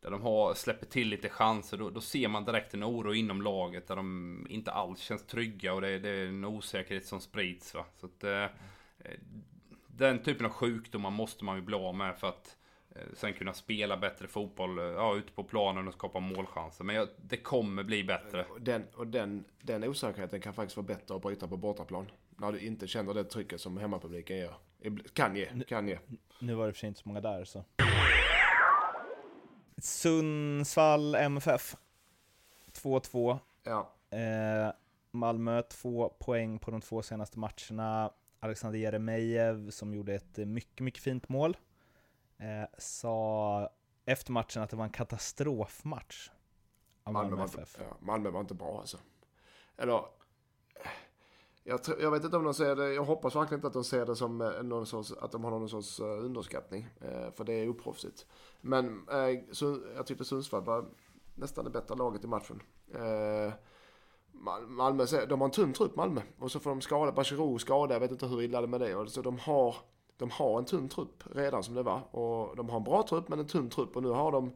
där 0.02 0.12
de 0.12 0.22
har, 0.22 0.54
släpper 0.54 0.86
till 0.86 1.08
lite 1.08 1.30
chanser. 1.30 1.78
Då, 1.78 1.90
då, 1.90 2.02
ser 2.02 2.28
man 2.28 2.46
direkt 2.46 2.74
en 2.74 2.84
oro 2.84 3.14
inom 3.14 3.42
laget 3.42 3.88
där 3.88 3.96
de 3.96 4.48
inte 4.50 4.72
alls 4.72 5.00
känns 5.00 5.26
trygga 5.26 5.74
och 5.74 5.82
det, 5.82 6.00
det 6.00 6.10
är 6.10 6.28
en 6.28 6.46
osäkerhet 6.46 7.06
som 7.06 7.22
sprids. 7.22 7.74
Va? 7.74 7.86
Så 8.00 8.06
att, 8.06 8.24
eh, 8.24 8.46
den 9.88 10.24
typen 10.24 10.46
av 10.46 10.52
sjukdomar 10.52 11.10
måste 11.10 11.46
man 11.46 11.56
ju 11.56 11.62
bli 11.62 11.76
av 11.76 11.96
med 11.96 12.18
för 12.18 12.28
att 12.28 12.58
eh, 12.96 13.02
sen 13.14 13.34
kunna 13.34 13.54
spela 13.54 13.98
bättre 13.98 14.28
fotboll 14.28 14.80
eh, 14.80 14.86
ja, 14.86 15.16
ute 15.16 15.32
på 15.32 15.44
planen 15.44 15.88
och 15.88 15.94
skapa 15.94 16.20
målchanser. 16.20 16.84
Men 16.84 16.96
jag, 16.96 17.08
det 17.18 17.38
kommer 17.38 17.84
bli 17.84 18.04
bättre. 18.04 18.46
Den, 18.60 18.84
och 18.94 19.08
den, 19.08 19.44
den 19.62 19.84
osäkerheten 19.84 20.42
kan 20.42 20.54
faktiskt 20.54 20.78
vara 20.78 20.88
bättre 20.88 21.16
att 21.16 21.22
bryta 21.22 21.48
på 21.48 21.58
bortaplan. 21.58 22.12
När 22.30 22.52
du 22.52 22.60
inte 22.60 22.88
känner 22.88 23.14
det 23.14 23.24
trycket 23.24 23.62
som 23.62 23.78
hemmapubliken 23.78 24.38
gör. 24.38 24.54
Kan 25.14 25.36
ge, 25.36 25.64
kan 25.68 25.88
ge. 25.88 26.00
Nu 26.40 26.54
var 26.54 26.68
det 26.68 26.74
för 26.74 26.80
sig 26.80 26.88
inte 26.88 27.00
så 27.00 27.08
många 27.10 27.22
där 27.22 27.46
så. 27.46 27.64
Sundsvall 29.78 31.16
MFF. 31.16 31.76
2-2. 32.74 33.38
Ja. 33.64 33.94
Eh, 34.18 34.74
Malmö 35.12 35.62
två 35.62 36.10
poäng 36.10 36.60
på 36.60 36.72
de 36.72 36.82
två 36.82 37.02
senaste 37.02 37.40
matcherna. 37.40 38.12
Alexander 38.40 38.80
Jeremejeff 38.80 39.74
som 39.74 39.94
gjorde 39.94 40.14
ett 40.14 40.38
mycket, 40.38 40.80
mycket 40.80 41.04
fint 41.04 41.30
mål. 41.30 41.58
Eh, 42.38 42.70
sa 42.78 43.70
efter 44.06 44.32
matchen 44.32 44.64
att 44.64 44.70
det 44.70 44.76
var 44.76 44.84
en 44.84 44.90
katastrofmatch. 44.90 46.32
Malmö, 47.06 47.20
Malmö, 47.20 47.36
var 47.36 47.44
inte, 47.44 47.66
ja, 47.80 47.98
Malmö 48.00 48.30
var 48.30 48.40
inte 48.40 48.54
bra 48.54 48.80
alltså. 48.80 48.98
Eller 49.78 50.02
jag, 51.64 51.80
jag, 52.00 52.12
vet 52.12 52.24
inte 52.24 52.38
om 52.38 52.44
de 52.44 52.54
ser 52.54 52.76
det, 52.76 52.94
jag 52.94 53.04
hoppas 53.04 53.36
verkligen 53.36 53.58
inte 53.58 53.68
att 53.68 53.74
de 53.74 53.84
ser 53.84 54.06
det 54.06 54.16
som 54.16 54.42
eh, 54.42 54.64
någon 54.64 54.86
sorts, 54.86 55.12
att 55.12 55.32
de 55.32 55.44
har 55.44 55.52
någon 55.52 55.70
sorts 55.70 56.00
eh, 56.00 56.06
underskattning. 56.06 56.90
Eh, 57.02 57.32
för 57.32 57.44
det 57.44 57.54
är 57.54 57.70
oproffsigt. 57.70 58.26
Men 58.62 59.06
så, 59.52 59.80
jag 59.96 60.06
tyckte 60.06 60.26
Sundsvall 60.26 60.64
var 60.64 60.86
nästan 61.36 61.66
det 61.66 61.72
bättre 61.72 61.96
laget 61.96 62.24
i 62.24 62.28
matchen. 62.28 62.62
Malmö, 64.68 65.06
de 65.30 65.42
har 65.42 65.46
en 65.46 65.52
tunn 65.52 65.74
trupp 65.74 65.96
Malmö. 65.96 66.22
Och 66.40 66.52
så 66.52 66.60
får 66.60 66.70
de 66.70 66.82
skada, 66.82 67.12
Bachirou 67.12 67.60
skada, 67.60 67.96
jag 67.96 68.00
vet 68.00 68.12
inte 68.12 68.28
hur 68.28 68.42
illa 68.42 68.62
det 68.62 68.66
är 68.66 68.68
med 68.68 68.82
det. 68.82 69.10
Så 69.10 69.22
de 69.22 69.40
har, 69.40 69.76
de 70.18 70.30
har 70.30 70.60
en 70.60 70.66
tunn 70.66 70.90
trupp 70.90 71.24
redan 71.36 71.64
som 71.64 71.76
det 71.76 71.84
var. 71.84 72.16
Och 72.16 72.56
de 72.56 72.70
har 72.70 72.78
en 72.78 72.84
bra 72.84 73.04
trupp 73.04 73.30
men 73.30 73.40
en 73.40 73.48
tunn 73.48 73.70
trupp. 73.70 73.96
Och 73.96 74.04
nu 74.04 74.10
har 74.10 74.32
de 74.32 74.52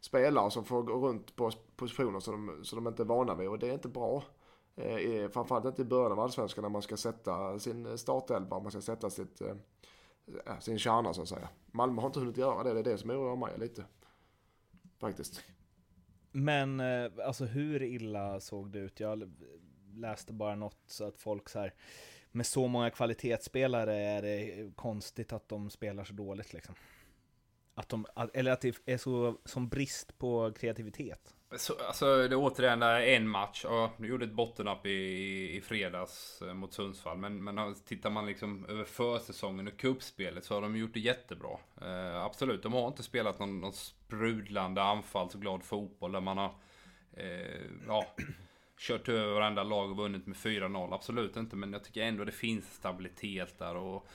spelare 0.00 0.50
som 0.50 0.64
får 0.64 0.82
gå 0.82 1.08
runt 1.08 1.36
på 1.36 1.50
positioner 1.76 2.20
som 2.20 2.46
de, 2.46 2.64
som 2.64 2.84
de 2.84 2.90
inte 2.90 3.02
är 3.02 3.06
vana 3.06 3.34
vid. 3.34 3.48
Och 3.48 3.58
det 3.58 3.68
är 3.68 3.72
inte 3.72 3.88
bra. 3.88 4.22
Eh, 4.76 5.28
framförallt 5.28 5.64
inte 5.64 5.82
i 5.82 5.84
början 5.84 6.12
av 6.12 6.20
allsvenskan 6.20 6.62
när 6.62 6.68
man 6.68 6.82
ska 6.82 6.96
sätta 6.96 7.58
sin 7.58 7.86
eh, 7.86 7.96
startelva, 7.96 8.60
man 8.60 8.70
ska 8.70 8.80
sätta 8.80 9.10
sitt, 9.10 9.40
eh, 9.40 10.58
sin 10.60 10.78
kärna 10.78 11.14
så 11.14 11.22
att 11.22 11.28
säga. 11.28 11.48
Malmö 11.66 12.00
har 12.00 12.06
inte 12.06 12.20
hunnit 12.20 12.36
göra 12.36 12.62
det, 12.62 12.72
det 12.72 12.80
är 12.80 12.84
det 12.84 12.98
som 12.98 13.10
oroar 13.10 13.36
mig 13.36 13.58
lite. 13.58 13.84
Faktiskt. 14.98 15.44
Men 16.36 16.80
eh, 16.80 17.10
alltså 17.24 17.44
hur 17.44 17.82
illa 17.82 18.40
såg 18.40 18.70
det 18.70 18.78
ut? 18.78 19.00
Jag 19.00 19.32
läste 19.94 20.32
bara 20.32 20.54
något 20.54 20.78
så 20.86 21.04
att 21.04 21.18
folk 21.18 21.48
så 21.48 21.58
här, 21.58 21.74
med 22.30 22.46
så 22.46 22.66
många 22.66 22.90
kvalitetsspelare 22.90 23.96
är 23.96 24.22
det 24.22 24.70
konstigt 24.76 25.32
att 25.32 25.48
de 25.48 25.70
spelar 25.70 26.04
så 26.04 26.12
dåligt 26.12 26.52
liksom. 26.52 26.74
Att 27.74 27.88
de, 27.88 28.06
eller 28.34 28.50
att 28.50 28.60
det 28.60 28.76
är 28.86 28.98
så 28.98 29.38
som 29.44 29.68
brist 29.68 30.18
på 30.18 30.52
kreativitet. 30.52 31.34
Så, 31.56 31.74
alltså 31.86 32.28
det 32.28 32.34
är 32.34 32.36
återigen 32.36 32.82
en 32.82 33.28
match. 33.28 33.64
Ja, 33.64 33.92
de 33.96 34.06
gjorde 34.06 34.24
ett 34.24 34.32
bottennapp 34.32 34.86
i, 34.86 34.90
i 35.56 35.60
fredags 35.60 36.42
eh, 36.42 36.54
mot 36.54 36.72
Sundsvall. 36.72 37.18
Men, 37.18 37.44
men 37.44 37.74
tittar 37.74 38.10
man 38.10 38.26
liksom 38.26 38.66
över 38.68 38.84
försäsongen 38.84 39.68
och 39.68 39.76
kuppspelet 39.76 40.44
så 40.44 40.54
har 40.54 40.62
de 40.62 40.76
gjort 40.76 40.94
det 40.94 41.00
jättebra. 41.00 41.58
Eh, 41.80 42.24
absolut, 42.24 42.62
de 42.62 42.72
har 42.72 42.88
inte 42.88 43.02
spelat 43.02 43.38
någon, 43.38 43.60
någon 43.60 43.72
sprudlande 43.72 44.82
anfallsglad 44.82 45.62
fotboll 45.62 46.12
där 46.12 46.20
man 46.20 46.38
har 46.38 46.54
eh, 47.12 47.60
ja, 47.86 48.06
kört 48.78 49.08
över 49.08 49.34
varenda 49.34 49.62
lag 49.62 49.90
och 49.90 49.96
vunnit 49.96 50.26
med 50.26 50.36
4-0. 50.36 50.94
Absolut 50.94 51.36
inte, 51.36 51.56
men 51.56 51.72
jag 51.72 51.84
tycker 51.84 52.02
ändå 52.02 52.24
det 52.24 52.32
finns 52.32 52.74
stabilitet 52.74 53.58
där. 53.58 53.76
och 53.76 54.06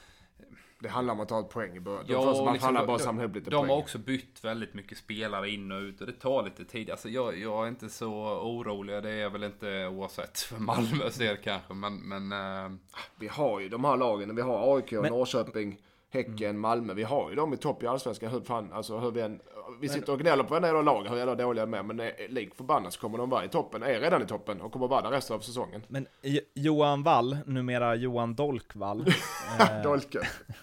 det 0.80 0.90
handlar 0.90 1.14
om 1.14 1.20
att 1.20 1.30
ta 1.30 1.40
ett 1.40 1.50
poäng 1.50 1.76
i 1.76 1.80
början. 1.80 2.06
Ja, 2.08 2.44
man 2.46 2.54
liksom, 2.54 2.74
bara 2.74 3.00
samla 3.00 3.24
ihop 3.24 3.36
lite 3.36 3.50
de 3.50 3.56
poäng. 3.56 3.70
har 3.70 3.78
också 3.78 3.98
bytt 3.98 4.44
väldigt 4.44 4.74
mycket 4.74 4.98
spelare 4.98 5.50
in 5.50 5.72
och 5.72 5.80
ut 5.80 6.02
och 6.02 6.08
det 6.08 6.14
tar 6.14 6.44
lite 6.44 6.66
tid. 6.66 6.90
Alltså 6.90 7.10
jag, 7.10 7.38
jag 7.38 7.64
är 7.64 7.70
inte 7.70 7.90
så 7.90 8.12
orolig. 8.42 9.04
Det 9.04 9.10
är 9.10 9.18
jag 9.18 9.30
väl 9.30 9.44
inte 9.44 9.88
oavsett 9.88 10.40
för 10.40 10.58
Malmös 10.58 11.16
del 11.16 11.38
kanske. 11.38 11.74
Men, 11.74 11.96
men 11.96 12.32
äh... 12.32 12.72
Vi 13.20 13.28
har 13.28 13.60
ju 13.60 13.70
de 13.70 13.86
här 13.86 13.98
lagen. 13.98 14.36
Vi 14.36 14.42
har 14.42 14.76
AIK, 14.76 14.92
men... 14.92 15.12
Norrköping. 15.12 15.80
Häcken, 16.12 16.50
mm. 16.50 16.60
Malmö. 16.60 16.94
Vi 16.94 17.04
har 17.04 17.30
ju 17.30 17.36
dem 17.36 17.54
i 17.54 17.58
topp 17.58 17.84
i 17.84 17.88
Allsvenskan. 17.88 18.32
Hur 18.32 18.42
fan, 18.42 18.74
alltså 18.74 19.00
hur 19.00 19.12
vi 19.12 19.22
än, 19.22 19.42
Vi 19.82 19.90
sitter 19.90 20.14
och 20.14 20.20
gnäller 20.20 20.44
på 20.44 20.60
varenda 20.60 20.82
lag 20.82 21.10
hur 21.10 21.18
jävla 21.18 21.36
dåliga 21.36 21.66
de 21.66 21.74
är. 21.74 21.84
Men 21.84 22.12
lik 22.30 22.56
förbannat 22.56 22.94
så 22.94 23.00
kommer 23.00 23.18
de 23.18 23.30
vara 23.30 23.46
i 23.46 23.50
toppen. 23.50 23.84
Är 23.84 24.00
redan 24.00 24.22
i 24.22 24.26
toppen 24.26 24.62
och 24.62 24.72
kommer 24.72 24.88
vara 24.88 25.02
där 25.02 25.10
resten 25.10 25.36
av 25.36 25.40
säsongen. 25.40 25.84
Men 25.88 26.08
Johan 26.54 27.04
Wall, 27.04 27.38
numera 27.46 27.96
Johan 27.96 28.36
Dolkvall. 28.36 29.08
eh, 29.60 30.02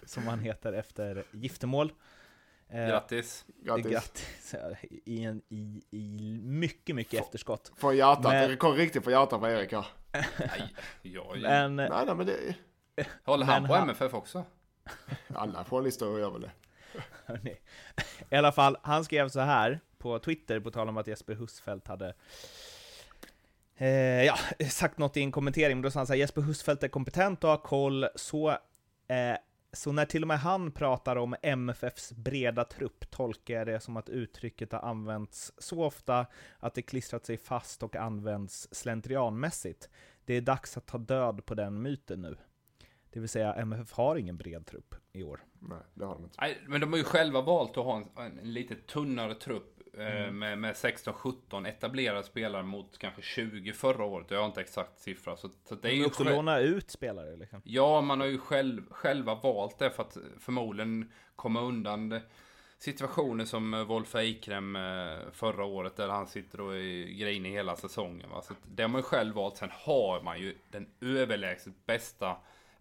som 0.07 0.27
han 0.27 0.39
heter 0.39 0.73
efter 0.73 1.25
giftermål. 1.31 1.93
Eh, 2.69 2.87
grattis. 2.87 3.45
Grattis. 3.63 3.93
grattis. 3.93 4.55
I, 5.05 5.25
en, 5.25 5.43
i, 5.49 5.83
I 5.91 6.41
mycket, 6.43 6.97
mycket 6.97 7.15
F 7.15 7.21
efterskott. 7.27 7.73
Från 7.77 7.97
hjärtat. 7.97 8.23
Men... 8.23 8.51
Det 8.51 8.57
kom 8.57 8.75
riktigt 8.75 9.05
från 9.05 9.13
hjärtat 9.13 9.41
på 9.41 9.49
Erik 9.49 9.73
här. 9.73 9.87
nej, 10.13 10.75
jag, 11.03 11.39
men, 11.43 11.77
nej, 11.77 11.89
nej, 12.07 12.15
men 12.15 12.27
det... 12.27 12.57
Håller 13.25 13.47
han 13.47 13.67
på 13.67 13.75
han... 13.75 13.83
MFF 13.89 14.15
också? 14.15 14.45
Alla 15.35 15.65
journalister 15.65 16.19
gör 16.19 16.31
väl 16.31 16.41
det. 16.41 16.51
I 18.31 18.37
alla 18.37 18.53
fall, 18.53 18.77
han 18.83 19.05
skrev 19.05 19.29
så 19.29 19.41
här 19.41 19.81
på 19.99 20.19
Twitter, 20.19 20.61
på 20.61 20.71
tal 20.71 20.89
om 20.89 20.97
att 20.97 21.07
Jesper 21.07 21.35
Husfeldt 21.35 21.89
hade 21.89 22.15
eh, 23.77 24.25
ja, 24.25 24.37
sagt 24.71 24.99
något 24.99 25.17
i 25.17 25.21
en 25.21 25.33
kommentering, 25.33 25.77
men 25.77 25.83
då 25.83 25.91
sa 25.91 25.99
han 25.99 26.07
så 26.07 26.13
här, 26.13 26.21
Jesper 26.21 26.43
Husfeldt 26.43 26.83
är 26.83 26.89
kompetent 26.89 27.45
och 27.45 27.51
har 27.51 27.57
koll, 27.57 28.07
så, 28.15 28.51
eh, 29.09 29.37
så 29.73 29.93
när 29.93 30.05
till 30.05 30.23
och 30.23 30.29
med 30.29 30.39
han 30.39 30.73
pratar 30.73 31.17
om 31.17 31.37
MFFs 31.43 32.13
breda 32.13 32.65
trupp 32.65 33.11
tolkar 33.11 33.55
jag 33.55 33.67
det 33.67 33.81
som 33.81 33.97
att 33.97 34.09
uttrycket 34.09 34.73
har 34.73 34.81
använts 34.81 35.53
så 35.59 35.85
ofta 35.85 36.27
att 36.59 36.75
det 36.75 36.83
klistrat 36.83 37.27
sig 37.27 37.37
fast 37.37 37.83
och 37.83 37.97
används 37.97 38.69
slentrianmässigt. 38.71 39.89
Det 40.25 40.35
är 40.35 40.41
dags 40.41 40.77
att 40.77 40.87
ta 40.87 40.99
död 40.99 41.47
på 41.47 41.55
den 41.55 41.83
myten 41.83 42.23
nu. 42.23 42.37
Det 43.17 43.21
vill 43.21 43.29
säga 43.29 43.55
MFF 43.55 43.93
har 43.93 44.17
ingen 44.17 44.37
bred 44.37 44.67
trupp 44.67 44.95
i 45.13 45.23
år. 45.23 45.41
Nej, 45.59 45.79
det 45.95 46.05
har 46.05 46.15
de 46.15 46.25
inte. 46.25 46.37
Nej, 46.41 46.59
men 46.67 46.81
de 46.81 46.93
har 46.93 46.99
ju 46.99 47.05
själva 47.05 47.41
valt 47.41 47.79
att 47.79 47.85
ha 47.85 47.97
en, 47.97 48.09
en, 48.17 48.53
lite 48.53 48.75
tunnare 48.75 49.35
trupp 49.35 49.81
eh, 49.99 50.23
mm. 50.23 50.39
med, 50.39 50.59
med 50.59 50.75
16-17 50.75 51.69
etablerade 51.69 52.23
spelare 52.23 52.63
mot 52.63 52.99
kanske 52.99 53.23
20 53.23 53.73
förra 53.73 54.05
året. 54.05 54.31
Jag 54.31 54.39
har 54.39 54.47
inte 54.47 54.61
exakt 54.61 54.99
siffra. 54.99 55.37
Så, 55.37 55.51
så 55.69 55.75
det 55.75 55.89
är 55.89 55.93
ju 55.93 56.07
också 56.07 56.25
själv... 56.25 56.37
låna 56.37 56.59
ut 56.59 56.91
spelare 56.91 57.37
liksom. 57.37 57.61
Ja, 57.65 58.01
man 58.01 58.21
har 58.21 58.27
ju 58.27 58.39
själv, 58.39 58.83
själva 58.91 59.35
valt 59.35 59.79
det 59.79 59.91
för 59.91 60.03
att 60.03 60.17
förmodligen 60.39 61.13
komma 61.37 61.61
undan 61.61 62.09
det 62.09 62.23
situationer 62.79 63.45
som 63.45 63.75
eh, 63.75 63.85
Wolf 63.85 64.15
Eikrem 64.15 64.77
eh, 64.77 65.17
förra 65.33 65.65
året 65.65 65.97
där 65.97 66.09
han 66.09 66.27
sitter 66.27 66.61
och 66.61 66.75
är 66.75 67.19
grinig 67.19 67.51
hela 67.51 67.77
säsongen. 67.77 68.31
Va? 68.31 68.43
Så 68.43 68.55
det 68.75 68.83
har 68.83 68.89
man 68.89 68.99
ju 68.99 69.03
själv 69.03 69.35
valt. 69.35 69.57
Sen 69.57 69.71
har 69.73 70.23
man 70.23 70.41
ju 70.41 70.59
den 70.71 70.89
överlägset 71.01 71.87
bästa 71.87 72.37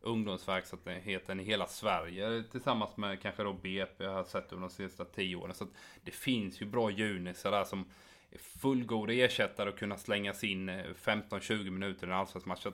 ungdomsverksamheten 0.06 1.40
i 1.40 1.44
hela 1.44 1.68
Sverige 1.68 2.44
tillsammans 2.52 2.98
med 2.98 3.22
kanske 3.22 3.44
då 3.44 3.54
BP 3.54 4.04
jag 4.04 4.12
har 4.12 4.24
sett 4.24 4.52
under 4.52 4.68
de 4.68 4.74
senaste 4.74 5.06
tio 5.06 5.36
åren. 5.36 5.54
Så 5.54 5.68
det 6.04 6.12
finns 6.12 6.62
ju 6.62 6.66
bra 6.66 6.92
junisar 6.92 7.52
där 7.52 7.64
som 7.64 7.86
är 8.32 8.38
fullgoda 8.38 9.14
ersättare 9.14 9.70
och 9.70 9.78
kunna 9.78 9.98
slängas 9.98 10.44
in 10.44 10.70
15-20 10.70 11.52
eh, 11.52 11.72
minuter 11.72 12.08
i 12.08 12.10
en 12.10 12.16
allsvensk 12.16 12.48
match. 12.48 12.66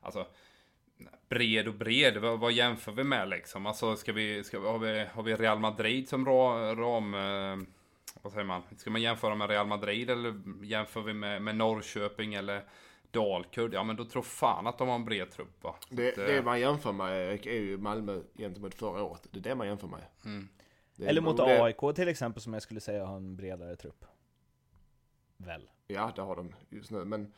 Alltså, 0.00 0.26
bred 1.28 1.68
och 1.68 1.74
bred, 1.74 2.16
vad, 2.16 2.40
vad, 2.40 2.52
jämför 2.52 2.92
vi 2.92 3.04
med 3.04 3.28
liksom? 3.28 3.66
Alltså 3.66 3.96
ska 3.96 4.12
vi, 4.12 4.44
ska, 4.44 4.58
har, 4.58 4.78
vi, 4.78 5.06
har 5.12 5.22
vi 5.22 5.34
Real 5.34 5.58
Madrid 5.58 6.08
som 6.08 6.26
ram, 6.26 6.76
ram 6.76 7.14
vad 8.22 8.32
säger 8.32 8.46
man? 8.46 8.62
Ska 8.76 8.90
man 8.90 9.02
jämföra 9.02 9.34
med 9.34 9.50
Real 9.50 9.66
Madrid 9.66 10.10
eller 10.10 10.40
jämför 10.62 11.00
vi 11.00 11.14
med, 11.14 11.42
med 11.42 11.56
Norrköping 11.56 12.34
eller 12.34 12.62
Dalkurd? 13.16 13.74
Ja 13.74 13.84
men 13.84 13.96
då 13.96 14.04
tror 14.04 14.22
fan 14.22 14.66
att 14.66 14.78
de 14.78 14.88
har 14.88 14.94
en 14.94 15.04
bred 15.04 15.30
trupp 15.30 15.64
va? 15.64 15.74
Det, 15.90 16.08
att, 16.08 16.16
det 16.16 16.44
man 16.44 16.60
jämför 16.60 16.92
med 16.92 17.46
är 17.46 17.52
ju 17.52 17.78
Malmö 17.78 18.20
gentemot 18.38 18.74
förra 18.74 19.02
året. 19.02 19.26
Det 19.30 19.38
är 19.38 19.42
det 19.42 19.54
man 19.54 19.66
jämför 19.66 19.88
med. 19.88 20.02
Mm. 20.24 20.48
Eller 20.98 21.20
mot 21.20 21.36
det... 21.36 21.62
AIK 21.62 21.94
till 21.94 22.08
exempel 22.08 22.42
som 22.42 22.52
jag 22.52 22.62
skulle 22.62 22.80
säga 22.80 23.04
har 23.04 23.16
en 23.16 23.36
bredare 23.36 23.76
trupp. 23.76 24.04
Väl? 25.36 25.70
Ja, 25.86 26.12
det 26.16 26.22
har 26.22 26.36
de 26.36 26.54
just 26.68 26.90
nu. 26.90 27.04
Men 27.04 27.32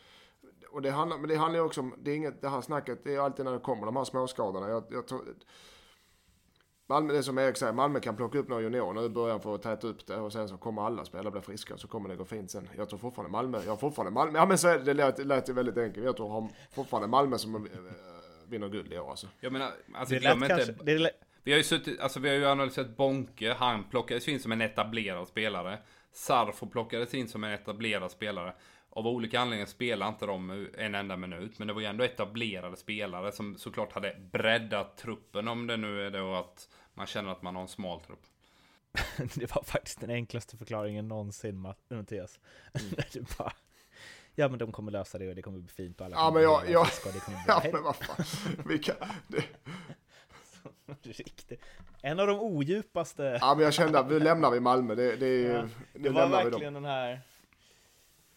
och 0.71 0.83
det 0.83 0.91
handlar, 0.91 1.19
men 1.19 1.29
det 1.29 1.37
handlar 1.37 1.61
ju 1.61 1.67
också 1.67 1.81
om, 1.81 1.95
det 1.99 2.11
är 2.11 2.17
inget, 2.17 2.43
det 2.43 2.49
här 2.49 2.61
snacket, 2.61 3.05
det 3.05 3.15
är 3.15 3.21
alltid 3.21 3.45
när 3.45 3.53
det 3.53 3.59
kommer 3.59 3.87
de 3.87 3.97
här 3.97 4.05
småskadorna. 4.05 4.69
Jag, 4.69 4.85
jag 4.91 5.07
tror, 5.07 5.25
Malmö, 6.89 7.13
det 7.13 7.23
som 7.23 7.39
Erik 7.39 7.57
säger, 7.57 7.73
Malmö 7.73 8.01
kan 8.01 8.17
plocka 8.17 8.39
upp 8.39 8.49
några 8.49 8.63
juniorer 8.63 8.93
nu 8.93 9.07
i 9.07 9.09
början 9.09 9.41
för 9.41 9.55
att 9.55 9.63
täta 9.63 9.87
upp 9.87 10.07
det 10.07 10.17
och 10.17 10.33
sen 10.33 10.49
så 10.49 10.57
kommer 10.57 10.83
alla 10.83 11.05
spelare 11.05 11.31
bli 11.31 11.41
friska 11.41 11.77
så 11.77 11.89
kommer 11.89 12.09
det 12.09 12.17
gå 12.17 12.25
fint 12.25 12.51
sen. 12.51 12.69
Jag 12.77 12.89
tror 12.89 12.99
fortfarande 12.99 13.33
Malmö, 13.33 13.59
jag 13.65 13.73
har 13.73 13.77
fortfarande 13.77 14.13
Malmö, 14.13 14.39
ja 14.39 14.47
men 14.47 14.59
så 14.59 14.69
är 14.69 14.79
det, 14.79 14.85
det 14.85 14.95
lät, 14.95 15.27
lät 15.27 15.49
ju 15.49 15.53
väldigt 15.53 15.79
enkelt. 15.79 16.07
Jag 16.07 16.17
tror 16.17 16.29
har 16.29 16.49
fortfarande 16.73 17.09
Malmö 17.09 17.39
som 17.39 17.55
äh, 17.55 17.63
vinner 18.49 18.69
guld 18.69 18.93
i 18.93 18.99
år 18.99 19.11
alltså. 19.11 19.27
Jag 19.41 19.53
menar, 19.53 19.71
alltså 19.95 20.15
det 20.15 20.21
glöm 20.21 20.43
inte. 20.43 20.75
Det 20.83 21.11
vi 21.43 21.53
har 21.53 21.59
ju 21.59 21.65
suttit, 21.65 22.01
alltså 22.01 22.21
vi 22.21 22.29
har 22.29 22.37
ju 22.37 22.47
analyserat 22.47 22.97
Bonke, 22.97 23.55
han 23.59 23.85
plockades 23.85 24.29
in 24.29 24.41
som 24.41 24.53
en 24.53 24.61
etablerad 24.61 25.29
spelare. 25.29 25.79
Sarfo 26.13 26.67
plockades 26.67 27.15
in 27.15 27.29
som 27.29 27.45
en 27.45 27.53
etablerad 27.53 28.11
spelare. 28.11 28.55
Av 28.91 29.07
olika 29.07 29.41
anledningar 29.41 29.67
spelar 29.67 30.09
inte 30.09 30.27
de 30.27 30.69
en 30.79 30.95
enda 30.95 31.17
minut. 31.17 31.59
Men 31.59 31.69
det 31.69 31.75
var 31.75 31.81
ju 31.81 31.87
ändå 31.87 32.05
etablerade 32.05 32.77
spelare 32.77 33.33
som 33.33 33.57
såklart 33.57 33.93
hade 33.93 34.17
breddat 34.33 34.97
truppen. 34.97 35.49
Om 35.49 35.67
det 35.67 35.77
nu 35.77 36.07
är 36.07 36.11
då 36.11 36.35
att 36.35 36.69
man 36.99 37.07
känner 37.07 37.31
att 37.31 37.43
man 37.43 37.55
har 37.55 37.63
en 37.63 37.69
smal 37.69 38.01
trupp. 38.01 38.27
det 39.35 39.55
var 39.55 39.63
faktiskt 39.63 40.01
den 40.01 40.11
enklaste 40.11 40.57
förklaringen 40.57 41.09
någonsin, 41.09 41.61
Mattias. 41.89 42.41
Mm. 42.75 43.27
bara, 43.39 43.53
ja 44.35 44.49
men 44.49 44.59
de 44.59 44.73
kommer 44.73 44.93
lösa 44.93 45.19
det 45.19 45.29
och 45.29 45.35
det 45.35 45.43
kommer 45.43 45.59
bli 45.59 45.69
fint 45.69 46.01
och 46.01 46.07
alla 46.07 46.17
Ja 46.17 46.31
men 46.31 46.43
jag, 46.43 46.71
jag, 46.71 46.87
ja 47.47 47.63
men 47.73 47.83
vad 47.83 47.97
fan. 47.97 48.25
Vi 48.67 48.79
kan, 48.79 48.97
det... 49.27 49.45
Riktigt. 51.03 51.61
En 52.03 52.21
av 52.21 52.27
de 52.27 52.41
odjupaste. 52.41 53.39
Ja 53.41 53.55
men 53.55 53.65
jag 53.65 53.75
kände 53.75 53.99
att 53.99 54.09
nu 54.09 54.21
lämnar 54.21 54.51
vi 54.51 54.61
Malmö. 54.61 54.95
Det, 54.95 55.17
det, 55.17 55.43
ja, 55.43 55.69
det 55.93 56.11
var 56.11 56.29
verkligen 56.29 56.75
den 56.75 56.85
här 56.85 57.23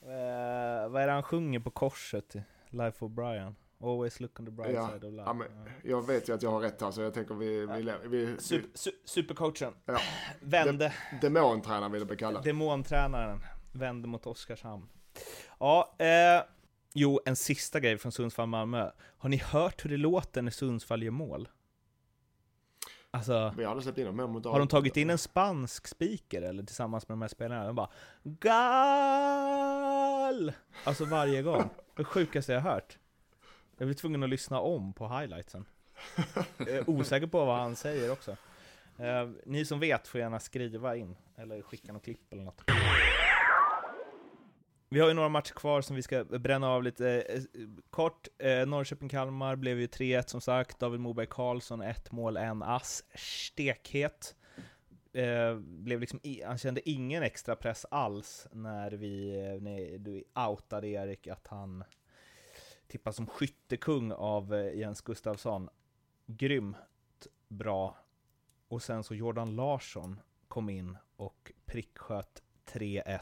Eh, 0.02 0.90
vad 0.90 1.02
är 1.02 1.08
det 1.08 1.14
han 1.14 1.24
sjunger 1.24 1.60
på 1.60 1.70
korset? 1.70 2.36
Life 2.70 3.06
of 3.06 3.12
Brian? 3.12 3.56
Always 3.84 4.20
look 4.20 4.40
on 4.40 4.46
the 4.46 4.52
bright 4.52 4.76
ja. 4.76 4.88
side 4.88 5.04
of 5.04 5.12
life. 5.12 5.24
Ja, 5.26 5.34
men, 5.34 5.48
jag 5.84 6.08
vet 6.08 6.30
ju 6.30 6.34
att 6.34 6.42
jag 6.42 6.52
har 6.52 6.60
rätt 6.60 6.82
här 6.82 6.92
så 6.92 7.02
jag 7.02 7.14
tänker 7.14 7.36
vi... 7.36 7.66
Ja. 7.88 7.96
vi, 8.04 8.26
vi, 8.26 8.38
Super, 8.38 8.70
su, 8.74 8.92
supercoachen. 9.06 9.74
Ja. 9.86 10.00
Vände. 10.42 10.94
De, 11.12 11.28
demontränaren 11.28 11.92
vill 11.92 12.06
jag 12.10 12.20
kalla 12.20 12.42
Demontränaren. 12.42 13.42
Vände 13.72 14.08
mot 14.08 14.28
Oskarshamn. 14.28 14.90
Ja, 15.60 15.96
eh, 15.98 16.44
jo, 16.94 17.20
en 17.26 17.36
sista 17.36 17.80
grej 17.80 17.98
från 17.98 18.12
Sundsvall-Malmö. 18.12 18.92
Har 19.18 19.30
ni 19.30 19.38
hört 19.38 19.86
hur 19.86 19.90
det 19.90 19.98
låter 19.98 20.42
när 20.42 20.52
Sundsvall 20.52 21.04
gör 21.04 21.12
mål? 21.12 21.50
Alltså, 23.14 23.54
vi 23.58 23.66
hade 23.66 23.82
släppt 23.82 23.98
in 23.98 24.06
dem 24.06 24.32
mot 24.32 24.46
Har 24.46 24.60
de 24.60 24.68
tagit 24.68 24.98
in 24.98 25.10
en 25.10 25.18
spansk 25.18 25.88
speaker 25.88 26.42
eller 26.42 26.64
tillsammans 26.64 27.08
med 27.08 27.14
de 27.14 27.22
här 27.22 27.30
spelarna? 27.30 27.66
De 27.66 27.76
bara 27.76 27.90
GAL! 28.24 29.72
Alltså 30.84 31.06
varje 31.06 31.42
gång. 31.42 31.70
Det 31.96 32.04
sjukaste 32.04 32.54
jag 32.54 32.62
hört. 32.62 32.98
Jag 33.82 33.88
blir 33.88 33.96
tvungen 33.96 34.24
att 34.24 34.30
lyssna 34.30 34.60
om 34.60 34.94
på 34.94 35.08
highlightsen. 35.08 35.66
Osäker 36.86 37.28
på 37.28 37.46
vad 37.46 37.58
han 37.58 37.76
säger 37.76 38.12
också. 38.12 38.32
Eh, 38.98 39.30
ni 39.46 39.66
som 39.66 39.80
vet 39.80 40.08
får 40.08 40.20
gärna 40.20 40.40
skriva 40.40 40.96
in, 40.96 41.16
eller 41.38 41.62
skicka 41.62 41.94
något 41.94 42.04
klipp 42.04 42.34
eller 42.34 42.44
något. 42.44 42.64
Vi 44.90 45.00
har 45.00 45.08
ju 45.08 45.14
några 45.14 45.30
matcher 45.30 45.54
kvar 45.54 45.82
som 45.82 45.96
vi 45.96 46.02
ska 46.02 46.24
bränna 46.24 46.70
av 46.70 46.84
lite 46.84 47.22
eh, 47.22 47.42
kort. 47.90 48.28
Eh, 48.38 48.48
Norrköping-Kalmar 48.48 49.56
blev 49.56 49.80
ju 49.80 49.88
3-1 49.88 50.28
som 50.28 50.42
sagt. 50.42 50.80
David 50.80 51.00
Moberg 51.00 51.28
Karlsson, 51.30 51.82
ett 51.82 52.12
mål, 52.12 52.38
en 52.38 52.64
ass. 52.64 53.04
Stekhet. 53.16 54.36
Eh, 55.14 55.56
blev 55.60 56.00
liksom 56.00 56.20
han 56.46 56.58
kände 56.58 56.90
ingen 56.90 57.24
extra 57.24 57.56
press 57.56 57.86
alls 57.92 58.48
när 58.52 58.92
vi, 58.92 59.32
när 59.62 59.98
du 59.98 60.24
outade 60.36 60.88
Erik 60.88 61.28
att 61.28 61.48
han 61.48 61.84
tippas 62.92 63.16
som 63.16 63.28
skyttekung 63.28 64.12
av 64.12 64.54
eh, 64.54 64.80
Jens 64.80 65.02
Gustafsson. 65.02 65.70
Grymt 66.26 66.78
bra. 67.48 67.98
Och 68.68 68.82
sen 68.82 69.04
så 69.04 69.16
Jordan 69.16 69.56
Larsson 69.56 70.20
kom 70.48 70.70
in 70.70 70.98
och 71.16 71.52
pricksköt 71.66 72.44
3-1 72.66 73.20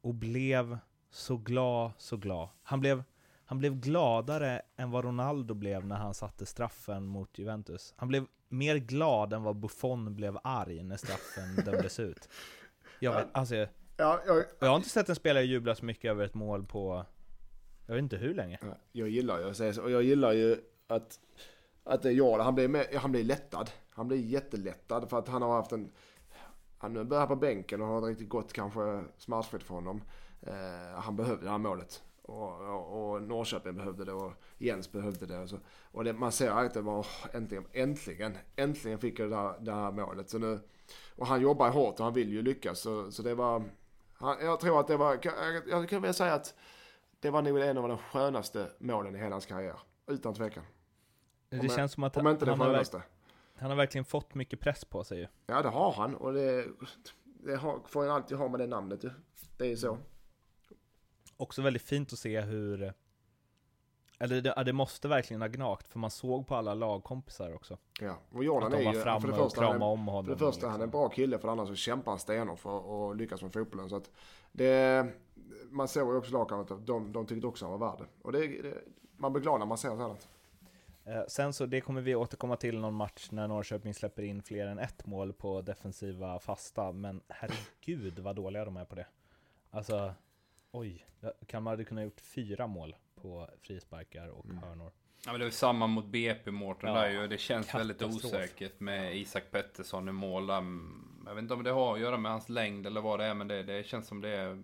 och 0.00 0.14
blev 0.14 0.78
så 1.10 1.36
glad, 1.36 1.92
så 1.98 2.16
glad. 2.16 2.48
Han 2.62 2.80
blev, 2.80 3.04
han 3.44 3.58
blev 3.58 3.80
gladare 3.80 4.62
än 4.76 4.90
vad 4.90 5.04
Ronaldo 5.04 5.54
blev 5.54 5.86
när 5.86 5.96
han 5.96 6.14
satte 6.14 6.46
straffen 6.46 7.06
mot 7.06 7.38
Juventus. 7.38 7.94
Han 7.96 8.08
blev 8.08 8.26
mer 8.48 8.76
glad 8.76 9.32
än 9.32 9.42
vad 9.42 9.56
Buffon 9.56 10.14
blev 10.14 10.38
arg 10.44 10.82
när 10.82 10.96
straffen 10.96 11.64
dömdes 11.64 12.00
ut. 12.00 12.28
Jag, 13.00 13.12
vet, 13.12 13.26
alltså, 13.32 13.54
ja, 13.96 14.22
jag, 14.26 14.44
jag 14.58 14.68
har 14.68 14.76
inte 14.76 14.88
sett 14.88 15.08
en 15.08 15.16
spelare 15.16 15.44
jubla 15.44 15.74
så 15.74 15.84
mycket 15.84 16.10
över 16.10 16.24
ett 16.24 16.34
mål 16.34 16.66
på, 16.66 17.06
jag 17.88 17.94
vet 17.94 18.02
inte 18.02 18.16
hur 18.16 18.34
länge. 18.34 18.58
Jag 18.92 19.08
gillar 19.08 19.40
ju, 19.40 19.54
säger 19.54 19.72
så, 19.72 19.82
och 19.82 19.90
jag 19.90 20.02
gillar 20.02 20.32
ju 20.32 20.60
att, 20.86 21.20
att 21.84 22.02
det 22.02 22.08
är 22.08 22.12
jag. 22.12 22.38
han 22.38 22.54
blir, 22.54 22.68
med, 22.68 22.86
han 22.94 23.12
blir 23.12 23.24
lättad. 23.24 23.70
Han 23.90 24.08
blir 24.08 24.18
jättelättad 24.18 25.10
för 25.10 25.18
att 25.18 25.28
han 25.28 25.42
har 25.42 25.56
haft 25.56 25.72
en 25.72 25.90
han 26.78 27.08
börjar 27.08 27.26
på 27.26 27.36
bänken 27.36 27.82
och 27.82 27.88
har 27.88 27.98
ett 27.98 28.08
riktigt 28.08 28.28
gott 28.28 28.52
kanske 28.52 29.04
smärtfritt 29.18 29.62
för 29.62 29.74
honom. 29.74 30.02
Eh, 30.42 31.00
han 31.00 31.16
behövde 31.16 31.44
det 31.44 31.50
här 31.50 31.58
målet. 31.58 32.02
Och, 32.22 32.60
och, 32.60 33.12
och, 33.12 33.22
Norrköping 33.22 33.74
behövde 33.74 34.04
det 34.04 34.12
och 34.12 34.32
Jens 34.58 34.92
behövde 34.92 35.26
det. 35.26 35.38
Och, 35.38 35.48
så. 35.48 35.58
och 35.92 36.04
det, 36.04 36.12
man 36.12 36.32
ser 36.32 36.50
att 36.50 36.74
det 36.74 36.80
var 36.80 37.06
äntligen, 37.32 37.64
äntligen, 37.72 38.36
äntligen 38.56 38.98
fick 38.98 39.18
jag 39.18 39.30
det 39.30 39.36
här, 39.36 39.54
det 39.60 39.72
här 39.72 39.92
målet. 39.92 40.30
Så 40.30 40.38
nu, 40.38 40.60
och 41.16 41.26
han 41.26 41.40
jobbar 41.40 41.70
hårt 41.70 41.98
och 41.98 42.04
han 42.04 42.14
vill 42.14 42.28
ju 42.28 42.42
lyckas. 42.42 42.80
Så, 42.80 43.10
så 43.10 43.22
det 43.22 43.34
var, 43.34 43.64
han, 44.14 44.36
jag 44.40 44.60
tror 44.60 44.80
att 44.80 44.88
det 44.88 44.96
var, 44.96 45.18
jag, 45.22 45.68
jag 45.68 45.88
kan 45.88 46.02
väl 46.02 46.14
säga 46.14 46.34
att 46.34 46.54
det 47.20 47.30
var 47.30 47.42
nog 47.42 47.58
en 47.60 47.78
av 47.78 47.88
de 47.88 47.98
skönaste 47.98 48.70
målen 48.78 49.16
i 49.16 49.18
hela 49.18 49.30
hans 49.30 49.46
karriär. 49.46 49.80
Utan 50.06 50.34
tvekan. 50.34 50.64
Det 51.48 51.60
om, 51.60 51.68
känns 51.68 51.92
som 51.92 52.04
att 52.04 52.16
om 52.16 52.28
inte 52.28 52.44
det 52.44 52.56
skönaste. 52.56 53.02
Han 53.54 53.70
har 53.70 53.76
verkligen 53.76 54.04
fått 54.04 54.34
mycket 54.34 54.60
press 54.60 54.84
på 54.84 55.04
sig 55.04 55.18
ju. 55.18 55.26
Ja, 55.46 55.62
det 55.62 55.68
har 55.68 55.92
han. 55.92 56.14
Och 56.14 56.32
det, 56.32 56.66
det 57.24 57.56
har, 57.56 57.80
får 57.86 58.02
han 58.02 58.10
alltid 58.10 58.38
ha 58.38 58.48
med 58.48 58.60
det 58.60 58.66
namnet 58.66 59.04
ju. 59.04 59.10
Det 59.56 59.64
är 59.64 59.68
ju 59.68 59.76
så. 59.76 59.98
Också 61.36 61.62
väldigt 61.62 61.82
fint 61.82 62.12
att 62.12 62.18
se 62.18 62.40
hur... 62.40 62.94
Eller 64.18 64.40
det, 64.40 64.62
det 64.64 64.72
måste 64.72 65.08
verkligen 65.08 65.40
ha 65.40 65.48
gnagt, 65.48 65.88
för 65.88 65.98
man 65.98 66.10
såg 66.10 66.46
på 66.46 66.54
alla 66.54 66.74
lagkompisar 66.74 67.54
också. 67.54 67.78
Ja, 68.00 68.18
och 68.32 68.44
Jordan 68.44 68.72
är 68.72 68.80
ju... 68.80 69.00
För 69.00 69.26
det 69.26 69.34
första, 69.34 69.64
han 69.64 69.82
om 69.82 70.06
honom 70.06 70.24
för 70.24 70.32
det 70.32 70.38
första 70.38 70.48
liksom. 70.48 70.70
han 70.70 70.80
är 70.80 70.84
en 70.84 70.90
bra 70.90 71.08
kille, 71.08 71.38
för 71.38 71.48
det 71.48 71.52
andra 71.52 71.66
så 71.66 71.74
kämpar 71.74 72.12
han 72.12 72.18
stenhårt 72.18 72.58
för 72.58 73.10
att 73.10 73.16
lyckas 73.16 73.42
med 73.42 73.52
fotbollen. 73.52 73.88
Så 73.88 73.96
att 73.96 74.10
det... 74.52 75.06
Man 75.70 75.88
såg 75.88 76.12
ju 76.12 76.18
också 76.18 76.32
lagkamrater, 76.32 76.76
de, 76.76 77.12
de 77.12 77.26
tyckte 77.26 77.46
också 77.46 77.64
han 77.66 77.80
var 77.80 77.90
värd 77.90 78.06
Och 78.22 78.32
det, 78.32 78.46
det, 78.62 78.74
man 79.16 79.32
blir 79.32 79.42
glad 79.42 79.58
när 79.58 79.66
man 79.66 79.78
ser 79.78 79.88
sådant. 79.88 80.28
Eh, 81.04 81.22
sen 81.28 81.52
så, 81.52 81.66
det 81.66 81.80
kommer 81.80 82.00
vi 82.00 82.14
återkomma 82.14 82.56
till 82.56 82.78
någon 82.78 82.94
match 82.94 83.28
när 83.30 83.48
Norrköping 83.48 83.94
släpper 83.94 84.22
in 84.22 84.42
fler 84.42 84.66
än 84.66 84.78
ett 84.78 85.06
mål 85.06 85.32
på 85.32 85.62
defensiva 85.62 86.38
fasta, 86.38 86.92
men 86.92 87.20
herregud 87.28 88.18
vad 88.18 88.36
dåliga 88.36 88.64
de 88.64 88.76
är 88.76 88.84
på 88.84 88.94
det. 88.94 89.06
Alltså, 89.70 90.14
oj, 90.70 91.06
Kalmar 91.46 91.70
hade 91.70 91.84
kunnat 91.84 92.04
gjort 92.04 92.20
fyra 92.20 92.66
mål 92.66 92.96
på 93.18 93.48
frisparkar 93.62 94.28
och 94.28 94.44
mm. 94.44 94.58
hörnor. 94.58 94.92
Ja 95.24 95.32
men 95.32 95.40
det 95.40 95.46
var 95.46 95.50
samma 95.50 95.86
mot 95.86 96.06
BP 96.06 96.50
Mårten 96.50 96.94
ja, 96.94 97.00
där 97.00 97.10
ju. 97.10 97.26
Det 97.26 97.38
känns 97.38 97.74
väldigt 97.74 98.02
osäkert 98.02 98.80
med 98.80 99.16
Isak 99.16 99.50
Pettersson 99.50 100.08
i 100.08 100.12
mål. 100.12 100.48
Jag 101.26 101.34
vet 101.34 101.42
inte 101.42 101.54
om 101.54 101.62
det 101.62 101.70
har 101.70 101.94
att 101.94 102.00
göra 102.00 102.16
med 102.16 102.30
hans 102.30 102.48
längd 102.48 102.86
eller 102.86 103.00
vad 103.00 103.18
det 103.18 103.24
är, 103.24 103.34
men 103.34 103.48
det, 103.48 103.62
det 103.62 103.86
känns 103.86 104.06
som 104.06 104.20
det 104.20 104.28
är, 104.28 104.62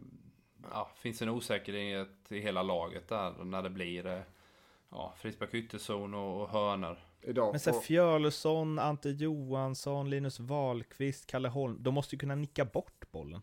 ja, 0.71 0.91
finns 0.97 1.23
en 1.23 1.29
osäkerhet 1.29 2.33
i 2.33 2.41
hela 2.41 2.63
laget 2.63 3.09
där 3.09 3.45
när 3.45 3.63
det 3.63 3.71
blir 3.71 4.25
ja, 4.91 5.15
frispark 5.17 5.55
ytterzon 5.55 6.15
och, 6.15 6.43
och 6.43 6.49
hörner. 6.49 6.99
idag. 7.21 7.53
Men 7.53 7.61
så 7.61 7.81
Fjölusson, 7.81 8.79
Ante 8.79 9.11
Johansson, 9.11 10.11
Linus 10.11 10.41
Wahlqvist, 10.41 11.27
Kalle 11.27 11.49
Holm, 11.49 11.77
de 11.81 11.95
måste 11.95 12.15
ju 12.15 12.19
kunna 12.19 12.35
nicka 12.35 12.65
bort 12.65 13.11
bollen. 13.11 13.43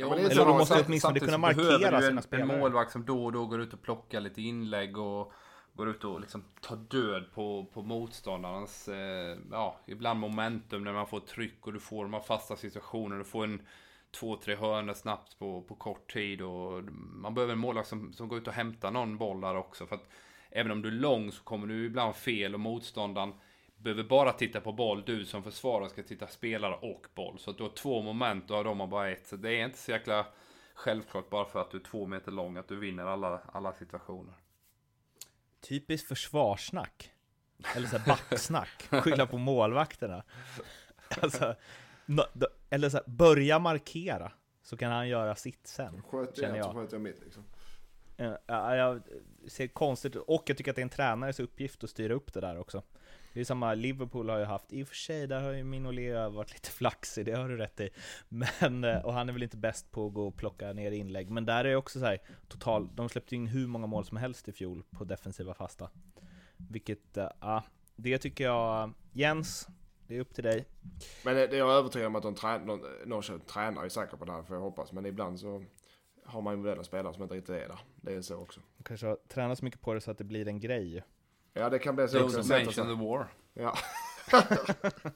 Ja, 0.00 0.08
men 0.10 0.18
Eller 0.18 0.44
de 0.44 0.58
måste 0.58 0.74
samt- 0.74 0.86
åtminstone 0.86 1.20
kunna 1.20 1.38
markera 1.38 2.00
sina 2.00 2.16
en, 2.16 2.22
spelare. 2.22 2.52
En 2.52 2.60
målvakt 2.60 2.92
som 2.92 3.04
då 3.04 3.24
och 3.24 3.32
då 3.32 3.46
går 3.46 3.60
ut 3.60 3.72
och 3.72 3.82
plockar 3.82 4.20
lite 4.20 4.42
inlägg 4.42 4.98
och 4.98 5.32
går 5.74 5.88
ut 5.88 6.04
och 6.04 6.20
liksom 6.20 6.44
tar 6.60 6.76
död 6.76 7.24
på, 7.34 7.66
på 7.74 7.82
motståndarens, 7.82 8.88
eh, 8.88 9.38
ja, 9.50 9.80
ibland 9.86 10.20
momentum 10.20 10.84
när 10.84 10.92
man 10.92 11.06
får 11.06 11.20
tryck 11.20 11.66
och 11.66 11.72
du 11.72 11.80
får 11.80 12.04
de 12.04 12.12
här 12.14 12.20
fasta 12.20 12.56
situationer. 12.56 13.18
Du 13.18 13.24
får 13.24 13.44
en 13.44 13.62
två, 14.10 14.36
tre 14.36 14.56
hörnor 14.56 14.94
snabbt 14.94 15.38
på, 15.38 15.62
på 15.62 15.74
kort 15.74 16.12
tid 16.12 16.42
och 16.42 16.82
man 17.12 17.34
behöver 17.34 17.52
en 17.52 17.58
målvakt 17.58 17.88
som, 17.88 18.12
som 18.12 18.28
går 18.28 18.38
ut 18.38 18.46
och 18.46 18.52
hämtar 18.52 18.90
någon 18.90 19.18
boll 19.18 19.40
där 19.40 19.56
också. 19.56 19.86
För 19.86 19.94
att 19.94 20.08
även 20.50 20.72
om 20.72 20.82
du 20.82 20.88
är 20.88 20.92
lång 20.92 21.32
så 21.32 21.42
kommer 21.42 21.66
du 21.66 21.86
ibland 21.86 22.16
fel 22.16 22.54
och 22.54 22.60
motståndaren 22.60 23.32
behöver 23.78 24.04
bara 24.04 24.32
titta 24.32 24.60
på 24.60 24.72
boll. 24.72 25.02
Du 25.06 25.24
som 25.24 25.42
försvarare 25.42 25.90
ska 25.90 26.02
titta 26.02 26.26
spelare 26.26 26.74
och 26.74 27.06
boll. 27.14 27.38
Så 27.38 27.50
att 27.50 27.56
du 27.56 27.62
har 27.62 27.70
två 27.70 28.02
moment 28.02 28.50
och 28.50 28.56
av 28.56 28.64
dem 28.64 28.80
har 28.80 28.86
bara 28.86 29.10
ett. 29.10 29.26
Så 29.26 29.36
det 29.36 29.50
är 29.50 29.64
inte 29.64 29.78
så 29.78 29.90
jäkla 29.90 30.26
självklart 30.74 31.30
bara 31.30 31.44
för 31.44 31.60
att 31.60 31.70
du 31.70 31.78
är 31.78 31.82
två 31.82 32.06
meter 32.06 32.32
lång 32.32 32.56
att 32.56 32.68
du 32.68 32.76
vinner 32.76 33.04
alla, 33.04 33.40
alla 33.52 33.72
situationer. 33.72 34.34
Typiskt 35.60 36.08
försvarssnack. 36.08 37.12
Eller 37.76 37.86
så 37.86 37.98
här 37.98 38.06
backsnack. 38.06 38.88
Skylla 38.90 39.26
på 39.26 39.38
målvakterna. 39.38 40.24
Alltså, 41.22 41.54
no, 42.06 42.22
då, 42.32 42.46
eller 42.70 42.88
så 42.88 42.96
här, 42.96 43.04
börja 43.06 43.58
markera. 43.58 44.32
Så 44.62 44.76
kan 44.76 44.92
han 44.92 45.08
göra 45.08 45.36
sitt 45.36 45.66
sen. 45.66 46.02
Sköter 46.02 46.42
känner 46.42 46.56
jag 46.56 46.64
så 46.64 46.70
jag. 46.70 46.76
sköter 46.76 46.94
jag 46.94 47.02
mitt 47.02 47.20
liksom. 47.24 47.44
Ja, 48.46 48.76
jag 48.76 49.02
ser 49.48 49.66
konstigt. 49.66 50.16
Och 50.16 50.42
jag 50.46 50.56
tycker 50.56 50.70
att 50.70 50.76
det 50.76 50.80
är 50.80 50.84
en 50.84 50.88
tränares 50.88 51.40
uppgift 51.40 51.84
att 51.84 51.90
styra 51.90 52.14
upp 52.14 52.32
det 52.32 52.40
där 52.40 52.58
också. 52.58 52.82
Det 53.32 53.40
är 53.40 53.44
samma, 53.44 53.74
Liverpool 53.74 54.28
har 54.28 54.38
ju 54.38 54.44
haft, 54.44 54.72
i 54.72 54.82
och 54.82 54.88
för 54.88 54.94
sig, 54.94 55.26
där 55.26 55.42
har 55.42 55.52
ju 55.52 55.64
Minolet 55.64 56.32
varit 56.32 56.52
lite 56.52 56.70
flaxig, 56.70 57.26
det 57.26 57.32
har 57.32 57.48
du 57.48 57.56
rätt 57.56 57.80
i. 57.80 57.90
Men, 58.28 58.84
eh, 58.84 58.98
och 58.98 59.12
han 59.12 59.28
är 59.28 59.32
väl 59.32 59.42
inte 59.42 59.56
bäst 59.56 59.90
på 59.90 60.06
att 60.06 60.14
gå 60.14 60.26
och 60.26 60.36
plocka 60.36 60.72
ner 60.72 60.90
inlägg. 60.90 61.30
Men 61.30 61.46
där 61.46 61.64
är 61.64 61.68
det 61.68 61.76
också 61.76 62.00
så 62.00 62.06
här, 62.06 62.18
total, 62.48 62.88
de 62.94 63.08
släppte 63.08 63.36
in 63.36 63.46
hur 63.46 63.66
många 63.66 63.86
mål 63.86 64.04
som 64.04 64.16
helst 64.16 64.48
i 64.48 64.52
fjol 64.52 64.84
på 64.90 65.04
defensiva 65.04 65.54
fasta. 65.54 65.90
Vilket, 66.56 67.16
eh, 67.16 67.30
ja, 67.40 67.64
det 67.96 68.18
tycker 68.18 68.44
jag, 68.44 68.92
Jens, 69.12 69.68
det 70.06 70.16
är 70.16 70.20
upp 70.20 70.34
till 70.34 70.44
dig. 70.44 70.66
Men 71.24 71.34
det, 71.34 71.46
det 71.46 71.56
är 71.56 71.58
jag 71.58 71.72
övertygad 71.72 72.06
om 72.06 72.16
att 72.16 72.22
de 72.22 72.34
trä, 72.34 72.58
någon, 72.58 72.80
Norrköping 73.06 73.46
tränar 73.46 73.84
är 73.84 73.88
säker 73.88 74.16
på 74.16 74.24
det 74.24 74.32
här 74.32 74.42
får 74.42 74.56
jag 74.56 74.62
hoppas. 74.62 74.92
Men 74.92 75.06
ibland 75.06 75.40
så 75.40 75.64
har 76.24 76.40
man 76.40 76.52
ju 76.52 76.56
moderna 76.56 76.84
spelare 76.84 77.14
som 77.14 77.22
inte 77.22 77.34
riktigt 77.34 77.54
är 77.54 77.68
där. 77.68 77.78
Det 77.96 78.14
är 78.14 78.22
så 78.22 78.36
också. 78.36 78.60
De 78.76 78.84
kanske 78.84 79.06
har 79.06 79.18
tränat 79.28 79.58
så 79.58 79.64
mycket 79.64 79.80
på 79.80 79.94
det 79.94 80.00
så 80.00 80.10
att 80.10 80.18
det 80.18 80.24
blir 80.24 80.48
en 80.48 80.60
grej. 80.60 81.02
Ja 81.52 81.70
det 81.70 81.78
kan 81.78 81.96
bli 81.96 82.08
så 82.08 82.24
också. 82.24 82.42
Sätta 82.42 82.64
mention 82.64 82.86
the 82.86 83.04
war. 83.04 83.26
Ja. 83.54 83.76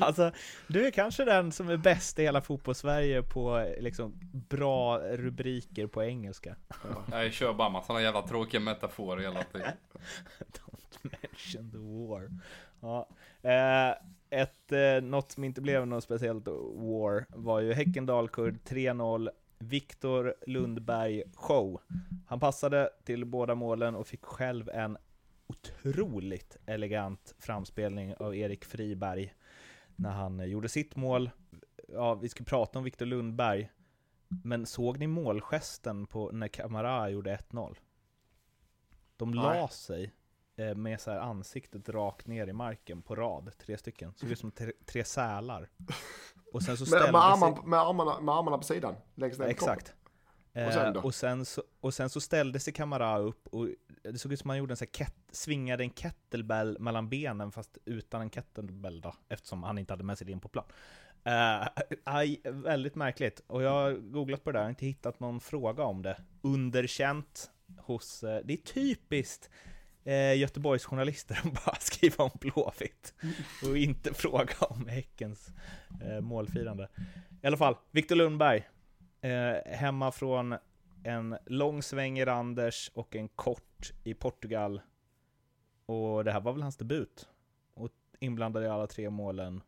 Alltså, 0.00 0.32
du 0.66 0.86
är 0.86 0.90
kanske 0.90 1.24
den 1.24 1.52
som 1.52 1.68
är 1.68 1.76
bäst 1.76 2.18
i 2.18 2.22
hela 2.22 2.40
fotbollssverige 2.40 3.22
på 3.22 3.74
liksom 3.78 4.12
bra 4.48 4.98
rubriker 4.98 5.86
på 5.86 6.02
engelska. 6.02 6.56
Jag 7.10 7.32
kör 7.32 7.52
bara 7.52 7.68
massa 7.68 7.86
sådana 7.86 8.02
jävla 8.02 8.22
tråkiga 8.22 8.60
metaforer 8.60 9.22
hela 9.22 9.42
tiden. 9.42 9.72
Don't 10.38 11.10
mention 11.22 11.70
the 11.70 11.78
war. 11.78 12.30
Ja. 12.80 13.08
Eh, 13.50 13.94
ett, 14.40 14.72
eh, 14.72 15.02
något 15.02 15.32
som 15.32 15.44
inte 15.44 15.60
blev 15.60 15.86
något 15.86 16.04
speciellt 16.04 16.48
war 16.74 17.26
var 17.28 17.60
ju 17.60 17.72
Häcken-Dalkurd 17.72 18.58
3-0. 18.64 19.30
Viktor 19.62 20.34
Lundberg 20.46 21.22
show. 21.34 21.80
Han 22.26 22.40
passade 22.40 22.90
till 23.04 23.24
båda 23.24 23.54
målen 23.54 23.94
och 23.94 24.06
fick 24.06 24.24
själv 24.24 24.68
en 24.68 24.98
otroligt 25.50 26.56
elegant 26.66 27.34
framspelning 27.38 28.14
av 28.14 28.36
Erik 28.36 28.64
Friberg 28.64 29.34
när 29.96 30.10
han 30.10 30.50
gjorde 30.50 30.68
sitt 30.68 30.96
mål. 30.96 31.30
Ja, 31.88 32.14
vi 32.14 32.28
ska 32.28 32.44
prata 32.44 32.78
om 32.78 32.84
Viktor 32.84 33.06
Lundberg, 33.06 33.70
men 34.28 34.66
såg 34.66 34.98
ni 34.98 35.06
målgesten 35.06 36.06
på 36.06 36.30
när 36.32 36.48
Kamara 36.48 37.10
gjorde 37.10 37.36
1-0? 37.36 37.76
De 39.16 39.30
Nej. 39.30 39.44
la 39.44 39.68
sig 39.68 40.12
eh, 40.56 40.74
med 40.74 41.00
så 41.00 41.10
här 41.10 41.18
ansiktet 41.18 41.88
rakt 41.88 42.26
ner 42.26 42.46
i 42.46 42.52
marken 42.52 43.02
på 43.02 43.14
rad, 43.14 43.52
tre 43.58 43.78
stycken. 43.78 44.12
Såg 44.16 44.30
ut 44.30 44.38
som 44.38 44.50
tre, 44.50 44.72
tre 44.86 45.04
sälar. 45.04 45.70
Och 46.52 46.62
sen 46.62 46.76
så 46.76 46.84
Med, 46.90 47.00
med, 47.00 47.10
sig... 47.10 47.20
armarna, 47.20 47.62
med, 47.64 47.78
armarna, 47.78 48.20
med 48.20 48.34
armarna 48.34 48.58
på 48.58 48.64
sidan. 48.64 48.94
Längst 49.14 49.38
ner 49.38 49.46
Exakt. 49.46 49.94
Och 50.66 50.72
sen? 50.72 50.96
Eh, 50.96 51.04
och, 51.04 51.14
sen 51.14 51.44
så, 51.44 51.62
och 51.80 51.94
sen 51.94 52.10
så 52.10 52.20
ställde 52.20 52.60
sig 52.60 52.72
Kamara 52.72 53.18
upp 53.18 53.48
och 53.48 53.68
det 54.02 54.18
såg 54.18 54.32
ut 54.32 54.40
som 54.40 54.50
han 54.50 54.58
gjorde 54.58 54.72
en 54.72 54.76
sån 54.76 54.88
här 54.98 55.08
svingade 55.32 55.84
en 55.84 55.90
kettlebell 55.90 56.76
mellan 56.80 57.08
benen 57.08 57.52
fast 57.52 57.78
utan 57.84 58.20
en 58.20 58.30
kettlebell 58.30 59.00
då, 59.00 59.14
eftersom 59.28 59.62
han 59.62 59.78
inte 59.78 59.92
hade 59.92 60.04
med 60.04 60.18
sig 60.18 60.26
det 60.26 60.32
in 60.32 60.40
på 60.40 60.48
plan. 60.48 60.64
Eh, 61.24 61.68
aj, 62.04 62.40
väldigt 62.44 62.94
märkligt. 62.94 63.42
Och 63.46 63.62
jag 63.62 63.70
har 63.70 63.92
googlat 63.92 64.44
på 64.44 64.52
det 64.52 64.58
där, 64.58 64.62
har 64.62 64.70
inte 64.70 64.86
hittat 64.86 65.20
någon 65.20 65.40
fråga 65.40 65.84
om 65.84 66.02
det. 66.02 66.16
Underkänt 66.42 67.50
hos, 67.78 68.22
eh, 68.22 68.40
det 68.44 68.52
är 68.52 68.56
typiskt 68.56 69.50
eh, 70.04 70.38
Göteborgs 70.38 70.84
journalister 70.84 71.40
att 71.44 71.64
bara 71.64 71.76
skriva 71.80 72.24
om 72.24 72.30
Blåvitt 72.40 73.14
och 73.62 73.78
inte 73.78 74.14
fråga 74.14 74.54
om 74.60 74.88
Häckens 74.88 75.48
eh, 76.04 76.20
målfirande. 76.20 76.88
I 77.42 77.46
alla 77.46 77.56
fall, 77.56 77.76
Viktor 77.90 78.16
Lundberg, 78.16 78.68
eh, 79.20 79.72
hemma 79.72 80.12
från 80.12 80.56
en 81.04 81.38
lång 81.46 81.82
sväng 81.82 82.18
i 82.18 82.24
Randers 82.24 82.90
och 82.94 83.16
en 83.16 83.28
kort 83.28 83.92
i 84.04 84.14
Portugal. 84.14 84.80
Och 85.86 86.24
det 86.24 86.32
här 86.32 86.40
var 86.40 86.52
väl 86.52 86.62
hans 86.62 86.76
debut. 86.76 87.28
Och 87.74 87.90
inblandad 88.18 88.64
i 88.64 88.66
alla 88.66 88.86
tre 88.86 89.10
målen. 89.10 89.62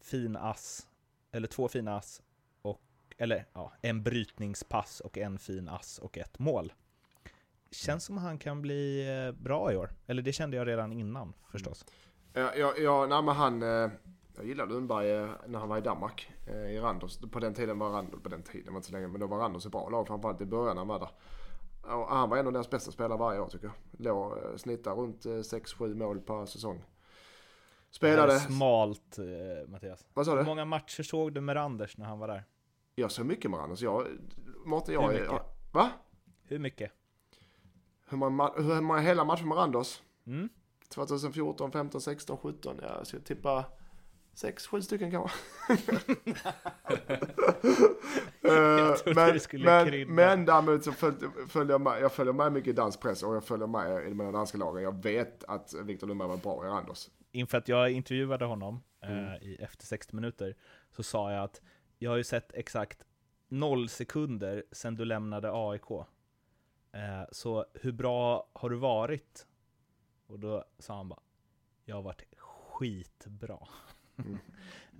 Fin 0.00 0.36
ass, 0.36 0.88
eller 1.32 1.48
två 1.48 1.68
fina 1.68 1.96
ass, 1.96 2.22
och, 2.62 2.80
eller 3.18 3.46
ja, 3.52 3.72
en 3.82 4.02
brytningspass 4.02 5.00
och 5.00 5.18
en 5.18 5.38
fin 5.38 5.68
ass 5.68 5.98
och 5.98 6.18
ett 6.18 6.38
mål. 6.38 6.72
Känns 7.70 8.04
som 8.04 8.18
han 8.18 8.38
kan 8.38 8.62
bli 8.62 9.08
eh, 9.08 9.42
bra 9.42 9.72
i 9.72 9.76
år. 9.76 9.90
Eller 10.06 10.22
det 10.22 10.32
kände 10.32 10.56
jag 10.56 10.66
redan 10.66 10.92
innan 10.92 11.32
förstås. 11.50 11.84
Mm. 12.34 12.46
Ja, 12.46 12.52
ja, 12.56 12.74
ja 12.78 13.06
nej, 13.06 13.22
men 13.22 13.34
han... 13.34 13.62
eh, 13.62 13.90
jag 14.36 14.46
gillade 14.46 14.72
Lundberg 14.74 15.10
eh, 15.10 15.30
när 15.46 15.58
han 15.58 15.68
var 15.68 15.78
i 15.78 15.80
Danmark. 15.80 16.32
eh, 16.46 16.54
I 16.70 16.80
Randers. 16.80 17.18
På 17.18 17.40
den 17.40 17.54
tiden 17.54 17.78
var 17.78 17.90
Randers... 17.90 18.20
På 18.22 18.28
den 18.28 18.42
tiden 18.42 18.72
var 18.74 18.78
inte 18.78 18.86
så 18.88 18.92
länge. 18.92 19.08
Men 19.08 19.20
då 19.20 19.26
var 19.26 19.38
Randers 19.38 19.66
ett 19.66 19.72
bra 19.72 19.88
lag. 19.88 20.06
Framförallt 20.06 20.40
i 20.40 20.46
början 20.46 20.76
när 20.76 20.80
han 20.80 20.88
var 20.88 20.98
där. 20.98 21.10
Och 21.96 22.08
han 22.08 22.30
var 22.30 22.36
en 22.36 22.46
av 22.46 22.52
deras 22.52 22.70
bästa 22.70 22.90
spelare 22.92 23.18
varje 23.18 23.40
år 23.40 23.48
tycker 23.48 23.66
jag. 23.66 23.74
Låg, 24.00 24.32
eh, 24.38 24.56
snittar 24.56 24.94
runt 24.94 25.24
6-7 25.26 25.94
mål 25.94 26.20
per 26.20 26.46
säsong. 26.46 26.84
Spelade... 27.90 28.38
Smalt, 28.40 29.18
Mattias. 29.68 30.06
Vad 30.14 30.26
sa 30.26 30.32
Hur 30.32 30.38
du? 30.38 30.44
många 30.44 30.64
matcher 30.64 31.02
såg 31.02 31.32
du 31.32 31.40
med 31.40 31.56
Randers 31.56 31.96
när 31.96 32.06
han 32.06 32.18
var 32.18 32.28
där? 32.28 32.44
Jag 32.94 33.10
såg 33.10 33.26
mycket 33.26 33.50
med 33.50 33.60
Randers. 33.60 33.82
Jag... 33.82 34.06
Mårten, 34.64 34.94
jag... 34.94 35.02
Hur 35.02 35.08
mycket? 35.12 35.26
jag 35.32 35.42
va? 35.72 35.90
Hur 36.42 36.58
mycket? 36.58 36.92
Hur 38.08 38.16
många, 38.18 38.52
hur 38.56 38.80
många 38.80 39.00
hela 39.00 39.24
matcher 39.24 39.44
med 39.44 39.58
Randers? 39.58 40.02
Mm? 40.26 40.48
2014, 40.88 41.72
15, 41.72 42.00
16, 42.00 42.36
17. 42.36 42.78
Ja, 42.82 42.88
jag 42.98 43.06
ska 43.06 43.18
tippa 43.18 43.64
6-7 44.34 44.80
stycken 44.80 45.10
kanske. 45.10 45.38
Eh, 48.46 48.94
trodde 48.94 49.40
men, 49.52 49.90
men, 49.90 50.14
men 50.14 50.44
däremot 50.44 50.84
så 50.84 50.92
följer, 50.92 51.70
jag 51.70 51.80
med, 51.80 52.02
jag 52.02 52.12
följer 52.12 52.32
med 52.32 52.52
mycket 52.52 52.70
i 52.70 52.72
dansk 52.72 53.00
press 53.00 53.22
och 53.22 53.34
jag 53.34 53.44
följer 53.44 53.66
med 53.66 54.06
i 54.06 54.08
de 54.14 54.32
danska 54.32 54.58
lagen. 54.58 54.82
Jag 54.82 55.02
vet 55.02 55.44
att 55.44 55.74
Viktor 55.84 56.06
Lundberg 56.06 56.28
var 56.28 56.36
bra 56.36 56.66
i 56.66 56.68
Randers. 56.68 57.08
inför 57.32 57.58
att 57.58 57.68
jag 57.68 57.90
intervjuade 57.90 58.44
honom 58.44 58.82
Mm. 59.02 59.24
eh, 59.24 59.34
i, 59.42 59.56
efter 59.60 59.86
60 59.86 60.16
minuter 60.16 60.56
så 60.90 61.02
sa 61.02 61.32
jag 61.32 61.44
att 61.44 61.62
jag 61.98 62.10
har 62.10 62.16
ju 62.16 62.24
sett 62.24 62.52
exakt 62.54 63.04
noll 63.48 63.88
sekunder 63.88 64.64
sedan 64.72 64.94
du 64.94 65.04
lämnade 65.04 65.50
AIK. 65.52 65.90
Eh, 66.92 67.24
så 67.32 67.64
hur 67.74 67.92
bra 67.92 68.50
har 68.52 68.70
du 68.70 68.76
varit? 68.76 69.46
Och 70.26 70.38
då 70.38 70.64
sa 70.78 70.96
han 70.96 71.08
bara, 71.08 71.20
jag 71.84 71.96
har 71.96 72.02
varit 72.02 72.22
skitbra. 72.38 73.58
Mm. 74.16 74.38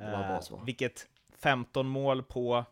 Eh, 0.00 0.64
vilket 0.64 1.08
15 1.36 1.86
mål 1.88 2.22
på, 2.22 2.64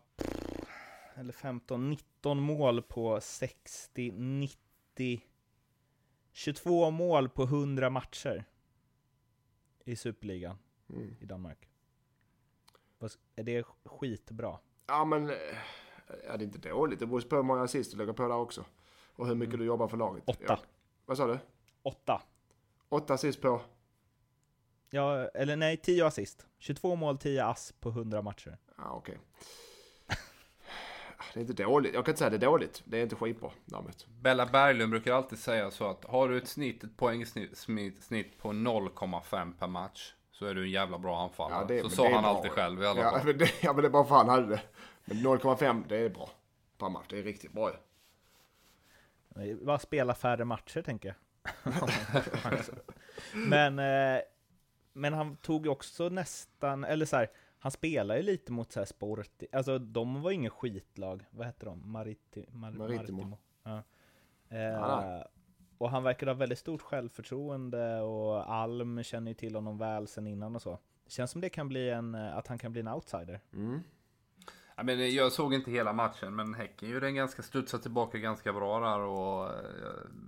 eller 1.15 1.33
15-19 1.33 2.35
mål 2.35 2.81
på 2.81 3.21
60, 3.21 4.11
90, 4.11 5.21
22 6.31 6.91
mål 6.91 7.29
på 7.29 7.43
100 7.43 7.89
matcher 7.89 8.45
i 9.85 9.95
Superligan 9.95 10.57
Mm. 10.89 11.15
i 11.19 11.25
Danmark. 11.25 11.69
Är 13.35 13.43
det 13.43 13.65
skitbra? 13.85 14.59
Ja 14.87 15.05
men, 15.05 15.29
eh, 15.29 15.35
ja, 16.27 16.37
det 16.37 16.43
är 16.43 16.47
inte 16.47 16.69
dåligt. 16.69 16.99
Det 16.99 17.05
beror 17.05 17.21
på 17.21 17.35
hur 17.35 17.43
många 17.43 17.61
assist 17.63 17.91
du 17.91 17.97
lägger 17.97 18.13
på 18.13 18.27
där 18.27 18.35
också. 18.35 18.65
Och 19.15 19.27
hur 19.27 19.35
mycket 19.35 19.59
du 19.59 19.65
jobbar 19.65 19.87
för 19.87 19.97
laget. 19.97 20.23
Åtta. 20.27 20.43
Ja. 20.47 20.59
Vad 21.05 21.17
sa 21.17 21.27
du? 21.27 21.39
Åtta. 21.83 22.21
Åtta 22.89 23.13
assist 23.13 23.41
på? 23.41 23.61
Ja, 24.95 25.27
eller 25.33 25.55
nej, 25.55 25.77
10 25.77 26.05
assist. 26.05 26.45
22 26.59 26.95
mål, 26.95 27.17
10 27.17 27.45
ass 27.45 27.73
på 27.79 27.89
100 27.89 28.21
matcher. 28.21 28.57
Ja 28.77 28.91
okej. 28.91 29.17
det 31.33 31.39
är 31.39 31.41
inte 31.41 31.63
dåligt. 31.63 31.93
Jag 31.93 32.05
kan 32.05 32.11
inte 32.11 32.19
säga 32.19 32.27
att 32.27 32.39
det 32.39 32.45
är 32.45 32.49
dåligt. 32.51 32.81
Det 32.85 32.97
är 32.97 33.03
inte 33.03 33.15
skitbra 33.15 33.51
däremot. 33.65 34.07
Bella 34.07 34.45
Berglund 34.45 34.91
brukar 34.91 35.13
alltid 35.13 35.39
säga 35.39 35.71
så 35.71 35.89
att 35.89 36.05
har 36.05 36.29
du 36.29 36.37
ett 36.37 36.47
snitt, 36.47 36.83
ett 36.83 36.97
poängsnitt 36.97 37.57
snitt 38.01 38.37
på 38.37 38.49
0,5 38.49 39.53
per 39.59 39.67
match 39.67 40.13
så 40.31 40.45
är 40.45 40.53
du 40.55 40.63
en 40.63 40.71
jävla 40.71 40.97
bra 40.97 41.23
anfallare. 41.23 41.59
Ja, 41.61 41.65
det- 41.67 41.81
så 41.81 41.89
sa 41.89 42.03
han 42.11 42.23
bra. 42.23 42.35
alltid 42.35 42.51
själv 42.51 42.83
i 42.83 42.85
alla 42.85 43.01
Ja, 43.01 43.11
fall. 43.11 43.25
men 43.25 43.37
det, 43.37 43.49
ja, 43.61 43.73
men 43.73 43.81
det 43.81 43.87
är 43.87 43.91
bara 43.91 44.05
för 44.05 44.15
han 44.15 44.29
hade 44.29 44.47
det. 44.47 44.61
Men 45.05 45.17
0,5 45.17 45.83
det 45.87 45.97
är 45.97 46.09
bra. 46.09 46.29
Per 46.77 46.89
match. 46.89 47.05
Det 47.09 47.19
är 47.19 47.23
riktigt 47.23 47.51
bra 47.51 47.71
ju. 47.71 49.55
Bara 49.65 49.79
spela 49.79 50.15
färre 50.15 50.45
matcher, 50.45 50.81
tänker 50.81 51.07
jag. 51.09 51.15
men, 53.33 53.79
eh, 53.79 54.21
men 54.93 55.13
han 55.13 55.35
tog 55.35 55.65
ju 55.65 55.71
också 55.71 56.09
nästan, 56.09 56.83
eller 56.83 57.05
så 57.05 57.15
här, 57.15 57.31
han 57.59 57.71
spelar 57.71 58.15
ju 58.15 58.21
lite 58.21 58.51
mot 58.51 58.71
så 58.71 58.79
här 58.79 58.85
sport, 58.85 59.27
alltså 59.51 59.79
de 59.79 60.21
var 60.21 60.31
ingen 60.31 60.51
skitlag, 60.51 61.25
vad 61.31 61.45
hette 61.45 61.65
de? 61.65 61.91
Mariti, 61.91 62.45
Mar, 62.51 62.71
Maritimo. 62.71 63.37
Ja. 63.63 63.69
Ja, 63.69 63.83
Eh, 64.57 65.23
och 65.77 65.89
han 65.89 66.03
verkar 66.03 66.27
ha 66.27 66.33
väldigt 66.33 66.59
stort 66.59 66.81
självförtroende 66.81 68.01
och 68.01 68.53
Alm 68.53 69.03
känner 69.03 69.31
ju 69.31 69.35
till 69.35 69.55
honom 69.55 69.77
väl 69.77 70.07
sen 70.07 70.27
innan 70.27 70.55
och 70.55 70.61
så. 70.61 70.79
Det 71.05 71.11
känns 71.11 71.31
som 71.31 71.41
det 71.41 71.49
kan 71.49 71.67
bli 71.67 71.89
en, 71.89 72.15
eh, 72.15 72.37
att 72.37 72.47
han 72.47 72.57
kan 72.57 72.71
bli 72.71 72.81
en 72.81 72.87
outsider. 72.87 73.39
Mm. 73.53 73.79
Ja, 74.75 74.83
men 74.83 75.15
jag 75.15 75.31
såg 75.31 75.53
inte 75.53 75.71
hela 75.71 75.93
matchen, 75.93 76.35
men 76.35 76.53
Häcken 76.53 76.89
gjorde 76.89 77.07
en 77.07 77.15
ganska 77.15 77.41
studsade 77.43 77.83
tillbaka 77.83 78.17
ganska 78.17 78.53
bra 78.53 78.79
där 78.79 78.99
och 78.99 79.45
eh, 79.45 79.51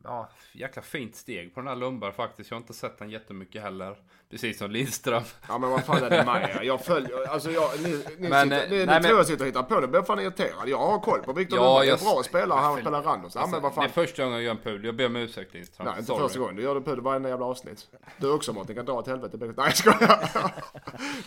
ja, 0.04 0.30
jäkla 0.54 0.82
fint 0.82 1.16
steg 1.16 1.54
på 1.54 1.60
den 1.60 1.68
här 1.68 1.76
Lundberg 1.76 2.12
faktiskt. 2.12 2.52
Jag 2.52 2.56
har 2.58 2.62
inte 2.62 2.74
sett 2.74 2.98
den 3.00 3.10
jättemycket 3.10 3.62
heller. 3.62 3.98
Precis 4.30 4.58
som 4.58 4.72
Lindström. 4.72 5.24
Ja 5.48 5.58
men 5.58 5.70
vad 5.70 5.84
fan 5.86 6.04
är 6.04 6.10
det 6.10 6.26
med 6.26 6.50
er? 6.50 6.62
Jag 6.64 6.86
följer, 6.86 7.28
alltså 7.28 7.52
jag, 7.52 7.70
ni, 7.84 8.04
ni, 8.18 8.30
Men, 8.30 8.44
sitter, 8.50 8.64
eh, 8.64 8.70
ni, 8.70 8.78
ni 8.78 8.86
nej, 8.86 9.02
tror 9.02 9.10
men- 9.10 9.18
jag 9.18 9.26
sitter 9.28 9.42
och 9.44 9.48
hittar 9.48 9.64
på 9.64 9.80
det. 9.82 9.88
blir 9.88 10.02
fan 10.02 10.20
irriterad. 10.20 10.68
Jag 10.70 10.78
har 10.78 11.00
koll 11.00 11.20
på 11.20 11.34
Viktor 11.34 11.60
Ja, 11.60 11.64
Lundberg. 11.66 11.88
jag- 11.88 12.00
Det 12.00 12.04
är 12.06 12.08
en 12.10 12.14
bra 12.16 12.24
spelare. 12.24 12.60
Han 12.60 12.78
spelar 12.82 13.02
Randers. 13.04 13.36
Ja 13.36 13.42
men 13.42 13.52
vad 13.52 13.66
Alltså, 13.66 13.70
Det 13.82 13.90
fan. 13.90 14.04
är 14.04 14.08
första 14.08 14.24
gången 14.24 14.38
jag 14.38 14.44
gör 14.46 14.52
en 14.52 14.58
pudel. 14.58 14.84
Jag 14.86 14.96
ber 14.96 15.06
om 15.06 15.16
ursäkt 15.16 15.54
Lindström. 15.54 15.86
Nej, 15.88 15.94
inte 15.96 16.08
Sorry. 16.08 16.24
första 16.24 16.40
gången. 16.40 16.56
Du 16.56 16.62
gör 16.62 16.76
det 16.76 16.82
på 16.82 16.96
det 16.96 17.02
varenda 17.02 17.30
jävla 17.30 17.46
avsnitt. 17.46 17.88
Du 18.18 18.32
också 18.32 18.54
Martin, 18.54 18.76
kan 18.76 18.86
dra 18.86 18.94
åt 18.94 19.08
helvete. 19.08 19.38
Nej, 19.40 19.52
jag 19.58 19.78
skojar. 19.78 20.30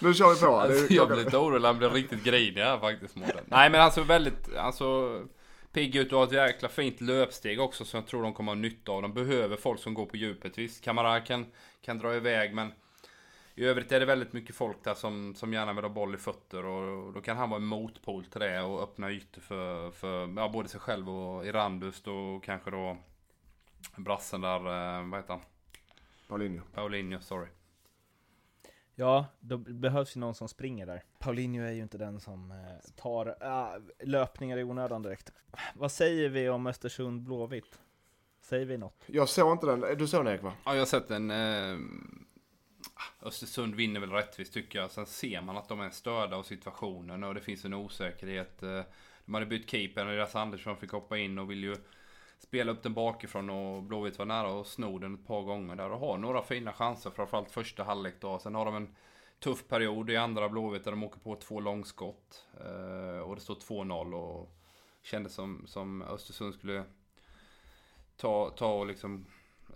Nu 0.00 0.14
kör 0.14 0.34
vi 0.34 0.40
på. 0.40 0.56
Alltså, 0.56 0.92
jag 0.92 1.08
blir 1.08 1.16
lite 1.16 1.36
orolig, 1.36 1.66
han 1.66 1.78
blir 1.78 1.90
riktigt 1.90 2.24
grinig 2.24 2.60
här 2.62 2.78
faktiskt 2.78 3.07
Mårten. 3.16 3.44
Nej 3.44 3.70
men 3.70 3.80
alltså 3.80 4.02
väldigt, 4.02 4.56
alltså 4.56 5.22
pigg 5.72 5.96
ut 5.96 6.12
och 6.12 6.18
har 6.18 6.26
ett 6.26 6.32
jäkla 6.32 6.68
fint 6.68 7.00
löpsteg 7.00 7.60
också 7.60 7.84
som 7.84 7.98
jag 7.98 8.06
tror 8.06 8.22
de 8.22 8.34
kommer 8.34 8.52
ha 8.52 8.56
nytta 8.56 8.92
av. 8.92 9.02
De 9.02 9.14
behöver 9.14 9.56
folk 9.56 9.80
som 9.80 9.94
går 9.94 10.06
på 10.06 10.16
djupet. 10.16 10.58
Visst, 10.58 10.84
Kamara 10.84 11.20
kan, 11.20 11.46
kan 11.82 11.98
dra 11.98 12.14
iväg 12.14 12.54
men 12.54 12.72
i 13.54 13.64
övrigt 13.64 13.92
är 13.92 14.00
det 14.00 14.06
väldigt 14.06 14.32
mycket 14.32 14.56
folk 14.56 14.84
där 14.84 14.94
som, 14.94 15.34
som 15.34 15.52
gärna 15.52 15.72
vill 15.72 15.84
ha 15.84 15.88
boll 15.88 16.14
i 16.14 16.18
fötter 16.18 16.64
och 16.64 17.12
då 17.12 17.20
kan 17.20 17.36
han 17.36 17.50
vara 17.50 17.60
en 17.60 17.66
motpol 17.66 18.24
till 18.24 18.40
det 18.40 18.62
och 18.62 18.82
öppna 18.82 19.10
ytor 19.10 19.40
för, 19.40 19.90
för 19.90 20.32
ja, 20.36 20.48
både 20.48 20.68
sig 20.68 20.80
själv 20.80 21.10
och 21.10 21.46
Irandust 21.46 22.08
och 22.08 22.44
kanske 22.44 22.70
då 22.70 22.96
brassen 23.96 24.40
där, 24.40 24.56
eh, 24.56 25.08
vad 25.08 25.20
heter 25.20 25.32
han? 25.32 25.42
Paulinho. 26.28 26.62
Paulinho, 26.74 27.20
sorry. 27.20 27.48
Ja, 29.00 29.26
då 29.40 29.56
behövs 29.56 30.16
ju 30.16 30.20
någon 30.20 30.34
som 30.34 30.48
springer 30.48 30.86
där. 30.86 31.02
Paulinho 31.18 31.64
är 31.64 31.72
ju 31.72 31.82
inte 31.82 31.98
den 31.98 32.20
som 32.20 32.50
eh, 32.50 32.90
tar 32.96 33.36
ah, 33.40 33.78
löpningar 34.00 34.58
i 34.58 34.64
onödan 34.64 35.02
direkt. 35.02 35.32
Vad 35.74 35.92
säger 35.92 36.28
vi 36.28 36.48
om 36.48 36.66
Östersund 36.66 37.22
Blåvitt? 37.22 37.78
Säger 38.40 38.66
vi 38.66 38.78
något? 38.78 39.04
Jag 39.06 39.28
såg 39.28 39.52
inte 39.52 39.66
den. 39.66 39.98
Du 39.98 40.06
såg 40.06 40.24
den 40.24 40.32
Erik 40.32 40.42
va? 40.42 40.52
Ja, 40.64 40.72
jag 40.72 40.80
har 40.80 40.86
sett 40.86 41.10
en... 41.10 41.30
Eh, 41.30 41.78
Östersund 43.22 43.74
vinner 43.74 44.00
väl 44.00 44.10
rättvist 44.10 44.52
tycker 44.52 44.78
jag. 44.78 44.90
Sen 44.90 45.06
ser 45.06 45.40
man 45.40 45.56
att 45.56 45.68
de 45.68 45.80
är 45.80 45.90
störda 45.90 46.36
av 46.36 46.42
situationen 46.42 47.24
och 47.24 47.34
det 47.34 47.40
finns 47.40 47.64
en 47.64 47.74
osäkerhet. 47.74 48.62
Eh, 48.62 48.82
de 49.24 49.34
hade 49.34 49.46
bytt 49.46 49.70
keeper, 49.70 50.00
Andreas 50.00 50.36
Andersson 50.36 50.76
fick 50.76 50.90
hoppa 50.90 51.18
in 51.18 51.38
och 51.38 51.50
vill 51.50 51.64
ju 51.64 51.76
spela 52.38 52.72
upp 52.72 52.82
den 52.82 52.94
bakifrån 52.94 53.50
och 53.50 53.82
Blåvitt 53.82 54.18
var 54.18 54.26
nära 54.26 54.60
att 54.60 54.66
sno 54.66 54.98
den 54.98 55.14
ett 55.14 55.26
par 55.26 55.42
gånger 55.42 55.76
där 55.76 55.90
och 55.90 56.00
har 56.00 56.18
några 56.18 56.42
fina 56.42 56.72
chanser, 56.72 57.10
framförallt 57.10 57.50
första 57.50 57.84
halvlek 57.84 58.14
då. 58.20 58.38
Sen 58.38 58.54
har 58.54 58.64
de 58.64 58.76
en 58.76 58.94
tuff 59.38 59.68
period 59.68 60.10
i 60.10 60.16
andra 60.16 60.48
Blåvitt 60.48 60.84
där 60.84 60.90
de 60.90 61.02
åker 61.04 61.20
på 61.20 61.36
två 61.36 61.60
långskott. 61.60 62.46
Eh, 62.60 63.20
och 63.20 63.34
det 63.34 63.40
står 63.40 63.54
2-0 63.54 64.14
och 64.14 64.54
kändes 65.02 65.34
som, 65.34 65.66
som 65.66 66.02
Östersund 66.02 66.54
skulle 66.54 66.84
ta, 68.16 68.50
ta 68.50 68.72
och 68.72 68.86
liksom 68.86 69.26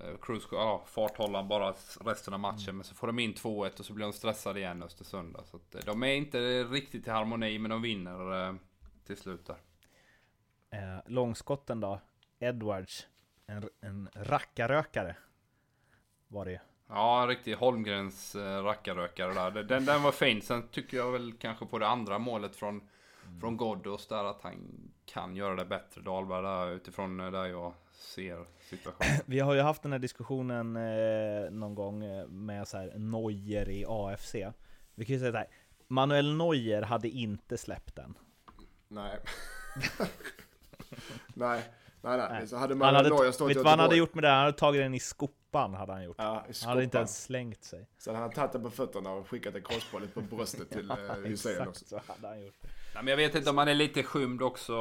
eh, 0.00 0.16
cruise, 0.22 0.46
ja, 0.52 0.84
farthålla 0.86 1.44
bara 1.44 1.74
resten 2.00 2.34
av 2.34 2.40
matchen. 2.40 2.76
Men 2.76 2.84
så 2.84 2.94
får 2.94 3.06
de 3.06 3.18
in 3.18 3.34
2-1 3.34 3.78
och 3.78 3.86
så 3.86 3.92
blir 3.92 4.06
de 4.06 4.12
stressade 4.12 4.60
igen 4.60 4.82
Östersund. 4.82 5.36
Så 5.44 5.56
att, 5.56 5.74
eh, 5.74 5.80
de 5.84 6.02
är 6.02 6.14
inte 6.14 6.64
riktigt 6.64 7.06
i 7.06 7.10
harmoni 7.10 7.58
men 7.58 7.70
de 7.70 7.82
vinner 7.82 8.48
eh, 8.48 8.54
till 9.06 9.16
slut 9.16 9.46
där. 9.46 9.56
Eh, 10.70 11.00
långskotten 11.06 11.80
då? 11.80 12.00
Edwards, 12.42 13.06
en, 13.46 13.68
en 13.80 14.08
rackarrökare 14.14 15.16
var 16.28 16.44
det 16.44 16.50
ju. 16.50 16.58
Ja, 16.88 17.26
riktig 17.28 17.54
Holmgrens 17.54 18.34
eh, 18.34 18.62
rackarrökare 18.64 19.34
där. 19.34 19.62
Den, 19.62 19.84
den 19.84 20.02
var 20.02 20.12
fin. 20.12 20.42
Sen 20.42 20.68
tycker 20.68 20.96
jag 20.96 21.12
väl 21.12 21.32
kanske 21.32 21.66
på 21.66 21.78
det 21.78 21.86
andra 21.86 22.18
målet 22.18 22.56
från, 22.56 22.88
från 23.40 23.56
Ghoddos 23.56 24.08
där 24.08 24.24
att 24.24 24.42
han 24.42 24.90
kan 25.06 25.36
göra 25.36 25.54
det 25.54 25.64
bättre. 25.64 26.00
Dahlberg 26.00 26.42
där 26.42 26.70
utifrån 26.70 27.20
eh, 27.20 27.30
där 27.30 27.46
jag 27.46 27.74
ser 27.90 28.44
situationen. 28.60 29.20
Vi 29.26 29.40
har 29.40 29.54
ju 29.54 29.60
haft 29.60 29.82
den 29.82 29.92
här 29.92 29.98
diskussionen 29.98 30.76
eh, 30.76 31.50
någon 31.50 31.74
gång 31.74 32.04
eh, 32.04 32.26
med 32.26 32.68
så 32.68 32.76
här 32.76 32.92
Neuer 32.98 33.68
i 33.68 33.84
AFC. 33.88 34.34
Vi 34.94 35.04
kan 35.04 35.14
ju 35.14 35.20
säga 35.20 35.32
så 35.32 35.38
här, 35.38 35.48
Manuel 35.88 36.36
Neuer 36.36 36.82
hade 36.82 37.08
inte 37.08 37.58
släppt 37.58 37.96
den. 37.96 38.18
Nej. 38.88 39.18
nej. 41.34 41.62
Nej, 42.02 42.18
nej. 42.18 42.28
Nej. 42.30 42.46
Så 42.46 42.56
hade 42.56 42.72
Han 42.74 42.78
man 42.78 42.94
hade, 42.94 43.08
Norge 43.08 43.32
stått 43.32 43.50
vet 43.50 43.56
vad 43.56 43.66
han 43.66 43.78
hade 43.78 43.96
gjort 43.96 44.14
med 44.14 44.24
det? 44.24 44.28
Han 44.28 44.38
hade 44.38 44.52
tagit 44.58 44.80
den 44.80 44.94
i 44.94 45.00
skopan, 45.00 45.74
hade 45.74 45.92
han 45.92 46.04
gjort. 46.04 46.16
Ja, 46.18 46.44
han 46.62 46.68
hade 46.68 46.84
inte 46.84 46.98
ens 46.98 47.24
slängt 47.24 47.64
sig. 47.64 47.86
Sen 47.98 48.14
hade 48.14 48.24
han 48.26 48.32
tagit 48.34 48.52
den 48.52 48.62
på 48.62 48.70
fötterna 48.70 49.10
och 49.12 49.28
skickat 49.28 49.54
en 49.54 49.62
crossboll 49.62 50.08
på 50.14 50.20
bröstet 50.20 50.70
till 50.70 50.90
eh, 50.90 50.96
Hysén 51.24 51.52
Exakt 51.52 51.68
också. 51.68 51.84
så 51.84 52.00
hade 52.06 52.28
han 52.28 52.44
gjort. 52.44 52.54
Nej, 52.94 53.04
men 53.04 53.06
jag 53.06 53.16
vet 53.16 53.34
inte 53.34 53.50
om 53.50 53.58
han 53.58 53.68
är 53.68 53.74
lite 53.74 54.02
skymd 54.02 54.42
också, 54.42 54.74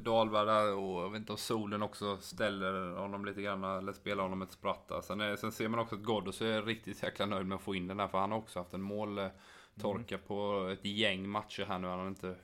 Dahlberg 0.00 0.46
där. 0.46 0.74
Och 0.74 1.02
jag 1.02 1.10
vet 1.10 1.18
inte 1.20 1.32
om 1.32 1.38
solen 1.38 1.82
också 1.82 2.16
ställer 2.16 2.96
honom 2.96 3.24
lite 3.24 3.42
grann, 3.42 3.64
eller 3.64 3.92
spelar 3.92 4.22
honom 4.22 4.42
ett 4.42 4.52
spratt 4.52 4.88
där. 4.88 5.00
Sen, 5.00 5.20
är- 5.20 5.36
sen 5.36 5.52
ser 5.52 5.68
man 5.68 5.80
också 5.80 5.94
att 5.94 6.00
Ghoddos 6.02 6.40
är 6.42 6.62
riktigt 6.62 7.02
jäkla 7.02 7.26
nöjd 7.26 7.46
med 7.46 7.56
att 7.56 7.62
få 7.62 7.74
in 7.74 7.86
den 7.86 8.00
här. 8.00 8.08
För 8.08 8.18
han 8.18 8.30
har 8.30 8.38
också 8.38 8.58
haft 8.58 8.74
en 8.74 8.82
måltorka 8.82 10.18
på 10.18 10.68
ett 10.72 10.84
gäng 10.84 11.28
matcher 11.28 11.64
här 11.68 11.78
nu. 11.78 11.88
Han 11.88 11.98
har 11.98 12.08
inte 12.08 12.34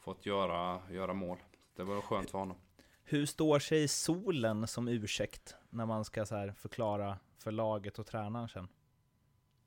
fått 0.00 0.26
göra, 0.26 0.80
göra 0.90 1.12
mål. 1.12 1.38
Det 1.76 1.84
var 1.84 2.00
skönt 2.00 2.30
för 2.30 2.38
honom. 2.38 2.56
Hur 3.10 3.26
står 3.26 3.58
sig 3.58 3.88
solen 3.88 4.66
som 4.66 4.88
ursäkt 4.88 5.54
när 5.70 5.86
man 5.86 6.04
ska 6.04 6.26
så 6.26 6.34
här 6.34 6.52
förklara 6.52 7.18
för 7.38 7.50
laget 7.50 7.98
och 7.98 8.06
tränaren 8.06 8.48
sen? 8.48 8.68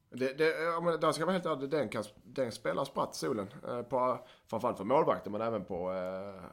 Det, 0.09 0.37
det, 0.37 0.61
ja, 0.63 0.81
men 0.81 0.99
där 0.99 1.11
ska 1.11 1.21
jag 1.21 1.25
vara 1.25 1.33
helt 1.33 1.45
ärlig, 1.45 1.69
den, 1.69 1.89
kan, 1.89 2.03
den 2.23 2.51
spelar 2.51 2.85
spratt 2.85 3.15
solen. 3.15 3.47
Eh, 3.67 3.81
på, 3.81 4.19
framförallt 4.47 4.77
för 4.77 4.83
målvakten 4.83 5.31
men 5.31 5.41
även 5.41 5.65
på... 5.65 5.91
Eh, 5.91 6.43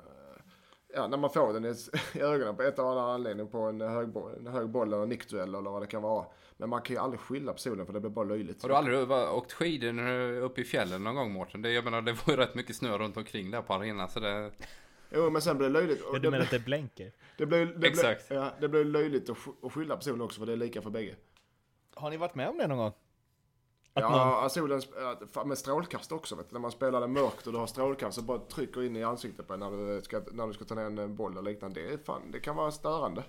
ja, 0.94 1.08
när 1.08 1.16
man 1.16 1.30
får 1.30 1.52
den 1.52 1.64
i, 1.64 1.74
i 2.18 2.20
ögonen 2.20 2.56
på 2.56 2.62
ett 2.62 2.78
eller 2.78 2.88
annat 2.88 3.14
anledning 3.14 3.48
på 3.48 3.58
en 3.58 3.80
hög, 3.80 4.08
en 4.38 4.46
hög 4.46 4.68
boll 4.68 4.92
eller 4.92 5.06
nickduell 5.06 5.54
eller 5.54 5.70
vad 5.70 5.82
det 5.82 5.86
kan 5.86 6.02
vara. 6.02 6.26
Men 6.56 6.68
man 6.68 6.82
kan 6.82 6.96
ju 6.96 7.02
aldrig 7.02 7.20
skylla 7.20 7.52
på 7.52 7.58
solen 7.58 7.86
för 7.86 7.92
det 7.92 8.00
blir 8.00 8.10
bara 8.10 8.24
löjligt. 8.24 8.62
Har 8.62 8.68
du 8.68 8.74
aldrig 8.74 9.10
åkt 9.10 9.52
skidor 9.52 10.00
uppe 10.40 10.60
i 10.60 10.64
fjällen 10.64 11.04
någon 11.04 11.14
gång 11.14 11.32
Mårten? 11.32 11.62
Det, 11.62 11.72
jag 11.72 11.84
menar, 11.84 12.02
det 12.02 12.12
var 12.12 12.34
ju 12.34 12.36
rätt 12.36 12.54
mycket 12.54 12.76
snö 12.76 12.98
runt 12.98 13.16
omkring 13.16 13.50
där 13.50 13.62
på 13.62 13.74
arenan. 13.74 14.08
Så 14.08 14.20
det, 14.20 14.50
Jo 15.10 15.30
men 15.30 15.42
sen 15.42 15.58
blir 15.58 15.68
det 15.68 15.72
löjligt. 15.72 16.02
och 16.02 16.08
Ja, 16.08 16.12
det, 16.12 16.18
du 16.18 16.30
menar 16.30 16.44
att 16.44 16.50
det 16.50 16.58
blänker? 16.64 17.12
det 17.38 17.46
blir, 17.46 17.66
det 17.66 17.88
Exakt. 17.88 18.28
Blir, 18.28 18.38
ja, 18.38 18.52
det 18.60 18.68
blir 18.68 18.84
löjligt 18.84 19.30
att, 19.30 19.36
sk- 19.36 19.66
att 19.66 19.72
skylla 19.72 19.96
på 19.96 20.02
solen 20.02 20.20
också 20.20 20.38
för 20.38 20.46
det 20.46 20.52
är 20.52 20.56
lika 20.56 20.82
för 20.82 20.90
bägge. 20.90 21.16
Har 21.94 22.10
ni 22.10 22.16
varit 22.16 22.34
med 22.34 22.48
om 22.48 22.58
det 22.58 22.66
någon 22.66 22.78
gång? 22.78 22.92
Att 23.92 24.02
Ja, 24.02 24.40
någon, 24.40 24.50
solen, 24.50 24.82
ja, 24.96 25.20
fan, 25.32 25.48
med 25.48 25.58
strålkast 25.58 26.12
också 26.12 26.36
vet 26.36 26.48
du. 26.48 26.52
När 26.52 26.60
man 26.60 26.70
spelar 26.70 27.00
det 27.00 27.06
mörkt 27.06 27.46
och 27.46 27.52
du 27.52 27.58
har 27.58 27.66
strålkast 27.66 28.14
så 28.16 28.22
bara 28.22 28.38
trycker 28.38 28.82
in 28.82 28.96
i 28.96 29.02
ansiktet 29.04 29.46
på 29.46 29.56
när 29.56 29.70
du 29.70 30.02
ska, 30.02 30.22
när 30.32 30.46
du 30.46 30.52
ska 30.52 30.64
ta 30.64 30.74
ner 30.74 31.02
en 31.02 31.16
boll 31.16 31.32
eller 31.32 31.42
liknande. 31.50 31.80
Det, 31.80 31.92
är 31.92 31.98
fan, 31.98 32.30
det 32.30 32.40
kan 32.40 32.56
vara 32.56 32.70
störande. 32.70 33.24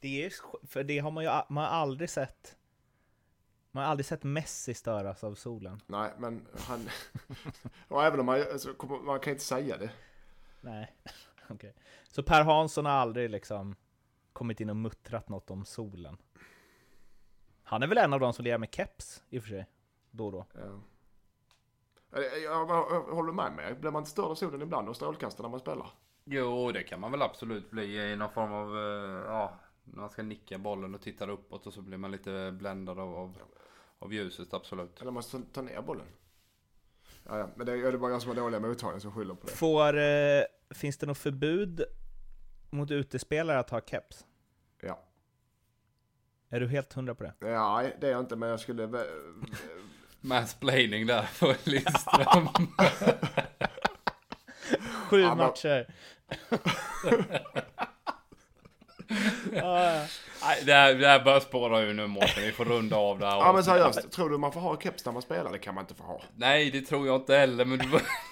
det 0.00 0.24
är, 0.24 0.32
för 0.66 0.84
det 0.84 0.98
har 0.98 1.10
man 1.10 1.24
ju 1.24 1.30
man 1.48 1.64
har 1.64 1.70
aldrig 1.70 2.10
sett. 2.10 2.56
Man 3.72 3.84
har 3.84 3.90
aldrig 3.90 4.06
sett 4.06 4.22
Messi 4.22 4.74
störas 4.74 5.24
av 5.24 5.34
solen. 5.34 5.80
Nej, 5.86 6.10
men 6.18 6.46
han... 6.58 6.88
och 7.88 8.04
även 8.04 8.20
om 8.20 8.26
man, 8.26 8.40
alltså, 8.40 8.68
man 9.04 9.20
kan 9.20 9.32
inte 9.32 9.44
säga 9.44 9.76
det. 9.78 9.90
Nej, 10.66 10.96
okej. 11.48 11.74
Så 12.08 12.22
Per 12.22 12.42
Hansson 12.42 12.86
har 12.86 12.92
aldrig 12.92 13.30
liksom 13.30 13.74
kommit 14.32 14.60
in 14.60 14.70
och 14.70 14.76
muttrat 14.76 15.28
något 15.28 15.50
om 15.50 15.64
solen? 15.64 16.16
Han 17.62 17.82
är 17.82 17.86
väl 17.86 17.98
en 17.98 18.12
av 18.12 18.20
de 18.20 18.32
som 18.32 18.44
lever 18.44 18.58
med 18.58 18.74
keps 18.74 19.22
i 19.28 19.38
och 19.38 19.42
för 19.42 19.48
sig, 19.50 19.66
då 20.10 20.26
och 20.26 20.32
då. 20.32 20.46
Ja. 20.54 20.80
Jag, 22.10 22.42
jag, 22.42 22.70
jag 22.70 23.14
håller 23.14 23.32
med 23.32 23.52
mig. 23.52 23.74
Blir 23.74 23.90
man 23.90 24.00
inte 24.00 24.10
störd 24.10 24.24
av 24.24 24.34
solen 24.34 24.62
ibland 24.62 24.88
och 24.88 24.96
strålkastar 24.96 25.42
när 25.42 25.50
man 25.50 25.60
spelar? 25.60 25.90
Jo, 26.24 26.72
det 26.72 26.82
kan 26.82 27.00
man 27.00 27.10
väl 27.10 27.22
absolut 27.22 27.70
bli 27.70 28.12
i 28.12 28.16
någon 28.16 28.30
form 28.30 28.52
av, 28.52 28.76
eh, 28.76 29.32
ja, 29.32 29.56
när 29.84 30.00
man 30.00 30.10
ska 30.10 30.22
nicka 30.22 30.58
bollen 30.58 30.94
och 30.94 31.02
tittar 31.02 31.28
uppåt 31.28 31.66
och 31.66 31.72
så 31.72 31.82
blir 31.82 31.98
man 31.98 32.10
lite 32.10 32.52
bländad 32.52 32.98
av, 32.98 33.14
av, 33.14 33.38
av 33.98 34.14
ljuset, 34.14 34.54
absolut. 34.54 35.00
Eller 35.00 35.10
man 35.10 35.22
ska 35.22 35.38
ta 35.52 35.62
ner 35.62 35.82
bollen? 35.82 36.06
Ja, 37.28 37.38
ja. 37.38 37.48
Men 37.54 37.66
det 37.66 37.72
är 37.72 37.76
det 37.76 37.88
är 37.88 37.96
bara 37.96 38.12
jag 38.12 38.22
som 38.22 38.28
har 38.28 38.36
dåliga 38.36 38.60
mottagningar 38.60 39.00
som 39.00 39.12
skyller 39.12 39.34
på 39.34 39.46
det. 39.46 39.52
Får, 39.52 39.98
eh, 39.98 40.42
finns 40.70 40.98
det 40.98 41.06
något 41.06 41.18
förbud 41.18 41.84
mot 42.70 42.90
utespelare 42.90 43.58
att 43.58 43.70
ha 43.70 43.80
keps? 43.80 44.26
Ja. 44.82 45.02
Är 46.48 46.60
du 46.60 46.68
helt 46.68 46.92
hundra 46.92 47.14
på 47.14 47.22
det? 47.24 47.32
Ja, 47.38 47.84
det 48.00 48.06
är 48.06 48.10
jag 48.10 48.20
inte, 48.20 48.36
men 48.36 48.48
jag 48.48 48.60
skulle... 48.60 48.88
Mansplaining 50.20 51.06
där 51.06 51.22
för 51.22 51.56
Lindström. 51.70 52.48
Sju 55.08 55.20
Ja, 55.20 55.28
men- 55.28 55.38
matcher. 55.38 55.94
ja, 59.52 59.74
Nej, 59.74 60.08
det 60.64 60.72
här, 60.72 60.94
det 60.94 61.06
här 61.08 61.24
börjar 61.24 61.40
spåra 61.40 61.80
ur 61.80 61.94
nu 61.94 62.06
Mårten, 62.06 62.42
vi 62.42 62.52
får 62.52 62.64
runda 62.64 62.96
av 62.96 63.18
det 63.18 63.26
här. 63.26 63.36
Ja 63.36 63.52
men 63.52 63.64
seriöst, 63.64 64.10
tror 64.12 64.30
du 64.30 64.38
man 64.38 64.52
får 64.52 64.60
ha 64.60 64.80
keps 64.80 65.04
när 65.04 65.12
man 65.12 65.22
spelar? 65.22 65.52
Det 65.52 65.58
kan 65.58 65.74
man 65.74 65.82
inte 65.84 65.94
få 65.94 66.02
ha. 66.02 66.22
Nej, 66.36 66.70
det 66.70 66.80
tror 66.80 67.06
jag 67.06 67.16
inte 67.16 67.36
heller, 67.36 67.64
men 67.64 67.78
du, 67.78 67.88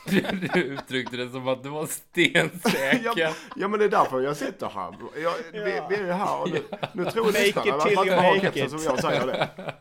du, 0.21 0.49
du 0.49 0.61
uttryckte 0.63 1.17
det 1.17 1.29
som 1.31 1.49
att 1.49 1.63
du 1.63 1.69
var 1.69 1.87
stensäker. 1.87 3.13
Ja, 3.17 3.31
ja 3.57 3.69
men 3.69 3.79
det 3.79 3.85
är 3.85 3.89
därför 3.89 4.21
jag 4.21 4.37
sitter 4.37 4.69
här. 4.69 4.95
Jag, 5.23 5.33
vi, 5.53 5.81
vi 5.89 5.95
är 5.97 6.07
ju 6.07 6.13
här 6.13 6.41
och 6.41 6.51
nu, 6.51 6.63
nu 6.93 7.05
tror 7.05 7.25
Make 7.25 7.39
lyssnarna 7.43 7.69
it 7.69 7.75
att 7.75 7.87
till 7.87 7.97
man 7.97 8.09
har 8.09 8.35
make 8.35 8.41
kepsen 8.41 8.65
it. 8.65 8.71
som 8.71 8.83
jag 8.85 9.01
säger 9.01 9.27
det. 9.27 9.49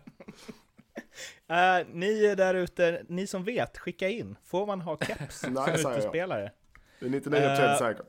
Eh, 1.50 1.86
ni 1.94 2.26
är 2.26 2.36
där 2.36 2.54
ute, 2.54 3.02
ni 3.10 3.28
som 3.28 3.44
vet, 3.44 3.78
skicka 3.78 4.10
in. 4.10 4.36
Får 4.46 4.66
man 4.66 4.82
ha 4.82 4.98
keps 4.98 5.40
som 5.40 5.54
Nej, 5.54 5.74
utespelare? 5.74 6.52
Det 7.00 7.06
är 7.06 7.10
99% 7.10 7.72
Eh, 7.72 7.78
säkert. 7.78 8.06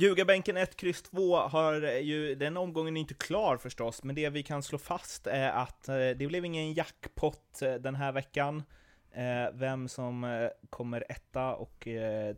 Ljugarbänken 0.00 0.56
1, 0.56 0.76
kryss 0.76 1.02
2 1.02 1.36
har 1.36 1.74
ju, 1.82 2.34
den 2.34 2.56
omgången 2.56 2.96
är 2.96 3.00
inte 3.00 3.14
klar 3.14 3.56
förstås, 3.56 4.02
men 4.02 4.14
det 4.14 4.28
vi 4.30 4.42
kan 4.42 4.62
slå 4.62 4.78
fast 4.78 5.26
är 5.26 5.50
att 5.50 5.88
eh, 5.88 5.94
det 5.94 6.26
blev 6.26 6.44
ingen 6.44 6.72
jackpot 6.72 7.62
eh, 7.62 7.74
den 7.74 7.94
här 7.94 8.12
veckan. 8.12 8.62
Eh, 9.10 9.52
vem 9.52 9.88
som 9.88 10.48
kommer 10.70 11.04
etta 11.08 11.54
och 11.54 11.88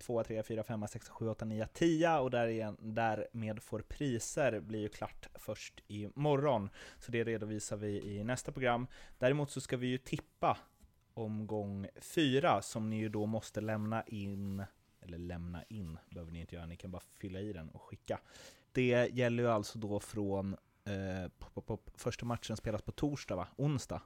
tvåa, 0.01 0.25
trea, 0.25 0.43
fyra, 0.43 0.65
femma, 0.65 0.89
sexa, 0.89 1.13
sju, 1.13 1.29
åtta, 1.29 1.45
nio, 1.45 1.67
tia 1.67 2.21
och 2.21 2.31
där 2.31 2.47
igen, 2.47 2.77
därmed 2.81 3.63
får 3.63 3.81
priser 3.81 4.61
blir 4.61 4.81
ju 4.81 4.89
klart 4.89 5.29
först 5.35 5.83
imorgon. 5.87 6.71
Så 6.99 7.13
det 7.13 7.25
redovisar 7.25 7.77
vi 7.77 8.03
i 8.03 8.25
nästa 8.25 8.53
program. 8.53 8.87
Däremot 9.19 9.51
så 9.51 9.61
ska 9.61 9.77
vi 9.77 9.87
ju 9.87 9.99
tippa 9.99 10.59
omgång 11.15 11.87
fyra 12.01 12.63
som 12.63 12.91
ni 12.91 12.97
ju 12.97 13.09
då 13.09 13.27
måste 13.27 13.61
lämna 13.61 14.03
in 14.07 14.65
eller 15.03 15.18
lämna 15.18 15.62
in 15.68 15.98
behöver 16.11 16.32
ni 16.32 16.40
inte 16.40 16.55
göra, 16.55 16.66
ni 16.66 16.76
kan 16.76 16.90
bara 16.90 17.03
fylla 17.18 17.40
i 17.40 17.53
den 17.53 17.68
och 17.68 17.82
skicka. 17.82 18.20
Det 18.72 19.11
gäller 19.12 19.42
ju 19.42 19.48
alltså 19.48 19.78
då 19.78 20.00
från 20.00 20.57
eh, 20.84 21.30
pop, 21.38 21.55
pop, 21.55 21.66
pop. 21.66 21.90
första 21.94 22.26
matchen 22.26 22.57
spelas 22.57 22.82
på 22.82 22.92
torsdag 22.92 23.36
va? 23.36 23.48
Onsdag. 23.57 24.03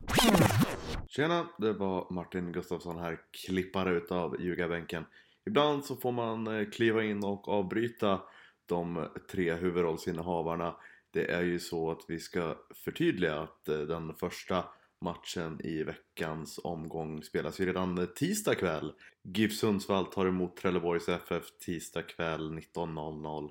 Tjena, 1.08 1.48
det 1.58 1.72
var 1.72 2.06
Martin 2.10 2.52
Gustafsson 2.52 2.98
här, 2.98 3.20
klippare 3.30 3.96
utav 3.96 4.40
ljugarbänken. 4.40 5.04
Ibland 5.46 5.84
så 5.84 5.96
får 5.96 6.12
man 6.12 6.46
eh, 6.46 6.70
kliva 6.70 7.04
in 7.04 7.24
och 7.24 7.48
avbryta 7.48 8.20
de 8.66 9.08
tre 9.30 9.54
huvudrollsinnehavarna. 9.54 10.76
Det 11.10 11.30
är 11.30 11.42
ju 11.42 11.58
så 11.58 11.90
att 11.90 12.04
vi 12.08 12.20
ska 12.20 12.56
förtydliga 12.74 13.40
att 13.40 13.68
eh, 13.68 13.78
den 13.78 14.14
första 14.14 14.64
matchen 15.00 15.60
i 15.64 15.82
veckans 15.82 16.60
omgång 16.64 17.22
spelas 17.22 17.60
ju 17.60 17.66
redan 17.66 18.08
tisdag 18.16 18.54
kväll. 18.54 18.92
GIF 19.22 19.58
Sundsvall 19.58 20.06
tar 20.06 20.26
emot 20.26 20.56
Trelleborgs 20.56 21.08
FF 21.08 21.44
tisdag 21.58 22.02
kväll 22.02 22.50
19.00. 22.50 23.50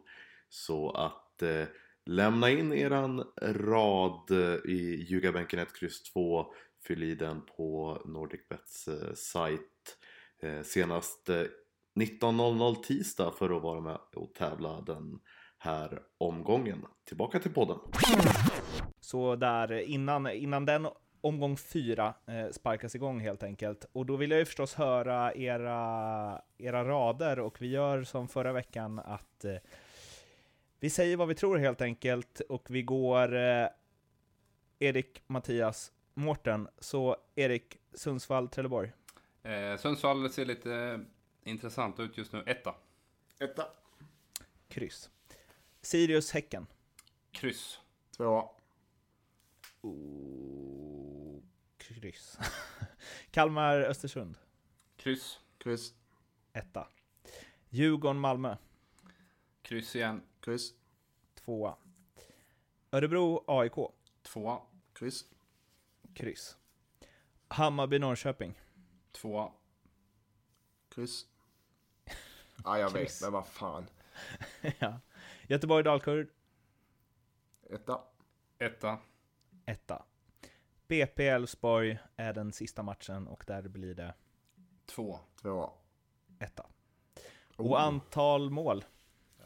Så 0.49 0.91
att 0.91 1.41
eh, 1.41 1.65
lämna 2.05 2.49
in 2.49 2.73
eran 2.73 3.23
rad 3.41 4.31
eh, 4.31 4.71
i 4.71 5.05
ljugarbänken 5.09 5.59
1, 5.59 5.67
X, 5.81 6.03
2 6.03 6.45
Fyll 6.87 7.03
i 7.03 7.15
den 7.15 7.41
på 7.57 8.01
NordicBets 8.05 8.87
eh, 8.87 9.13
sajt 9.13 9.97
eh, 10.41 10.61
senast 10.61 11.29
eh, 11.29 11.43
19.00 11.99 12.75
tisdag 12.75 13.31
för 13.31 13.57
att 13.57 13.63
vara 13.63 13.81
med 13.81 13.99
och 14.15 14.33
tävla 14.33 14.81
den 14.81 15.19
här 15.57 16.01
omgången. 16.17 16.85
Tillbaka 17.07 17.39
till 17.39 17.53
podden. 17.53 17.77
Så 18.99 19.35
där 19.35 19.71
innan, 19.71 20.27
innan 20.27 20.65
den 20.65 20.87
omgång 21.25 21.57
fyra 21.57 22.13
eh, 22.25 22.49
sparkas 22.51 22.95
igång 22.95 23.19
helt 23.19 23.43
enkelt. 23.43 23.85
Och 23.91 24.05
då 24.05 24.15
vill 24.15 24.31
jag 24.31 24.39
ju 24.39 24.45
förstås 24.45 24.73
höra 24.73 25.33
era, 25.33 26.41
era 26.57 26.83
rader 26.83 27.39
och 27.39 27.61
vi 27.61 27.67
gör 27.67 28.03
som 28.03 28.27
förra 28.27 28.53
veckan 28.53 28.99
att 28.99 29.45
eh, 29.45 29.55
vi 30.79 30.89
säger 30.89 31.17
vad 31.17 31.27
vi 31.27 31.35
tror 31.35 31.57
helt 31.57 31.81
enkelt 31.81 32.39
och 32.39 32.65
vi 32.69 32.81
går 32.81 33.35
eh, 33.35 33.67
Erik, 34.79 35.23
Mattias, 35.27 35.91
Mårten. 36.13 36.67
Så 36.79 37.17
Erik, 37.35 37.77
Sundsvall, 37.93 38.49
Trelleborg. 38.49 38.91
Eh, 39.43 39.77
Sundsvall 39.77 40.29
ser 40.29 40.45
lite 40.45 40.73
eh, 40.73 40.99
intressant 41.51 41.99
ut 41.99 42.17
just 42.17 42.33
nu. 42.33 42.43
Etta. 42.45 42.75
Etta, 43.39 43.67
Kryss. 44.67 45.09
Sirius, 45.81 46.31
Häcken. 46.31 46.67
Kryss. 47.31 47.79
tvåa, 48.17 48.49
Oh, 49.81 51.04
kryss. 51.93 52.37
Kalmar, 53.31 53.79
Östersund. 53.81 54.37
Kryss. 54.97 55.39
kryss, 55.57 55.93
Etta. 56.53 56.87
Djurgården, 57.69 58.19
Malmö. 58.19 58.55
Kryss 59.61 59.95
igen. 59.95 60.21
kryss, 60.39 60.73
Tvåa. 61.35 61.77
Örebro, 62.91 63.43
AIK. 63.47 63.73
Tvåa. 64.23 64.61
kryss, 64.93 65.25
Kryss. 66.13 66.57
Hammarby, 67.47 67.99
Norrköping. 67.99 68.59
Tvåa. 69.11 69.51
kryss. 70.89 71.25
Ja, 72.63 72.79
jag 72.79 72.93
vet, 72.93 73.21
men 73.21 73.31
vad 73.31 73.47
fan. 73.47 73.87
ja. 74.79 74.99
Göteborg, 75.47 75.83
Dalkurd. 75.83 76.27
Etta, 77.69 78.03
Etta. 78.59 78.97
Etta. 79.65 80.05
BP 80.87 81.27
Elfsborg 81.27 81.97
är 82.15 82.33
den 82.33 82.51
sista 82.53 82.83
matchen 82.83 83.27
och 83.27 83.43
där 83.47 83.61
blir 83.61 83.95
det 83.95 84.13
Två. 84.85 85.19
tvåa. 85.41 85.69
etta. 86.39 86.65
Oh. 87.57 87.71
Och 87.71 87.81
antal 87.81 88.49
mål? 88.49 88.85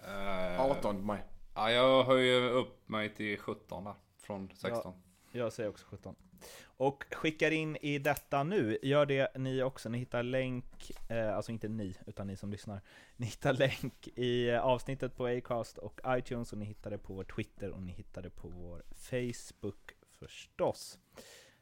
Eh, 0.03 0.61
18 0.61 0.95
på 0.95 1.01
mig. 1.05 1.23
Ja, 1.55 1.71
jag 1.71 2.03
höjer 2.03 2.51
upp 2.51 2.89
mig 2.89 3.15
till 3.15 3.39
17 3.39 3.83
där. 3.83 3.93
Från 4.17 4.49
16. 4.55 4.93
Jag 5.31 5.53
säger 5.53 5.69
också 5.69 5.85
17. 5.89 6.15
Och 6.63 7.03
skickar 7.11 7.51
in 7.51 7.75
i 7.81 7.99
detta 7.99 8.43
nu, 8.43 8.77
gör 8.81 9.05
det 9.05 9.37
ni 9.37 9.63
också. 9.63 9.89
Ni 9.89 9.97
hittar 9.97 10.23
länk, 10.23 10.91
eh, 11.09 11.35
alltså 11.35 11.51
inte 11.51 11.67
ni, 11.67 11.95
utan 12.07 12.27
ni 12.27 12.35
som 12.35 12.51
lyssnar. 12.51 12.81
Ni 13.15 13.25
hittar 13.25 13.53
länk 13.53 14.07
i 14.15 14.51
avsnittet 14.51 15.15
på 15.15 15.25
Acast 15.27 15.77
och 15.77 16.01
iTunes 16.07 16.51
och 16.51 16.57
ni 16.57 16.65
hittar 16.65 16.89
det 16.91 16.97
på 16.97 17.13
vår 17.13 17.23
Twitter 17.23 17.69
och 17.69 17.81
ni 17.81 17.91
hittar 17.91 18.21
det 18.21 18.29
på 18.29 18.47
vår 18.47 18.83
Facebook 18.95 19.91
förstås. 20.19 20.99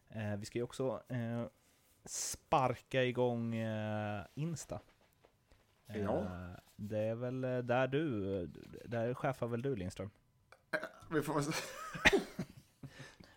Eh, 0.09 0.35
vi 0.37 0.45
ska 0.45 0.57
ju 0.57 0.63
också 0.63 1.01
eh, 1.09 1.45
sparka 2.05 3.03
igång 3.03 3.55
eh, 3.55 4.21
Insta. 4.33 4.79
Eh, 5.87 6.01
Ja. 6.01 6.27
Det 6.75 6.99
är 6.99 7.15
väl 7.15 7.43
eh, 7.43 7.57
där 7.57 7.87
du, 7.87 8.45
där 8.85 9.13
chefar 9.13 9.47
väl 9.47 9.61
du 9.61 9.75
Lindström? 9.75 10.09
Vi 11.11 11.21
får... 11.21 11.41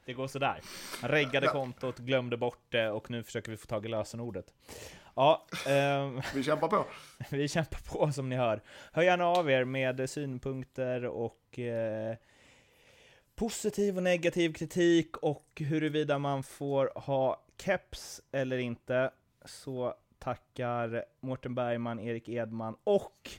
Det 0.05 0.14
går 0.14 0.27
sådär. 0.27 0.61
Han 1.01 1.11
reggade 1.11 1.47
kontot, 1.47 1.99
glömde 1.99 2.37
bort 2.37 2.64
det 2.68 2.91
och 2.91 3.11
nu 3.11 3.23
försöker 3.23 3.51
vi 3.51 3.57
få 3.57 3.66
tag 3.66 3.85
i 3.87 3.89
lösenordet. 3.89 4.55
Ja, 5.16 5.47
ehm, 5.66 6.21
Vi 6.35 6.43
kämpar 6.43 6.68
på. 6.68 6.87
vi 7.31 7.49
kämpar 7.49 7.79
på 7.79 8.12
som 8.12 8.29
ni 8.29 8.37
hör. 8.37 8.62
Hör 8.93 9.03
gärna 9.03 9.25
av 9.27 9.51
er 9.51 9.64
med 9.64 10.11
synpunkter 10.11 11.05
och 11.05 11.59
eh, 11.59 12.16
positiv 13.41 13.97
och 13.97 14.03
negativ 14.03 14.53
kritik 14.53 15.16
och 15.16 15.47
huruvida 15.57 16.18
man 16.18 16.43
får 16.43 16.93
ha 16.95 17.43
keps 17.57 18.20
eller 18.32 18.59
inte. 18.59 19.11
Så 19.45 19.95
tackar 20.18 21.05
Mårten 21.20 21.55
Bergman, 21.55 22.01
Erik 22.01 22.28
Edman 22.28 22.76
och 22.84 23.30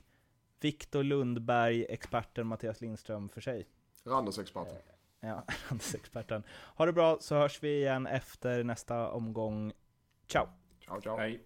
Viktor 0.59 1.03
Lundberg, 1.03 1.85
experten 1.89 2.47
Mattias 2.47 2.81
Lindström 2.81 3.29
för 3.29 3.41
sig. 3.41 3.67
Randers-experten. 4.03 4.75
Ja, 5.19 5.43
handelsexperten. 5.67 6.43
Ha 6.75 6.85
det 6.85 6.93
bra 6.93 7.17
så 7.19 7.35
hörs 7.35 7.63
vi 7.63 7.77
igen 7.77 8.07
efter 8.07 8.63
nästa 8.63 9.11
omgång. 9.11 9.73
Ciao! 10.27 10.47
Ciao, 10.85 11.01
ciao. 11.01 11.17
Hej. 11.17 11.41